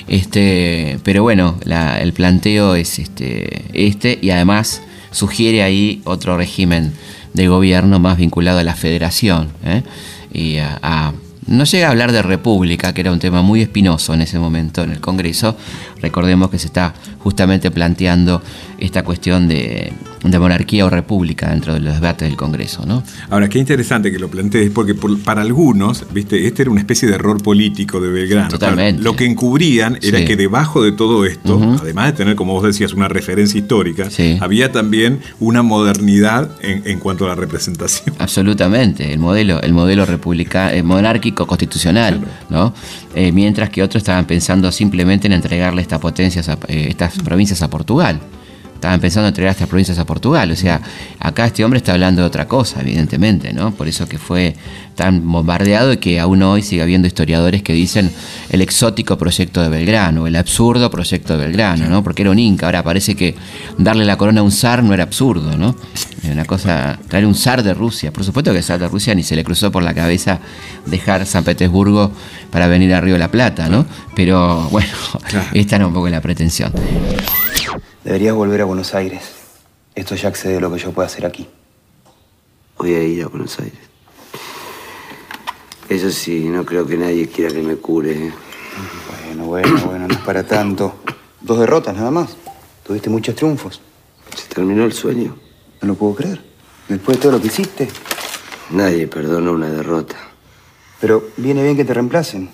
Este, 0.06 0.98
pero 1.02 1.22
bueno, 1.22 1.58
el 1.64 2.12
planteo 2.12 2.74
es 2.74 2.98
este, 2.98 3.64
este 3.72 4.18
y 4.20 4.28
además 4.28 4.82
sugiere 5.16 5.62
ahí 5.62 6.02
otro 6.04 6.36
régimen 6.36 6.92
de 7.32 7.48
gobierno 7.48 7.98
más 7.98 8.18
vinculado 8.18 8.58
a 8.58 8.64
la 8.64 8.74
federación 8.74 9.48
¿eh? 9.64 9.82
y 10.32 10.58
a 10.58 11.12
no 11.46 11.64
llega 11.64 11.86
a 11.86 11.90
hablar 11.90 12.12
de 12.12 12.22
república, 12.22 12.92
que 12.92 13.02
era 13.02 13.12
un 13.12 13.20
tema 13.20 13.42
muy 13.42 13.62
espinoso 13.62 14.12
en 14.14 14.22
ese 14.22 14.38
momento 14.38 14.82
en 14.82 14.90
el 14.90 15.00
Congreso. 15.00 15.56
Recordemos 16.00 16.50
que 16.50 16.58
se 16.58 16.66
está 16.66 16.94
justamente 17.20 17.70
planteando 17.70 18.42
esta 18.78 19.02
cuestión 19.02 19.48
de, 19.48 19.92
monarquía 20.38 20.84
o 20.84 20.90
república 20.90 21.50
dentro 21.50 21.72
de 21.74 21.80
los 21.80 21.94
debates 21.94 22.28
del 22.28 22.36
Congreso. 22.36 22.84
¿no? 22.84 23.02
Ahora, 23.30 23.48
qué 23.48 23.58
interesante 23.58 24.10
que 24.10 24.18
lo 24.18 24.28
plantees, 24.28 24.70
porque 24.70 24.94
para 25.24 25.42
algunos, 25.42 26.04
viste, 26.12 26.46
este 26.46 26.62
era 26.62 26.70
una 26.70 26.80
especie 26.80 27.08
de 27.08 27.14
error 27.14 27.42
político 27.42 28.00
de 28.00 28.10
Belgrano. 28.10 28.48
Totalmente. 28.48 29.02
lo 29.02 29.16
que 29.16 29.24
encubrían 29.24 29.98
era 30.02 30.24
que 30.24 30.36
debajo 30.36 30.82
de 30.82 30.92
todo 30.92 31.24
esto, 31.24 31.76
además 31.80 32.06
de 32.06 32.12
tener, 32.12 32.36
como 32.36 32.52
vos 32.52 32.64
decías, 32.64 32.92
una 32.92 33.08
referencia 33.08 33.58
histórica, 33.58 34.08
había 34.40 34.72
también 34.72 35.20
una 35.40 35.62
modernidad 35.62 36.50
en, 36.60 36.98
cuanto 36.98 37.24
a 37.24 37.28
la 37.28 37.34
representación. 37.34 38.14
Absolutamente, 38.18 39.12
el 39.12 39.18
modelo, 39.18 39.60
el 39.62 39.72
modelo 39.72 40.04
republicano, 40.06 40.70
el 40.70 40.84
monárquico 40.84 41.46
constitucional, 41.46 42.20
¿no? 42.50 42.74
Eh, 43.16 43.32
mientras 43.32 43.70
que 43.70 43.82
otros 43.82 44.02
estaban 44.02 44.26
pensando 44.26 44.70
simplemente 44.70 45.26
en 45.26 45.32
entregarle 45.32 45.80
estas 45.80 45.98
potencias, 46.00 46.50
eh, 46.68 46.86
estas 46.90 47.14
provincias 47.22 47.62
a 47.62 47.70
Portugal. 47.70 48.20
Estaban 48.74 49.00
pensando 49.00 49.28
en 49.28 49.30
entregar 49.30 49.52
estas 49.52 49.68
provincias 49.68 49.98
a 49.98 50.04
Portugal. 50.04 50.50
O 50.50 50.54
sea, 50.54 50.82
acá 51.18 51.46
este 51.46 51.64
hombre 51.64 51.78
está 51.78 51.94
hablando 51.94 52.20
de 52.20 52.28
otra 52.28 52.46
cosa, 52.46 52.82
evidentemente, 52.82 53.54
¿no? 53.54 53.70
Por 53.70 53.88
eso 53.88 54.06
que 54.06 54.18
fue 54.18 54.54
tan 54.94 55.26
bombardeado 55.32 55.94
y 55.94 55.96
que 55.96 56.20
aún 56.20 56.42
hoy 56.42 56.60
sigue 56.60 56.82
habiendo 56.82 57.08
historiadores 57.08 57.62
que 57.62 57.72
dicen 57.72 58.10
el 58.50 58.60
exótico 58.60 59.16
proyecto 59.16 59.62
de 59.62 59.70
Belgrano, 59.70 60.26
el 60.26 60.36
absurdo 60.36 60.90
proyecto 60.90 61.38
de 61.38 61.46
Belgrano, 61.46 61.88
¿no? 61.88 62.04
Porque 62.04 62.20
era 62.20 62.30
un 62.30 62.38
inca. 62.38 62.66
Ahora 62.66 62.82
parece 62.82 63.14
que 63.14 63.34
darle 63.78 64.04
la 64.04 64.18
corona 64.18 64.40
a 64.40 64.44
un 64.44 64.52
zar 64.52 64.82
no 64.82 64.92
era 64.92 65.04
absurdo, 65.04 65.56
¿no? 65.56 65.74
Una 66.30 66.44
cosa, 66.44 66.98
traer 67.08 67.24
un 67.24 67.34
zar 67.34 67.62
de 67.62 67.72
Rusia. 67.72 68.12
Por 68.12 68.24
supuesto 68.24 68.52
que 68.52 68.58
el 68.58 68.64
zar 68.64 68.78
de 68.78 68.88
Rusia 68.88 69.14
ni 69.14 69.22
se 69.22 69.36
le 69.36 69.44
cruzó 69.44 69.72
por 69.72 69.82
la 69.82 69.94
cabeza 69.94 70.40
dejar 70.84 71.24
San 71.24 71.44
Petersburgo 71.44 72.12
para 72.56 72.68
venir 72.68 72.94
a 72.94 73.02
Río 73.02 73.12
de 73.12 73.18
la 73.18 73.30
Plata, 73.30 73.68
¿no? 73.68 73.84
Pero 74.14 74.62
bueno, 74.70 74.88
esta 75.52 75.76
era 75.76 75.86
un 75.86 75.92
poco 75.92 76.08
la 76.08 76.22
pretensión. 76.22 76.72
Deberías 78.02 78.34
volver 78.34 78.62
a 78.62 78.64
Buenos 78.64 78.94
Aires. 78.94 79.24
Esto 79.94 80.14
ya 80.14 80.30
excede 80.30 80.58
lo 80.58 80.72
que 80.72 80.78
yo 80.78 80.90
puedo 80.90 81.04
hacer 81.04 81.26
aquí. 81.26 81.46
Voy 82.78 82.94
a 82.94 83.02
ir 83.02 83.24
a 83.24 83.26
Buenos 83.26 83.58
Aires. 83.58 83.78
Eso 85.90 86.10
sí, 86.10 86.48
no 86.48 86.64
creo 86.64 86.86
que 86.86 86.96
nadie 86.96 87.28
quiera 87.28 87.52
que 87.52 87.60
me 87.60 87.76
cure. 87.76 88.32
Bueno, 89.26 89.44
bueno, 89.44 89.78
bueno, 89.84 90.08
no 90.08 90.14
es 90.14 90.20
para 90.20 90.42
tanto. 90.42 91.00
Dos 91.42 91.58
derrotas 91.58 91.94
nada 91.94 92.10
más. 92.10 92.38
Tuviste 92.86 93.10
muchos 93.10 93.34
triunfos. 93.34 93.82
Se 94.34 94.48
terminó 94.48 94.86
el 94.86 94.94
sueño. 94.94 95.36
No 95.82 95.88
lo 95.88 95.94
puedo 95.94 96.14
creer. 96.14 96.42
Después 96.88 97.18
de 97.18 97.22
todo 97.22 97.32
lo 97.32 97.40
que 97.42 97.48
hiciste. 97.48 97.86
Nadie 98.70 99.08
perdona 99.08 99.50
una 99.50 99.68
derrota. 99.68 100.16
Pero 101.00 101.28
viene 101.36 101.62
bien 101.62 101.76
que 101.76 101.84
te 101.84 101.94
reemplacen. 101.94 102.50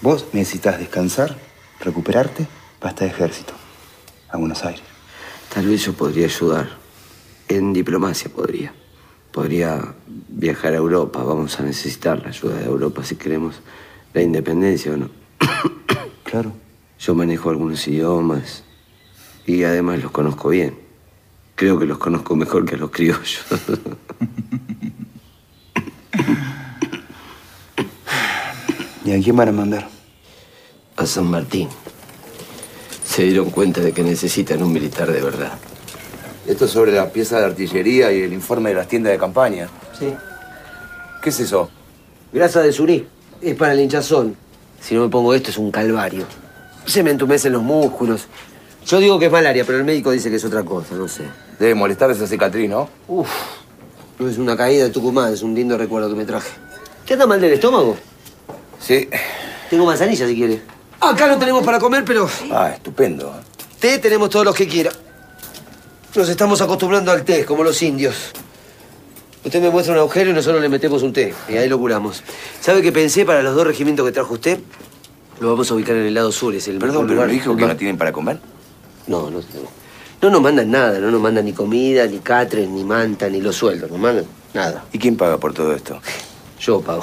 Vos 0.00 0.26
necesitas 0.32 0.78
descansar, 0.78 1.36
recuperarte, 1.80 2.46
basta 2.80 3.04
de 3.04 3.10
ejército 3.10 3.52
a 4.28 4.36
Buenos 4.36 4.64
Aires. 4.64 4.82
Tal 5.52 5.66
vez 5.66 5.84
yo 5.84 5.92
podría 5.92 6.26
ayudar. 6.26 6.70
En 7.48 7.72
diplomacia 7.72 8.30
podría. 8.30 8.72
Podría 9.32 9.94
viajar 10.28 10.72
a 10.72 10.76
Europa. 10.76 11.22
Vamos 11.22 11.58
a 11.58 11.64
necesitar 11.64 12.22
la 12.22 12.28
ayuda 12.28 12.56
de 12.56 12.66
Europa 12.66 13.04
si 13.04 13.16
queremos 13.16 13.60
la 14.14 14.22
independencia 14.22 14.92
o 14.92 14.96
no. 14.96 15.10
Claro. 16.24 16.52
Yo 17.00 17.14
manejo 17.16 17.50
algunos 17.50 17.88
idiomas 17.88 18.62
y 19.44 19.64
además 19.64 20.00
los 20.00 20.12
conozco 20.12 20.50
bien. 20.50 20.78
Creo 21.56 21.76
que 21.76 21.86
los 21.86 21.98
conozco 21.98 22.36
mejor 22.36 22.64
que 22.64 22.76
a 22.76 22.78
los 22.78 22.90
criollos. 22.90 23.44
¿Y 29.04 29.12
a 29.12 29.22
quién 29.22 29.36
van 29.36 29.48
a 29.48 29.52
mandar? 29.52 29.88
A 30.96 31.06
San 31.06 31.26
Martín 31.26 31.68
se 33.10 33.24
dieron 33.24 33.50
cuenta 33.50 33.80
de 33.80 33.92
que 33.92 34.04
necesitan 34.04 34.62
un 34.62 34.72
militar 34.72 35.10
de 35.10 35.20
verdad. 35.20 35.58
Esto 36.46 36.66
es 36.66 36.70
sobre 36.70 36.92
la 36.92 37.10
pieza 37.10 37.40
de 37.40 37.46
artillería 37.46 38.12
y 38.12 38.22
el 38.22 38.32
informe 38.32 38.70
de 38.70 38.76
las 38.76 38.86
tiendas 38.86 39.12
de 39.12 39.18
campaña. 39.18 39.68
Sí. 39.98 40.14
¿Qué 41.20 41.30
es 41.30 41.40
eso? 41.40 41.70
Grasa 42.32 42.60
de 42.60 42.72
surí. 42.72 43.08
Es 43.42 43.56
para 43.56 43.72
el 43.72 43.80
hinchazón. 43.80 44.36
Si 44.80 44.94
no 44.94 45.02
me 45.02 45.08
pongo 45.08 45.34
esto 45.34 45.50
es 45.50 45.58
un 45.58 45.72
calvario. 45.72 46.24
Se 46.86 47.02
me 47.02 47.10
entumecen 47.10 47.52
los 47.52 47.62
músculos. 47.62 48.26
Yo 48.86 49.00
digo 49.00 49.18
que 49.18 49.26
es 49.26 49.32
malaria, 49.32 49.64
pero 49.64 49.78
el 49.78 49.84
médico 49.84 50.12
dice 50.12 50.30
que 50.30 50.36
es 50.36 50.44
otra 50.44 50.62
cosa, 50.62 50.94
no 50.94 51.08
sé. 51.08 51.24
Debe 51.58 51.74
molestar 51.74 52.10
esa 52.12 52.26
cicatriz, 52.26 52.70
¿no? 52.70 52.88
Uf. 53.08 53.28
No 54.20 54.28
es 54.28 54.38
una 54.38 54.56
caída 54.56 54.84
de 54.84 54.90
Tucumán, 54.90 55.32
es 55.32 55.42
un 55.42 55.54
lindo 55.54 55.76
recuerdo 55.76 56.08
que 56.08 56.14
me 56.14 56.24
traje. 56.24 56.50
¿Qué 57.04 57.14
anda 57.14 57.26
mal 57.26 57.40
del 57.40 57.54
estómago? 57.54 57.96
Sí. 58.80 59.08
Tengo 59.68 59.86
manzanilla 59.86 60.26
si 60.26 60.34
quiere. 60.34 60.62
Acá 61.00 61.26
no 61.26 61.38
tenemos 61.38 61.64
para 61.64 61.78
comer, 61.78 62.04
pero... 62.04 62.28
Ah, 62.50 62.70
estupendo. 62.74 63.32
Té 63.78 63.98
tenemos 63.98 64.28
todos 64.30 64.44
los 64.44 64.54
que 64.54 64.66
quiera. 64.66 64.90
Nos 66.14 66.28
estamos 66.28 66.60
acostumbrando 66.60 67.12
al 67.12 67.24
té, 67.24 67.44
como 67.44 67.62
los 67.62 67.80
indios. 67.82 68.32
Usted 69.44 69.62
me 69.62 69.70
muestra 69.70 69.94
un 69.94 70.00
agujero 70.00 70.30
y 70.30 70.32
nosotros 70.34 70.60
le 70.60 70.68
metemos 70.68 71.02
un 71.02 71.12
té. 71.12 71.32
Y 71.48 71.56
ahí 71.56 71.68
lo 71.68 71.78
curamos. 71.78 72.22
¿Sabe 72.60 72.82
qué 72.82 72.92
pensé 72.92 73.24
para 73.24 73.42
los 73.42 73.54
dos 73.54 73.66
regimientos 73.66 74.04
que 74.04 74.12
trajo 74.12 74.34
usted? 74.34 74.58
Lo 75.40 75.50
vamos 75.50 75.70
a 75.70 75.74
ubicar 75.74 75.96
en 75.96 76.04
el 76.06 76.14
lado 76.14 76.30
sur, 76.32 76.54
es 76.54 76.68
el 76.68 76.78
Perdón, 76.78 77.06
pero 77.06 77.14
lugar. 77.14 77.30
dijo 77.30 77.56
que 77.56 77.64
no 77.66 77.76
tienen 77.76 77.96
para 77.96 78.12
comer? 78.12 78.38
No, 79.06 79.30
no 79.30 79.40
tenemos. 79.40 79.70
No 80.20 80.28
nos 80.28 80.42
mandan 80.42 80.70
nada, 80.70 80.98
no 80.98 81.10
nos 81.10 81.20
mandan 81.22 81.46
ni 81.46 81.54
comida, 81.54 82.06
ni 82.06 82.18
catres, 82.18 82.68
ni 82.68 82.84
manta, 82.84 83.26
ni 83.30 83.40
los 83.40 83.56
sueldos, 83.56 83.90
no 83.90 83.96
mandan 83.96 84.26
nada. 84.52 84.84
¿Y 84.92 84.98
quién 84.98 85.16
paga 85.16 85.38
por 85.38 85.54
todo 85.54 85.74
esto? 85.74 85.98
Yo 86.60 86.82
pago. 86.82 87.02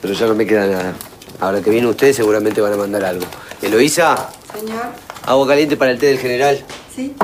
Pero 0.00 0.14
ya 0.14 0.26
no 0.26 0.34
me 0.34 0.46
queda 0.46 0.66
nada. 0.66 0.94
Ahora 1.40 1.60
que 1.60 1.70
viene 1.70 1.86
usted, 1.86 2.12
seguramente 2.12 2.60
van 2.60 2.72
a 2.72 2.76
mandar 2.76 3.04
algo. 3.04 3.26
Eloísa. 3.62 4.30
Señor. 4.58 4.86
Agua 5.24 5.46
caliente 5.48 5.76
para 5.76 5.90
el 5.90 5.98
té 5.98 6.06
del 6.06 6.18
general. 6.18 6.64
Sí. 6.94 7.14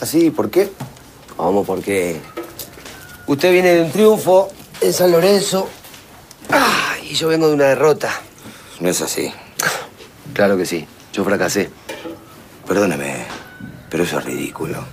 ¿Así? 0.00 0.30
¿Por 0.30 0.50
qué? 0.50 0.70
Vamos, 1.38 1.66
porque 1.66 2.20
usted 3.26 3.52
viene 3.52 3.74
de 3.74 3.82
un 3.82 3.90
triunfo 3.92 4.50
en 4.80 4.92
San 4.92 5.10
Lorenzo 5.10 5.68
ah, 6.50 6.96
y 7.02 7.14
yo 7.14 7.28
vengo 7.28 7.48
de 7.48 7.54
una 7.54 7.64
derrota. 7.64 8.10
No 8.80 8.88
es 8.88 9.00
así. 9.00 9.32
Claro 10.34 10.56
que 10.56 10.66
sí. 10.66 10.86
Yo 11.12 11.24
fracasé. 11.24 11.70
Perdóname, 12.66 13.26
pero 13.90 14.04
eso 14.04 14.18
es 14.18 14.24
ridículo. 14.24 14.84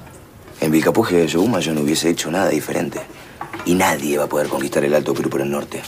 En 0.62 0.72
Vilcapuje 0.72 1.16
de 1.16 1.28
Yoguma 1.28 1.60
yo 1.60 1.74
no 1.74 1.82
hubiese 1.82 2.10
hecho 2.10 2.30
nada 2.30 2.50
diferente. 2.50 3.00
Y 3.66 3.74
nadie 3.74 4.18
va 4.18 4.26
a 4.26 4.30
poder 4.30 4.48
conquistar 4.48 4.84
el 4.84 4.94
Alto 4.94 5.14
Perú 5.14 5.30
por 5.30 5.42
el 5.42 5.50
norte. 5.50 5.82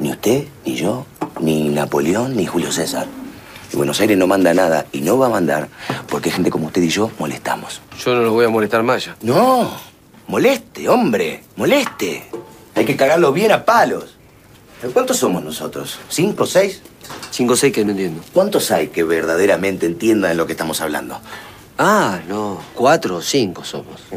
Ni 0.00 0.10
usted, 0.10 0.44
ni 0.64 0.76
yo, 0.76 1.06
ni 1.40 1.68
Napoleón, 1.68 2.36
ni 2.36 2.46
Julio 2.46 2.70
César. 2.72 3.06
Y 3.72 3.76
Buenos 3.76 4.00
Aires 4.00 4.16
no 4.16 4.26
manda 4.26 4.54
nada 4.54 4.86
y 4.92 5.00
no 5.00 5.18
va 5.18 5.26
a 5.26 5.30
mandar 5.30 5.68
porque 6.08 6.30
gente 6.30 6.50
como 6.50 6.66
usted 6.68 6.82
y 6.82 6.88
yo 6.88 7.10
molestamos. 7.18 7.80
Yo 8.02 8.14
no 8.14 8.22
los 8.22 8.32
voy 8.32 8.46
a 8.46 8.48
molestar 8.48 8.82
más 8.82 9.04
ya. 9.04 9.16
No, 9.22 9.70
moleste, 10.28 10.88
hombre, 10.88 11.42
moleste. 11.56 12.24
Hay 12.74 12.84
que 12.84 12.96
cagarlo 12.96 13.32
bien 13.32 13.52
a 13.52 13.64
palos. 13.64 14.14
¿Cuántos 14.92 15.16
somos 15.16 15.42
nosotros? 15.42 15.98
¿Cinco, 16.08 16.46
seis? 16.46 16.80
Cinco 17.30 17.54
o 17.54 17.56
seis 17.56 17.72
que 17.72 17.84
no 17.84 17.90
entiendo. 17.90 18.22
¿Cuántos 18.32 18.70
hay 18.70 18.88
que 18.88 19.02
verdaderamente 19.02 19.86
entiendan 19.86 20.30
de 20.30 20.36
lo 20.36 20.46
que 20.46 20.52
estamos 20.52 20.80
hablando? 20.80 21.20
Ah, 21.76 22.20
no. 22.28 22.60
Cuatro 22.74 23.16
o 23.16 23.22
cinco 23.22 23.64
somos. 23.64 24.00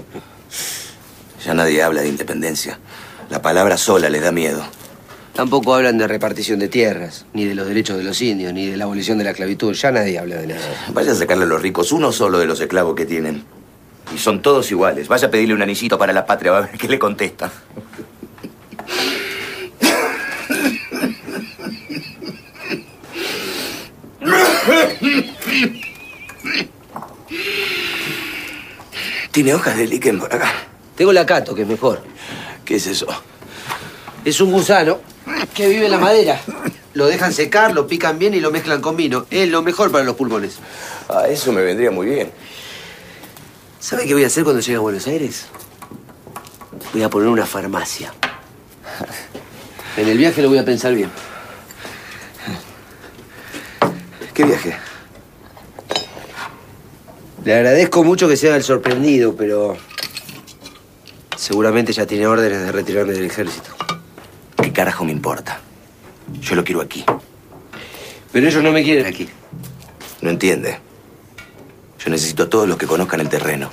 Ya 1.43 1.55
nadie 1.55 1.81
habla 1.81 2.01
de 2.01 2.09
independencia. 2.09 2.77
La 3.31 3.41
palabra 3.41 3.75
sola 3.75 4.09
les 4.09 4.21
da 4.21 4.31
miedo. 4.31 4.63
Tampoco 5.33 5.73
hablan 5.73 5.97
de 5.97 6.07
repartición 6.07 6.59
de 6.59 6.67
tierras, 6.67 7.25
ni 7.33 7.45
de 7.45 7.55
los 7.55 7.65
derechos 7.65 7.97
de 7.97 8.03
los 8.03 8.21
indios, 8.21 8.53
ni 8.53 8.67
de 8.67 8.75
la 8.75 8.83
abolición 8.83 9.17
de 9.17 9.23
la 9.23 9.29
esclavitud. 9.31 9.73
Ya 9.73 9.91
nadie 9.91 10.19
habla 10.19 10.35
de 10.35 10.47
nada. 10.47 10.59
Eh, 10.59 10.91
vaya 10.93 11.13
a 11.13 11.15
sacarle 11.15 11.45
a 11.45 11.47
los 11.47 11.61
ricos 11.61 11.91
uno 11.93 12.11
solo 12.11 12.37
de 12.37 12.45
los 12.45 12.59
esclavos 12.59 12.95
que 12.95 13.05
tienen. 13.05 13.43
Y 14.13 14.17
son 14.17 14.41
todos 14.41 14.69
iguales. 14.71 15.07
Vaya 15.07 15.29
a 15.29 15.31
pedirle 15.31 15.53
un 15.53 15.61
anillito 15.61 15.97
para 15.97 16.11
la 16.11 16.25
patria, 16.25 16.51
va 16.51 16.57
a 16.57 16.61
ver 16.61 16.71
qué 16.71 16.87
le 16.89 16.99
contesta. 16.99 17.49
¿Tiene 29.31 29.53
hojas 29.53 29.77
de 29.77 29.87
líquen 29.87 30.19
por 30.19 30.33
acá? 30.35 30.51
Tengo 30.95 31.13
la 31.13 31.25
cato, 31.25 31.55
que 31.55 31.61
es 31.61 31.67
mejor. 31.67 32.03
¿Qué 32.65 32.75
es 32.75 32.85
eso? 32.85 33.07
Es 34.25 34.41
un 34.41 34.51
gusano 34.51 34.99
que 35.53 35.67
vive 35.67 35.85
en 35.85 35.91
la 35.91 35.97
madera. 35.97 36.39
Lo 36.93 37.07
dejan 37.07 37.33
secar, 37.33 37.73
lo 37.73 37.87
pican 37.87 38.19
bien 38.19 38.33
y 38.33 38.39
lo 38.39 38.51
mezclan 38.51 38.81
con 38.81 38.97
vino. 38.97 39.25
Es 39.29 39.49
lo 39.49 39.61
mejor 39.61 39.91
para 39.91 40.03
los 40.03 40.15
pulmones. 40.15 40.57
Ah, 41.07 41.25
eso 41.29 41.51
me 41.51 41.61
vendría 41.61 41.91
muy 41.91 42.07
bien. 42.07 42.31
¿Sabe 43.79 44.05
qué 44.05 44.13
voy 44.13 44.23
a 44.23 44.27
hacer 44.27 44.43
cuando 44.43 44.61
llegue 44.61 44.75
a 44.75 44.79
Buenos 44.81 45.07
Aires? 45.07 45.45
Voy 46.93 47.03
a 47.03 47.09
poner 47.09 47.29
una 47.29 47.45
farmacia. 47.45 48.13
En 49.97 50.07
el 50.07 50.17
viaje 50.17 50.41
lo 50.41 50.49
voy 50.49 50.57
a 50.57 50.65
pensar 50.65 50.93
bien. 50.93 51.09
¿Qué 54.33 54.43
viaje? 54.43 54.77
Le 57.43 57.55
agradezco 57.55 58.03
mucho 58.03 58.27
que 58.27 58.37
sea 58.37 58.55
el 58.55 58.63
sorprendido, 58.63 59.35
pero 59.35 59.75
seguramente 61.35 61.91
ya 61.91 62.05
tiene 62.05 62.27
órdenes 62.27 62.61
de 62.61 62.71
retirarme 62.71 63.13
del 63.13 63.25
ejército. 63.25 63.70
¿Qué 64.71 64.75
carajo 64.75 65.03
me 65.03 65.11
importa? 65.11 65.59
Yo 66.39 66.55
lo 66.55 66.63
quiero 66.63 66.79
aquí. 66.79 67.03
Pero 68.31 68.47
ellos 68.47 68.63
no 68.63 68.71
me 68.71 68.83
quieren 68.83 69.05
aquí. 69.05 69.27
No 70.21 70.29
entiende. 70.29 70.79
Yo 71.99 72.09
necesito 72.09 72.43
a 72.43 72.49
todos 72.49 72.69
los 72.69 72.77
que 72.77 72.87
conozcan 72.87 73.19
el 73.19 73.27
terreno. 73.27 73.69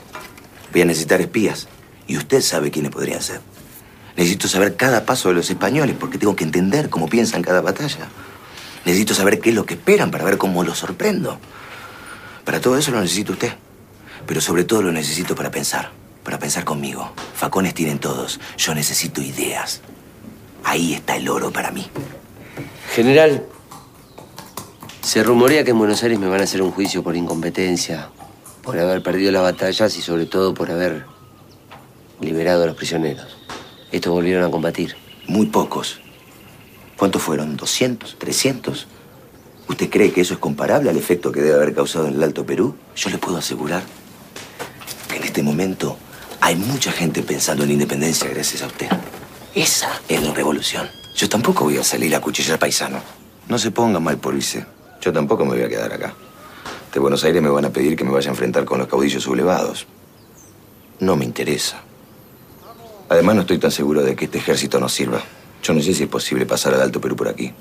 Voy 0.72 0.82
a 0.82 0.84
necesitar 0.86 1.20
espías. 1.20 1.68
Y 2.08 2.16
usted 2.16 2.40
sabe 2.40 2.72
quiénes 2.72 2.90
podrían 2.90 3.22
ser. 3.22 3.40
Necesito 4.16 4.48
saber 4.48 4.74
cada 4.74 5.06
paso 5.06 5.28
de 5.28 5.36
los 5.36 5.48
españoles 5.48 5.94
porque 5.96 6.18
tengo 6.18 6.34
que 6.34 6.42
entender 6.42 6.90
cómo 6.90 7.08
piensan 7.08 7.42
cada 7.42 7.60
batalla. 7.60 8.08
Necesito 8.84 9.14
saber 9.14 9.38
qué 9.38 9.50
es 9.50 9.54
lo 9.54 9.66
que 9.66 9.74
esperan 9.74 10.10
para 10.10 10.24
ver 10.24 10.36
cómo 10.36 10.64
los 10.64 10.78
sorprendo. 10.78 11.38
Para 12.44 12.60
todo 12.60 12.76
eso 12.76 12.90
lo 12.90 13.00
necesito 13.00 13.34
usted. 13.34 13.52
Pero 14.26 14.40
sobre 14.40 14.64
todo 14.64 14.82
lo 14.82 14.90
necesito 14.90 15.36
para 15.36 15.52
pensar. 15.52 15.92
Para 16.24 16.40
pensar 16.40 16.64
conmigo. 16.64 17.12
Facones 17.36 17.72
tienen 17.72 18.00
todos. 18.00 18.40
Yo 18.56 18.74
necesito 18.74 19.22
ideas. 19.22 19.80
Ahí 20.64 20.94
está 20.94 21.16
el 21.16 21.28
oro 21.28 21.50
para 21.50 21.70
mí. 21.70 21.86
General, 22.94 23.44
se 25.02 25.22
rumorea 25.22 25.64
que 25.64 25.70
en 25.70 25.78
Buenos 25.78 26.02
Aires 26.02 26.18
me 26.18 26.28
van 26.28 26.40
a 26.40 26.44
hacer 26.44 26.60
un 26.62 26.70
juicio 26.70 27.02
por 27.02 27.16
incompetencia, 27.16 28.10
por 28.62 28.78
haber 28.78 29.02
perdido 29.02 29.32
las 29.32 29.42
batallas 29.42 29.96
y 29.96 30.02
sobre 30.02 30.26
todo 30.26 30.52
por 30.54 30.70
haber 30.70 31.06
liberado 32.20 32.64
a 32.64 32.66
los 32.66 32.76
prisioneros. 32.76 33.36
Estos 33.90 34.12
volvieron 34.12 34.44
a 34.44 34.50
combatir. 34.50 34.96
Muy 35.26 35.46
pocos. 35.46 36.00
¿Cuántos 36.96 37.22
fueron? 37.22 37.56
¿200? 37.56 38.18
¿300? 38.18 38.86
¿Usted 39.68 39.90
cree 39.90 40.12
que 40.12 40.22
eso 40.22 40.34
es 40.34 40.40
comparable 40.40 40.90
al 40.90 40.96
efecto 40.96 41.30
que 41.30 41.40
debe 41.40 41.54
haber 41.54 41.74
causado 41.74 42.08
en 42.08 42.14
el 42.14 42.22
Alto 42.22 42.44
Perú? 42.44 42.74
Yo 42.96 43.10
le 43.10 43.18
puedo 43.18 43.36
asegurar 43.36 43.82
que 45.08 45.16
en 45.16 45.24
este 45.24 45.42
momento 45.42 45.96
hay 46.40 46.56
mucha 46.56 46.90
gente 46.90 47.22
pensando 47.22 47.62
en 47.62 47.68
la 47.68 47.72
independencia 47.74 48.28
gracias 48.28 48.62
a 48.62 48.66
usted. 48.66 48.88
Esa 49.58 49.90
es 50.08 50.22
la 50.22 50.32
revolución. 50.32 50.88
Yo 51.16 51.28
tampoco 51.28 51.64
voy 51.64 51.78
a 51.78 51.82
salir 51.82 52.14
a 52.14 52.20
cuchillar 52.20 52.60
paisano. 52.60 53.00
No 53.48 53.58
se 53.58 53.72
ponga 53.72 53.98
mal 53.98 54.16
por 54.16 54.36
irse. 54.36 54.64
Yo 55.00 55.12
tampoco 55.12 55.44
me 55.44 55.56
voy 55.56 55.62
a 55.62 55.68
quedar 55.68 55.92
acá. 55.92 56.14
De 56.94 57.00
Buenos 57.00 57.24
Aires 57.24 57.42
me 57.42 57.48
van 57.48 57.64
a 57.64 57.70
pedir 57.70 57.96
que 57.96 58.04
me 58.04 58.12
vaya 58.12 58.28
a 58.28 58.30
enfrentar 58.30 58.64
con 58.64 58.78
los 58.78 58.86
caudillos 58.86 59.24
sublevados. 59.24 59.88
No 61.00 61.16
me 61.16 61.24
interesa. 61.24 61.82
Además, 63.08 63.34
no 63.34 63.40
estoy 63.40 63.58
tan 63.58 63.72
seguro 63.72 64.02
de 64.02 64.14
que 64.14 64.26
este 64.26 64.38
ejército 64.38 64.78
nos 64.78 64.92
sirva. 64.92 65.20
Yo 65.60 65.74
no 65.74 65.82
sé 65.82 65.92
si 65.92 66.04
es 66.04 66.08
posible 66.08 66.46
pasar 66.46 66.74
al 66.74 66.82
Alto 66.82 67.00
Perú 67.00 67.16
por 67.16 67.26
aquí. 67.26 67.52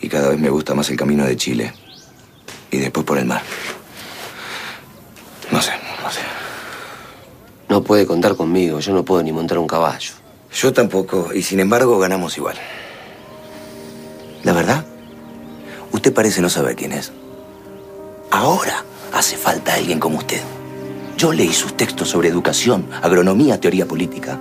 Y 0.00 0.08
cada 0.08 0.30
vez 0.30 0.40
me 0.40 0.50
gusta 0.50 0.74
más 0.74 0.90
el 0.90 0.96
camino 0.96 1.24
de 1.24 1.36
Chile. 1.36 1.72
Y 2.72 2.78
después 2.78 3.06
por 3.06 3.18
el 3.18 3.26
mar. 3.26 3.44
No 5.52 5.62
sé, 5.62 5.70
no 6.02 6.10
sé. 6.10 6.22
No 7.76 7.82
puede 7.82 8.06
contar 8.06 8.36
conmigo, 8.36 8.80
yo 8.80 8.94
no 8.94 9.04
puedo 9.04 9.22
ni 9.22 9.32
montar 9.32 9.58
un 9.58 9.66
caballo. 9.66 10.12
Yo 10.50 10.72
tampoco, 10.72 11.34
y 11.34 11.42
sin 11.42 11.60
embargo 11.60 11.98
ganamos 11.98 12.34
igual. 12.38 12.56
La 14.44 14.54
verdad, 14.54 14.86
usted 15.92 16.14
parece 16.14 16.40
no 16.40 16.48
saber 16.48 16.74
quién 16.74 16.92
es. 16.92 17.12
Ahora 18.30 18.82
hace 19.12 19.36
falta 19.36 19.74
alguien 19.74 20.00
como 20.00 20.16
usted. 20.16 20.40
Yo 21.18 21.34
leí 21.34 21.52
sus 21.52 21.76
textos 21.76 22.08
sobre 22.08 22.30
educación, 22.30 22.88
agronomía, 23.02 23.60
teoría 23.60 23.84
política. 23.84 24.38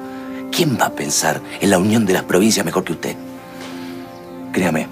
¿Quién 0.50 0.78
va 0.80 0.86
a 0.86 0.96
pensar 0.96 1.42
en 1.60 1.70
la 1.70 1.78
unión 1.78 2.06
de 2.06 2.14
las 2.14 2.24
provincias 2.24 2.66
mejor 2.66 2.86
que 2.86 2.94
usted? 2.94 3.18
Créame, 4.54 4.88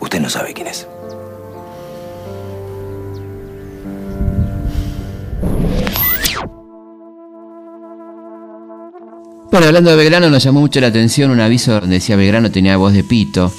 usted 0.00 0.20
no 0.20 0.28
sabe 0.28 0.54
quién 0.54 0.66
es. 0.66 0.88
Bueno, 9.56 9.68
hablando 9.68 9.88
de 9.88 9.96
Belgrano, 9.96 10.28
nos 10.28 10.42
llamó 10.42 10.60
mucho 10.60 10.82
la 10.82 10.88
atención 10.88 11.30
un 11.30 11.40
aviso 11.40 11.80
donde 11.80 11.94
decía 11.94 12.14
Belgrano 12.14 12.50
tenía 12.50 12.76
voz 12.76 12.92
de 12.92 13.02
pito. 13.02 13.50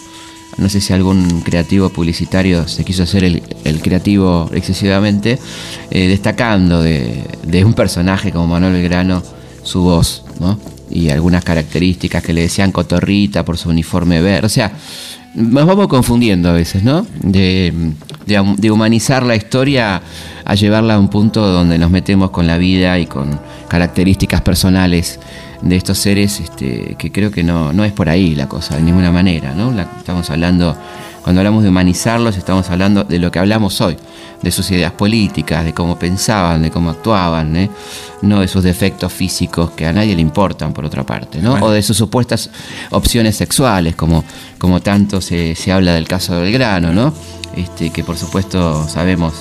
No 0.57 0.69
sé 0.69 0.79
si 0.79 0.93
algún 0.93 1.41
creativo 1.41 1.89
publicitario 1.89 2.67
se 2.67 2.85
quiso 2.85 3.01
hacer 3.01 3.23
el, 3.23 3.81
creativo 3.81 4.47
excesivamente, 4.53 5.39
eh, 5.89 6.07
destacando 6.07 6.83
de, 6.83 7.65
un 7.65 7.73
personaje 7.73 8.31
como 8.31 8.45
Manuel 8.45 8.73
Belgrano 8.73 9.23
su 9.63 9.81
voz, 9.81 10.23
¿no? 10.39 10.59
Y 10.91 11.09
algunas 11.09 11.43
características 11.43 12.21
que 12.21 12.31
le 12.31 12.41
decían 12.41 12.71
cotorrita 12.71 13.43
por 13.43 13.57
su 13.57 13.69
uniforme 13.69 14.21
verde. 14.21 14.45
O 14.45 14.49
sea, 14.49 14.73
nos 15.33 15.65
vamos 15.65 15.87
confundiendo 15.87 16.49
a 16.49 16.53
veces, 16.53 16.83
¿no? 16.83 17.07
De, 17.23 17.73
humanizar 18.69 19.23
la 19.23 19.35
historia 19.35 20.03
a 20.45 20.53
llevarla 20.53 20.93
a 20.93 20.99
un 20.99 21.07
punto 21.07 21.47
donde 21.47 21.79
nos 21.79 21.89
metemos 21.89 22.29
con 22.29 22.45
la 22.45 22.59
vida 22.59 22.99
y 22.99 23.07
con 23.07 23.39
características 23.67 24.41
personales 24.41 25.19
de 25.61 25.75
estos 25.75 25.97
seres 25.97 26.39
este, 26.39 26.95
que 26.97 27.11
creo 27.11 27.31
que 27.31 27.43
no, 27.43 27.73
no 27.73 27.83
es 27.83 27.91
por 27.91 28.09
ahí 28.09 28.35
la 28.35 28.47
cosa, 28.47 28.75
de 28.75 28.81
ninguna 28.81 29.11
manera, 29.11 29.53
¿no? 29.53 29.71
La, 29.71 29.83
estamos 29.97 30.29
hablando, 30.29 30.75
cuando 31.23 31.41
hablamos 31.41 31.63
de 31.63 31.69
humanizarlos, 31.69 32.37
estamos 32.37 32.69
hablando 32.69 33.03
de 33.03 33.19
lo 33.19 33.31
que 33.31 33.39
hablamos 33.39 33.81
hoy, 33.81 33.97
de 34.41 34.51
sus 34.51 34.69
ideas 34.71 34.91
políticas, 34.91 35.65
de 35.65 35.73
cómo 35.73 35.97
pensaban, 35.97 36.61
de 36.61 36.71
cómo 36.71 36.91
actuaban, 36.91 37.55
¿eh? 37.55 37.69
no 38.21 38.41
de 38.41 38.47
sus 38.47 38.63
defectos 38.63 39.11
físicos 39.11 39.71
que 39.71 39.85
a 39.85 39.93
nadie 39.93 40.15
le 40.15 40.21
importan, 40.21 40.73
por 40.73 40.85
otra 40.85 41.03
parte, 41.03 41.41
¿no? 41.41 41.51
Bueno. 41.51 41.65
O 41.67 41.71
de 41.71 41.81
sus 41.81 41.97
supuestas 41.97 42.49
opciones 42.91 43.35
sexuales, 43.35 43.95
como, 43.95 44.23
como 44.57 44.81
tanto 44.81 45.21
se, 45.21 45.55
se 45.55 45.71
habla 45.71 45.93
del 45.93 46.07
caso 46.07 46.35
de 46.35 46.41
Belgrano, 46.41 46.93
¿no? 46.93 47.13
Este, 47.55 47.89
que 47.89 48.03
por 48.03 48.17
supuesto 48.17 48.87
sabemos 48.87 49.33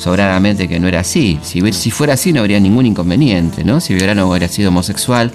sobradamente 0.00 0.66
que 0.66 0.80
no 0.80 0.88
era 0.88 1.00
así. 1.00 1.38
Si, 1.42 1.60
si, 1.72 1.90
fuera 1.90 2.14
así 2.14 2.32
no 2.32 2.40
habría 2.40 2.58
ningún 2.58 2.86
inconveniente, 2.86 3.64
¿no? 3.64 3.80
Si 3.80 3.94
Belgrano 3.94 4.28
hubiera 4.28 4.48
sido 4.48 4.70
homosexual, 4.70 5.30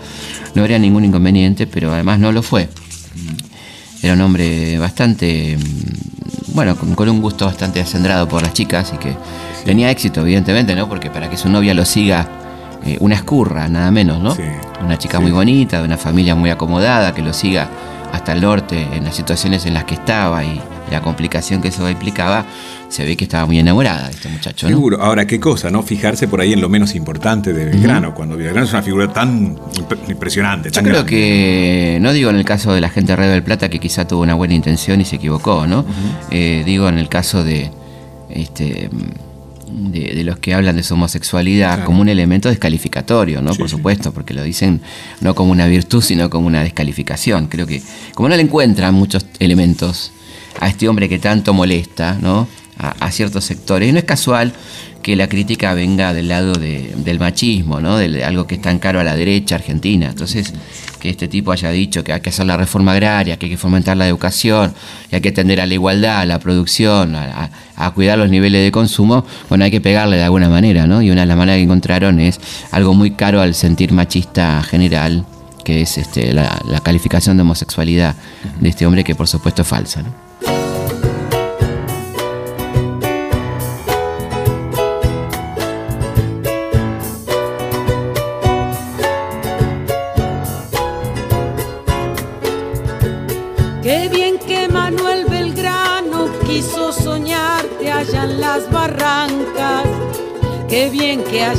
no 0.56 0.62
habría 0.62 0.80
ningún 0.80 1.06
inconveniente, 1.06 1.68
pero 1.68 1.94
además 1.94 2.20
no 2.20 2.32
lo 2.32 2.42
fue. 2.42 2.68
Era 4.02 4.14
un 4.14 4.22
hombre 4.22 4.78
bastante, 4.80 5.58
bueno, 6.54 6.76
con, 6.76 6.96
con 6.96 7.10
un 7.10 7.22
gusto 7.22 7.46
bastante 7.46 7.80
acendrado 7.80 8.28
por 8.28 8.42
las 8.42 8.54
chicas 8.54 8.92
y 8.94 8.98
que 8.98 9.16
tenía 9.64 9.92
éxito, 9.92 10.22
evidentemente, 10.22 10.76
¿no? 10.76 10.90
Porque 10.90 11.10
para 11.10 11.30
que 11.30 11.38
su 11.38 11.48
novia 11.48 11.74
lo 11.74 11.86
siga, 11.86 12.28
eh, 12.86 12.98
una 13.00 13.16
escurra, 13.16 13.68
nada 13.68 13.92
menos, 13.92 14.22
¿no? 14.22 14.36
Sí, 14.36 14.44
una 14.84 14.98
chica 14.98 15.18
sí. 15.18 15.24
muy 15.24 15.32
bonita, 15.32 15.80
de 15.80 15.86
una 15.86 15.98
familia 15.98 16.36
muy 16.36 16.50
acomodada, 16.50 17.14
que 17.14 17.22
lo 17.22 17.34
siga 17.34 17.70
hasta 18.12 18.34
el 18.34 18.42
norte 18.42 18.88
en 18.94 19.04
las 19.04 19.16
situaciones 19.16 19.66
en 19.66 19.74
las 19.74 19.84
que 19.84 19.96
estaba 19.96 20.44
y 20.44 20.62
la 20.90 21.02
complicación 21.02 21.62
que 21.62 21.70
eso 21.70 21.90
implicaba, 21.90 22.46
se 22.90 23.04
ve 23.04 23.16
que 23.18 23.26
estaba 23.26 23.46
muy 23.46 23.60
enamorada 23.60 24.08
de 24.08 24.12
este 24.14 24.30
muchacho. 24.30 24.70
¿no? 24.70 24.76
Seguro. 24.76 25.02
Ahora, 25.02 25.26
qué 25.28 25.40
cosa, 25.40 25.70
¿no? 25.70 25.84
Fijarse 25.84 26.28
por 26.28 26.40
ahí 26.42 26.54
en 26.54 26.62
lo 26.62 26.70
menos 26.70 26.96
importante 26.96 27.52
de 27.54 27.66
Belgrano, 27.66 28.10
uh 28.10 28.12
-huh. 28.12 28.16
cuando 28.16 28.38
Belgrano 28.38 28.64
es 28.66 28.72
una 28.72 28.84
figura 28.84 29.12
tan 29.12 29.58
impresionante. 30.08 30.72
Tan 30.72 30.84
Yo 30.84 30.90
creo 30.92 31.04
grande. 31.04 31.10
que, 31.12 31.98
no 32.02 32.14
digo 32.14 32.30
en 32.30 32.38
el 32.38 32.46
caso 32.46 32.74
de 32.74 32.82
la 32.82 32.90
gente 32.90 33.12
de 33.12 33.16
Red 33.18 33.32
del 33.32 33.44
Plata 33.44 33.70
que 33.70 33.80
quizá 33.80 34.08
tuvo 34.08 34.22
una 34.22 34.36
buena 34.36 34.54
intención 34.54 35.02
y 35.02 35.06
se 35.06 35.18
equivocó, 35.18 35.68
¿no? 35.68 35.80
Uh 35.80 35.84
-huh. 35.84 36.28
eh, 36.32 36.64
digo 36.66 36.88
en 36.88 36.98
el 37.00 37.10
caso 37.10 37.44
de, 37.44 37.72
este, 38.30 38.90
de, 39.72 40.14
de, 40.16 40.24
los 40.24 40.38
que 40.40 40.54
hablan 40.54 40.76
de 40.76 40.84
su 40.84 40.94
homosexualidad 40.94 41.74
claro. 41.74 41.86
como 41.86 42.02
un 42.02 42.10
elemento 42.10 42.50
descalificatorio, 42.50 43.42
¿no? 43.42 43.54
Sí, 43.54 43.60
Por 43.60 43.70
supuesto, 43.70 44.10
sí. 44.10 44.14
porque 44.14 44.34
lo 44.34 44.44
dicen 44.44 44.82
no 45.22 45.34
como 45.36 45.52
una 45.52 45.68
virtud, 45.68 46.02
sino 46.02 46.30
como 46.30 46.48
una 46.48 46.64
descalificación. 46.64 47.48
Creo 47.48 47.66
que, 47.68 47.82
como 48.14 48.30
no 48.30 48.36
le 48.36 48.42
encuentran 48.44 48.94
muchos 48.94 49.26
elementos 49.40 50.12
a 50.60 50.68
este 50.70 50.88
hombre 50.88 51.10
que 51.10 51.20
tanto 51.20 51.54
molesta, 51.54 52.18
¿no? 52.22 52.48
A, 52.78 53.10
ciertos 53.12 53.46
sectores. 53.46 53.88
Y 53.88 53.92
no 53.94 54.00
es 54.00 54.04
casual 54.04 54.54
que 55.02 55.16
la 55.16 55.30
crítica 55.30 55.74
venga 55.74 56.14
del 56.14 56.28
lado 56.28 56.54
de, 56.54 56.94
del 56.98 57.20
machismo, 57.20 57.80
¿no? 57.80 57.98
De, 57.98 58.24
algo 58.26 58.48
que 58.48 58.56
es 58.56 58.62
tan 58.62 58.80
caro 58.80 59.00
a 59.00 59.04
la 59.04 59.16
derecha 59.16 59.56
argentina. 59.56 60.08
Entonces, 60.10 60.54
que 61.00 61.10
este 61.10 61.28
tipo 61.28 61.52
haya 61.52 61.70
dicho 61.70 62.04
que 62.04 62.12
hay 62.12 62.22
que 62.22 62.30
hacer 62.30 62.46
la 62.46 62.58
reforma 62.58 62.94
agraria, 62.94 63.38
que 63.38 63.46
hay 63.46 63.52
que 63.52 63.58
fomentar 63.58 63.96
la 63.96 64.08
educación, 64.08 64.74
y 65.12 65.16
hay 65.16 65.22
que 65.22 65.30
atender 65.30 65.62
a 65.62 65.68
la 65.68 65.74
igualdad, 65.76 66.22
a 66.22 66.26
la 66.26 66.40
producción, 66.40 67.16
a 67.16 67.92
cuidar 67.92 68.18
los 68.18 68.30
niveles 68.30 68.64
de 68.64 68.72
consumo, 68.72 69.26
bueno, 69.48 69.64
hay 69.64 69.72
que 69.72 69.82
pegarle 69.82 70.18
de 70.18 70.24
alguna 70.24 70.50
manera, 70.50 70.88
¿no? 70.88 71.02
Y 71.02 71.12
una 71.12 71.22
de 71.22 71.28
las 71.28 71.38
maneras 71.38 71.60
que 71.60 71.64
encontraron 71.64 72.20
es 72.20 72.40
algo 72.72 72.94
muy 72.94 73.12
caro 73.12 73.42
al 73.42 73.54
sentir 73.54 73.94
machista 73.94 74.64
general, 74.64 75.26
que 75.64 75.82
es 75.82 75.98
este, 75.98 76.34
la, 76.34 76.60
la 76.68 76.80
calificación 76.80 77.38
de 77.38 77.44
homosexualidad 77.44 78.16
de 78.60 78.70
este 78.70 78.86
hombre 78.86 79.04
que 79.04 79.16
por 79.16 79.28
supuesto 79.28 79.62
es 79.62 79.68
falsa, 79.68 80.02
¿no? 80.02 80.25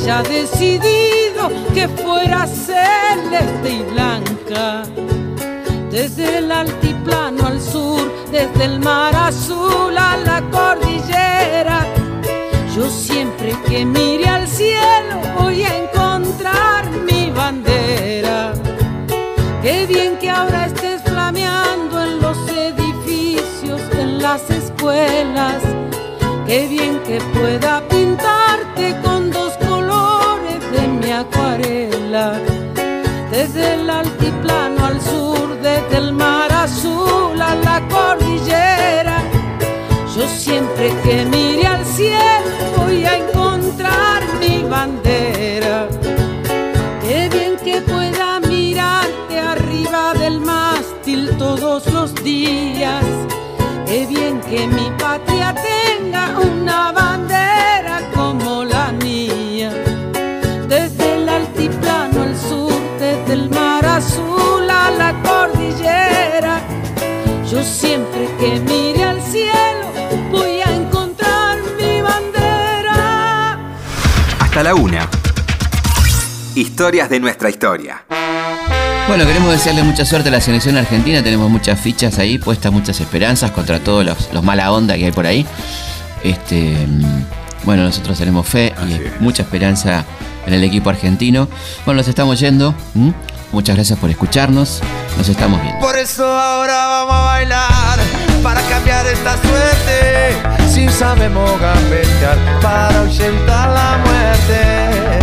Haya 0.09 0.23
decidido 0.23 1.49
que 1.73 1.87
fuera 1.89 2.47
celeste 2.47 3.69
y 3.69 3.83
blanca. 3.91 4.83
Desde 5.91 6.37
el 6.37 6.49
altiplano 6.49 7.45
al 7.45 7.59
sur, 7.59 8.09
desde 8.31 8.65
el 8.65 8.79
mar 8.79 9.13
azul 9.15 9.97
a 9.97 10.15
la 10.17 10.41
cordillera. 10.49 11.85
Yo 12.73 12.89
siempre 12.89 13.53
que 13.67 13.83
mire 13.85 14.29
al 14.29 14.47
cielo 14.47 15.19
voy 15.37 15.63
a 15.63 15.77
encontrar 15.77 16.89
mi 16.89 17.29
bandera. 17.29 18.53
Qué 19.61 19.85
bien 19.87 20.17
que 20.19 20.29
ahora 20.29 20.67
estés 20.67 21.01
flameando 21.01 22.01
en 22.01 22.21
los 22.21 22.37
edificios, 22.49 23.81
en 23.91 24.21
las 24.21 24.49
escuelas. 24.49 25.61
Qué 26.45 26.65
bien 26.67 27.01
que 27.03 27.19
pueda 27.37 27.81
pintarte 27.89 28.95
con 29.03 29.31
dos 29.31 29.46
acuarela. 31.19 32.39
Desde 33.31 33.73
el 33.75 33.89
altiplano 33.89 34.85
al 34.85 35.01
sur, 35.01 35.59
desde 35.61 35.97
el 35.97 36.13
mar 36.13 36.51
azul 36.51 37.39
a 37.41 37.55
la 37.55 37.77
cordillera. 37.87 39.17
Yo 40.15 40.27
siempre 40.27 40.91
que 41.03 41.25
mire 41.25 41.67
al 41.67 41.85
cielo 41.85 42.49
voy 42.77 43.05
a 43.05 43.17
encontrar 43.17 44.23
mi 44.39 44.63
bandera. 44.63 45.87
Qué 47.01 47.29
bien 47.29 47.55
que 47.63 47.81
pueda 47.81 48.39
mirarte 48.39 49.39
arriba 49.39 50.13
del 50.13 50.39
mástil 50.39 51.35
todos 51.37 51.85
los 51.93 52.15
días. 52.15 53.05
Qué 53.85 54.05
bien 54.05 54.41
que 54.41 54.67
mi 54.67 54.89
patria 54.97 55.53
tenga 55.53 56.39
una 56.39 56.66
siempre 67.67 68.27
que 68.39 68.59
mire 68.61 69.03
al 69.03 69.21
cielo 69.21 69.91
voy 70.31 70.61
a 70.61 70.75
encontrar 70.75 71.57
mi 71.77 72.01
bandera. 72.01 73.59
Hasta 74.39 74.63
la 74.63 74.73
una. 74.73 75.07
Historias 76.55 77.09
de 77.09 77.19
nuestra 77.19 77.49
historia. 77.49 78.05
Bueno, 79.07 79.25
queremos 79.25 79.51
desearle 79.51 79.83
mucha 79.83 80.05
suerte 80.05 80.29
a 80.29 80.31
la 80.31 80.41
selección 80.41 80.77
argentina. 80.77 81.21
Tenemos 81.23 81.49
muchas 81.49 81.79
fichas 81.79 82.17
ahí, 82.19 82.37
puestas 82.37 82.71
muchas 82.71 82.99
esperanzas 82.99 83.51
contra 83.51 83.79
todos 83.79 84.05
los, 84.05 84.33
los 84.33 84.43
mala 84.43 84.71
onda 84.71 84.95
que 84.95 85.05
hay 85.05 85.11
por 85.11 85.25
ahí. 85.27 85.45
Este, 86.23 86.85
mm, 86.87 87.23
bueno, 87.63 87.83
nosotros 87.83 88.17
tenemos 88.17 88.47
fe 88.47 88.73
y 88.87 89.23
mucha 89.23 89.43
esperanza 89.43 90.03
en 90.45 90.53
el 90.53 90.63
equipo 90.63 90.89
argentino. 90.89 91.47
Bueno, 91.85 91.99
nos 91.99 92.07
estamos 92.07 92.39
yendo. 92.39 92.73
Muchas 93.51 93.75
gracias 93.75 93.97
por 93.99 94.09
escucharnos. 94.09 94.81
Nos 95.17 95.29
estamos 95.29 95.61
viendo. 95.61 95.79
Por 95.79 95.97
eso 95.97 96.25
ahora 96.25 96.87
vamos 96.87 97.15
a 97.15 97.21
bailar 97.21 97.99
para 98.43 98.61
cambiar 98.61 99.05
esta 99.07 99.37
suerte. 99.37 100.37
Si 100.69 100.89
sabemos 100.89 101.49
gambetear 101.59 102.37
para 102.61 102.99
ahuyentar 102.99 103.69
la 103.69 103.97
muerte. 104.05 105.17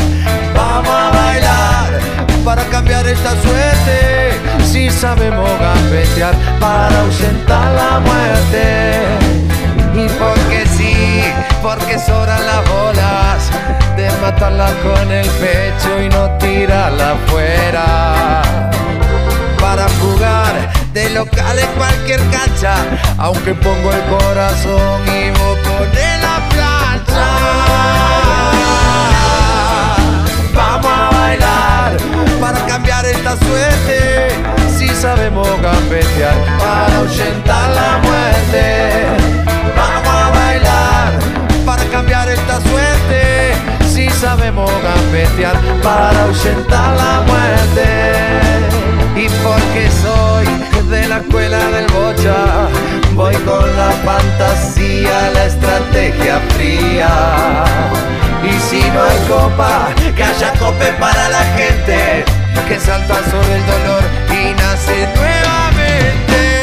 Vamos 0.56 0.90
a 0.90 1.10
bailar 1.10 2.00
para 2.44 2.64
cambiar 2.64 3.06
esta 3.06 3.30
suerte. 3.42 4.40
Si 4.64 4.90
sabemos 4.90 5.48
gambetear 5.60 6.34
para 6.58 7.00
ahuyentar 7.00 7.72
la 7.72 8.00
muerte. 8.00 9.02
Y 9.94 10.08
porque 10.18 10.66
sí, 10.76 11.22
porque 11.62 11.98
sobran 11.98 12.44
las 12.46 12.64
de 12.64 12.84
matarla 14.24 14.70
con 14.82 15.12
el 15.12 15.28
pecho 15.42 16.00
y 16.02 16.08
no 16.08 16.30
tirarla 16.38 17.12
afuera 17.12 18.40
para 19.60 19.86
jugar 20.00 20.54
de 20.94 21.10
local 21.10 21.58
en 21.58 21.70
cualquier 21.76 22.20
cancha, 22.30 22.74
aunque 23.18 23.52
pongo 23.54 23.92
el 23.92 24.02
corazón 24.16 25.02
y 25.08 25.30
vos 25.38 25.58
pones 25.66 26.14
la 26.26 26.36
plancha. 26.52 27.26
Vamos 30.54 30.92
a 30.98 31.10
bailar 31.18 31.96
para 32.40 32.66
cambiar 32.66 33.04
esta 33.04 33.36
suerte, 33.36 34.28
si 34.78 34.88
sabemos 34.88 35.48
gambetear 35.60 36.36
para 36.58 36.96
ahuyentar 36.96 37.68
la 37.80 37.98
muerte. 37.98 38.64
Vamos 39.76 40.14
a 40.22 40.30
bailar 40.30 41.12
para 41.66 41.84
cambiar 41.84 42.30
esta 42.30 42.58
suerte, 42.62 43.52
si 43.95 44.11
sabemos 44.11 44.70
gambetear 44.82 45.57
para 45.82 46.24
ahuyentar 46.24 46.97
la 46.97 47.22
muerte. 47.28 47.86
Y 49.14 49.28
porque 49.45 49.88
soy 50.03 50.47
de 50.90 51.07
la 51.07 51.18
escuela 51.18 51.59
del 51.70 51.86
bocha, 51.92 52.68
voy 53.14 53.34
con 53.49 53.64
la 53.76 53.90
fantasía, 54.05 55.30
la 55.32 55.45
estrategia 55.47 56.40
fría. 56.57 57.64
Y 58.42 58.53
si 58.68 58.82
no 58.90 59.05
hay 59.05 59.18
copa, 59.28 59.88
que 60.16 60.24
haya 60.24 60.53
cope 60.59 60.92
para 60.99 61.28
la 61.28 61.45
gente 61.57 62.24
que 62.68 62.80
salta 62.80 63.16
sobre 63.30 63.57
el 63.57 63.66
dolor 63.66 64.03
y 64.30 64.55
nace 64.55 65.07
nuevamente. 65.16 66.53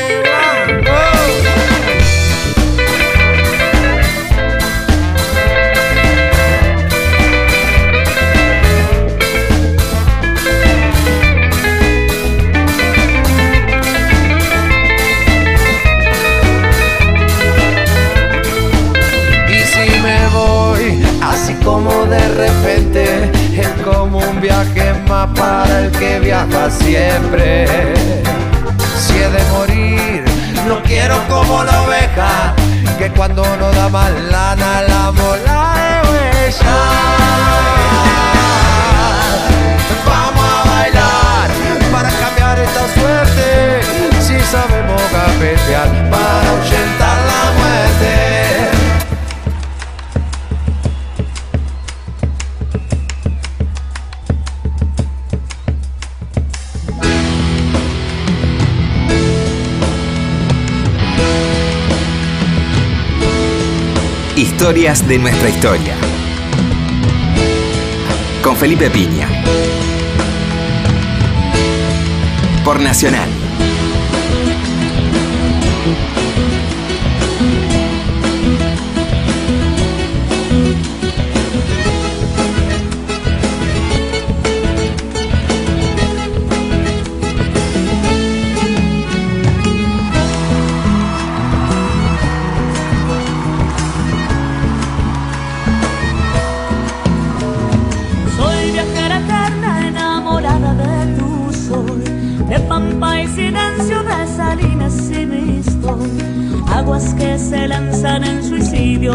Como 21.64 22.06
de 22.06 22.28
repente, 22.30 23.32
es 23.56 23.70
como 23.84 24.20
un 24.20 24.42
viaje 24.42 24.94
más 25.08 25.28
para 25.38 25.82
el 25.82 25.92
que 25.92 26.20
viaja 26.20 26.70
siempre. 26.70 27.66
Si 28.98 29.18
he 29.18 29.30
de 29.30 29.44
morir, 29.52 30.24
no 30.68 30.82
quiero 30.84 31.16
como 31.28 31.64
la 31.64 31.82
oveja, 31.84 32.54
que 32.98 33.10
cuando 33.12 33.44
no 33.58 33.72
da 33.72 33.90
más 33.90 34.12
lana 34.30 34.82
la 34.84 35.12
mola 35.12 35.74
de 35.76 36.10
huella. 36.10 36.78
Vamos 40.06 40.44
a 40.44 40.70
bailar 40.70 41.50
para 41.92 42.10
cambiar 42.10 42.60
esta 42.60 42.88
suerte, 43.00 43.82
si 44.22 44.40
sabemos 44.52 45.02
gambetear 45.12 46.01
Historias 64.72 65.06
de 65.06 65.18
nuestra 65.18 65.50
historia. 65.50 65.98
Con 68.42 68.56
Felipe 68.56 68.90
Piña. 68.90 69.28
Por 72.64 72.80
Nacional. 72.80 73.31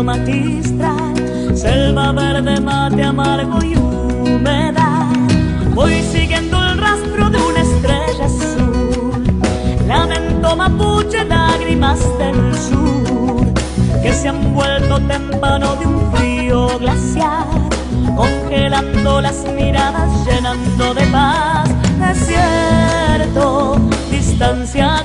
Magistral, 0.07 1.15
selva 1.57 2.13
verde, 2.13 2.61
mate 2.61 3.03
amargo 3.03 3.59
y 3.65 3.75
humedad. 3.75 5.11
Voy 5.75 6.01
siguiendo 6.01 6.57
el 6.65 6.79
rastro 6.79 7.29
de 7.29 7.39
una 7.39 7.61
estrella 7.61 8.25
azul, 8.25 9.25
lamento 9.89 10.57
mapuche, 10.57 11.25
lágrimas 11.25 11.99
del 12.19 12.55
sur, 12.55 13.53
que 14.01 14.13
se 14.13 14.29
han 14.29 14.55
vuelto 14.55 15.01
témpano 15.09 15.75
de 15.75 15.87
un 15.87 16.13
frío 16.13 16.79
glaciar, 16.79 17.47
congelando 18.15 19.21
las 19.21 19.45
miradas, 19.59 20.11
llenando 20.25 20.95
de 20.95 21.03
paz 21.07 21.69
desierto, 21.99 23.77
distancia 24.11 25.05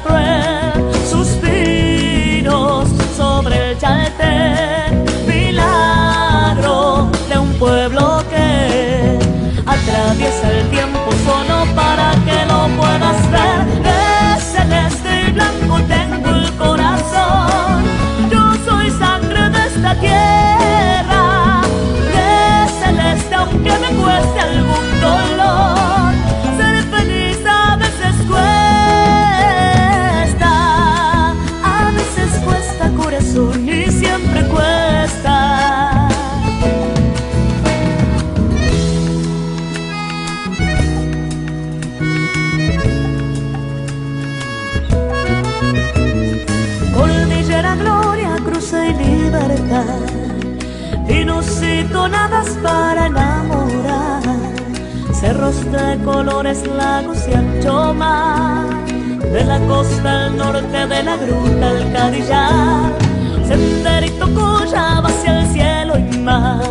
algún 24.41 24.87
dolor. 25.01 26.11
Ser 26.57 26.83
feliz 26.95 27.39
a 27.45 27.75
veces 27.77 28.15
cuesta, 28.27 28.53
a 31.63 31.91
veces 31.99 32.29
cuesta 32.43 32.83
corazón 33.01 33.57
y 33.67 33.85
siempre 33.91 34.39
cuesta. 34.47 35.37
Cordillera, 46.95 47.75
gloria, 47.75 48.31
cruce 48.45 48.79
y 48.89 48.93
libertad. 48.93 50.11
Y 51.07 51.83
tonadas 51.91 52.49
para 52.63 53.07
enamorar 53.07 53.30
de 55.51 56.01
colores, 56.05 56.65
lagos 56.65 57.27
y 57.27 57.33
anchomas, 57.33 58.69
de 59.19 59.43
la 59.43 59.59
costa 59.67 60.27
al 60.27 60.37
norte 60.37 60.87
de 60.87 61.03
la 61.03 61.17
gruta 61.17 61.69
al 61.69 61.91
Cadillar, 61.91 62.93
senderito 63.45 64.33
collaba 64.33 65.09
hacia 65.09 65.41
el 65.41 65.47
cielo 65.47 65.97
y 65.97 66.17
más, 66.19 66.65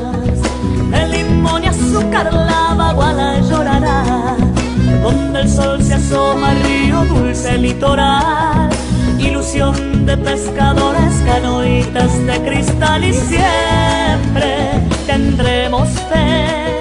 de 0.90 1.08
limón 1.08 1.64
y 1.64 1.66
azúcar 1.66 2.32
la 2.32 2.74
baguala 2.74 3.38
llorará, 3.40 4.36
donde 5.02 5.40
el 5.42 5.48
sol 5.50 5.82
se 5.82 5.94
asoma 5.94 6.54
río 6.64 7.04
dulce 7.04 7.58
litoral, 7.58 8.70
ilusión 9.18 10.06
de 10.06 10.16
pescadores, 10.16 11.22
canoitas 11.26 12.26
de 12.26 12.40
cristal 12.48 13.04
y 13.04 13.12
siempre 13.12 14.70
tendremos 15.06 15.86
fe. 16.08 16.79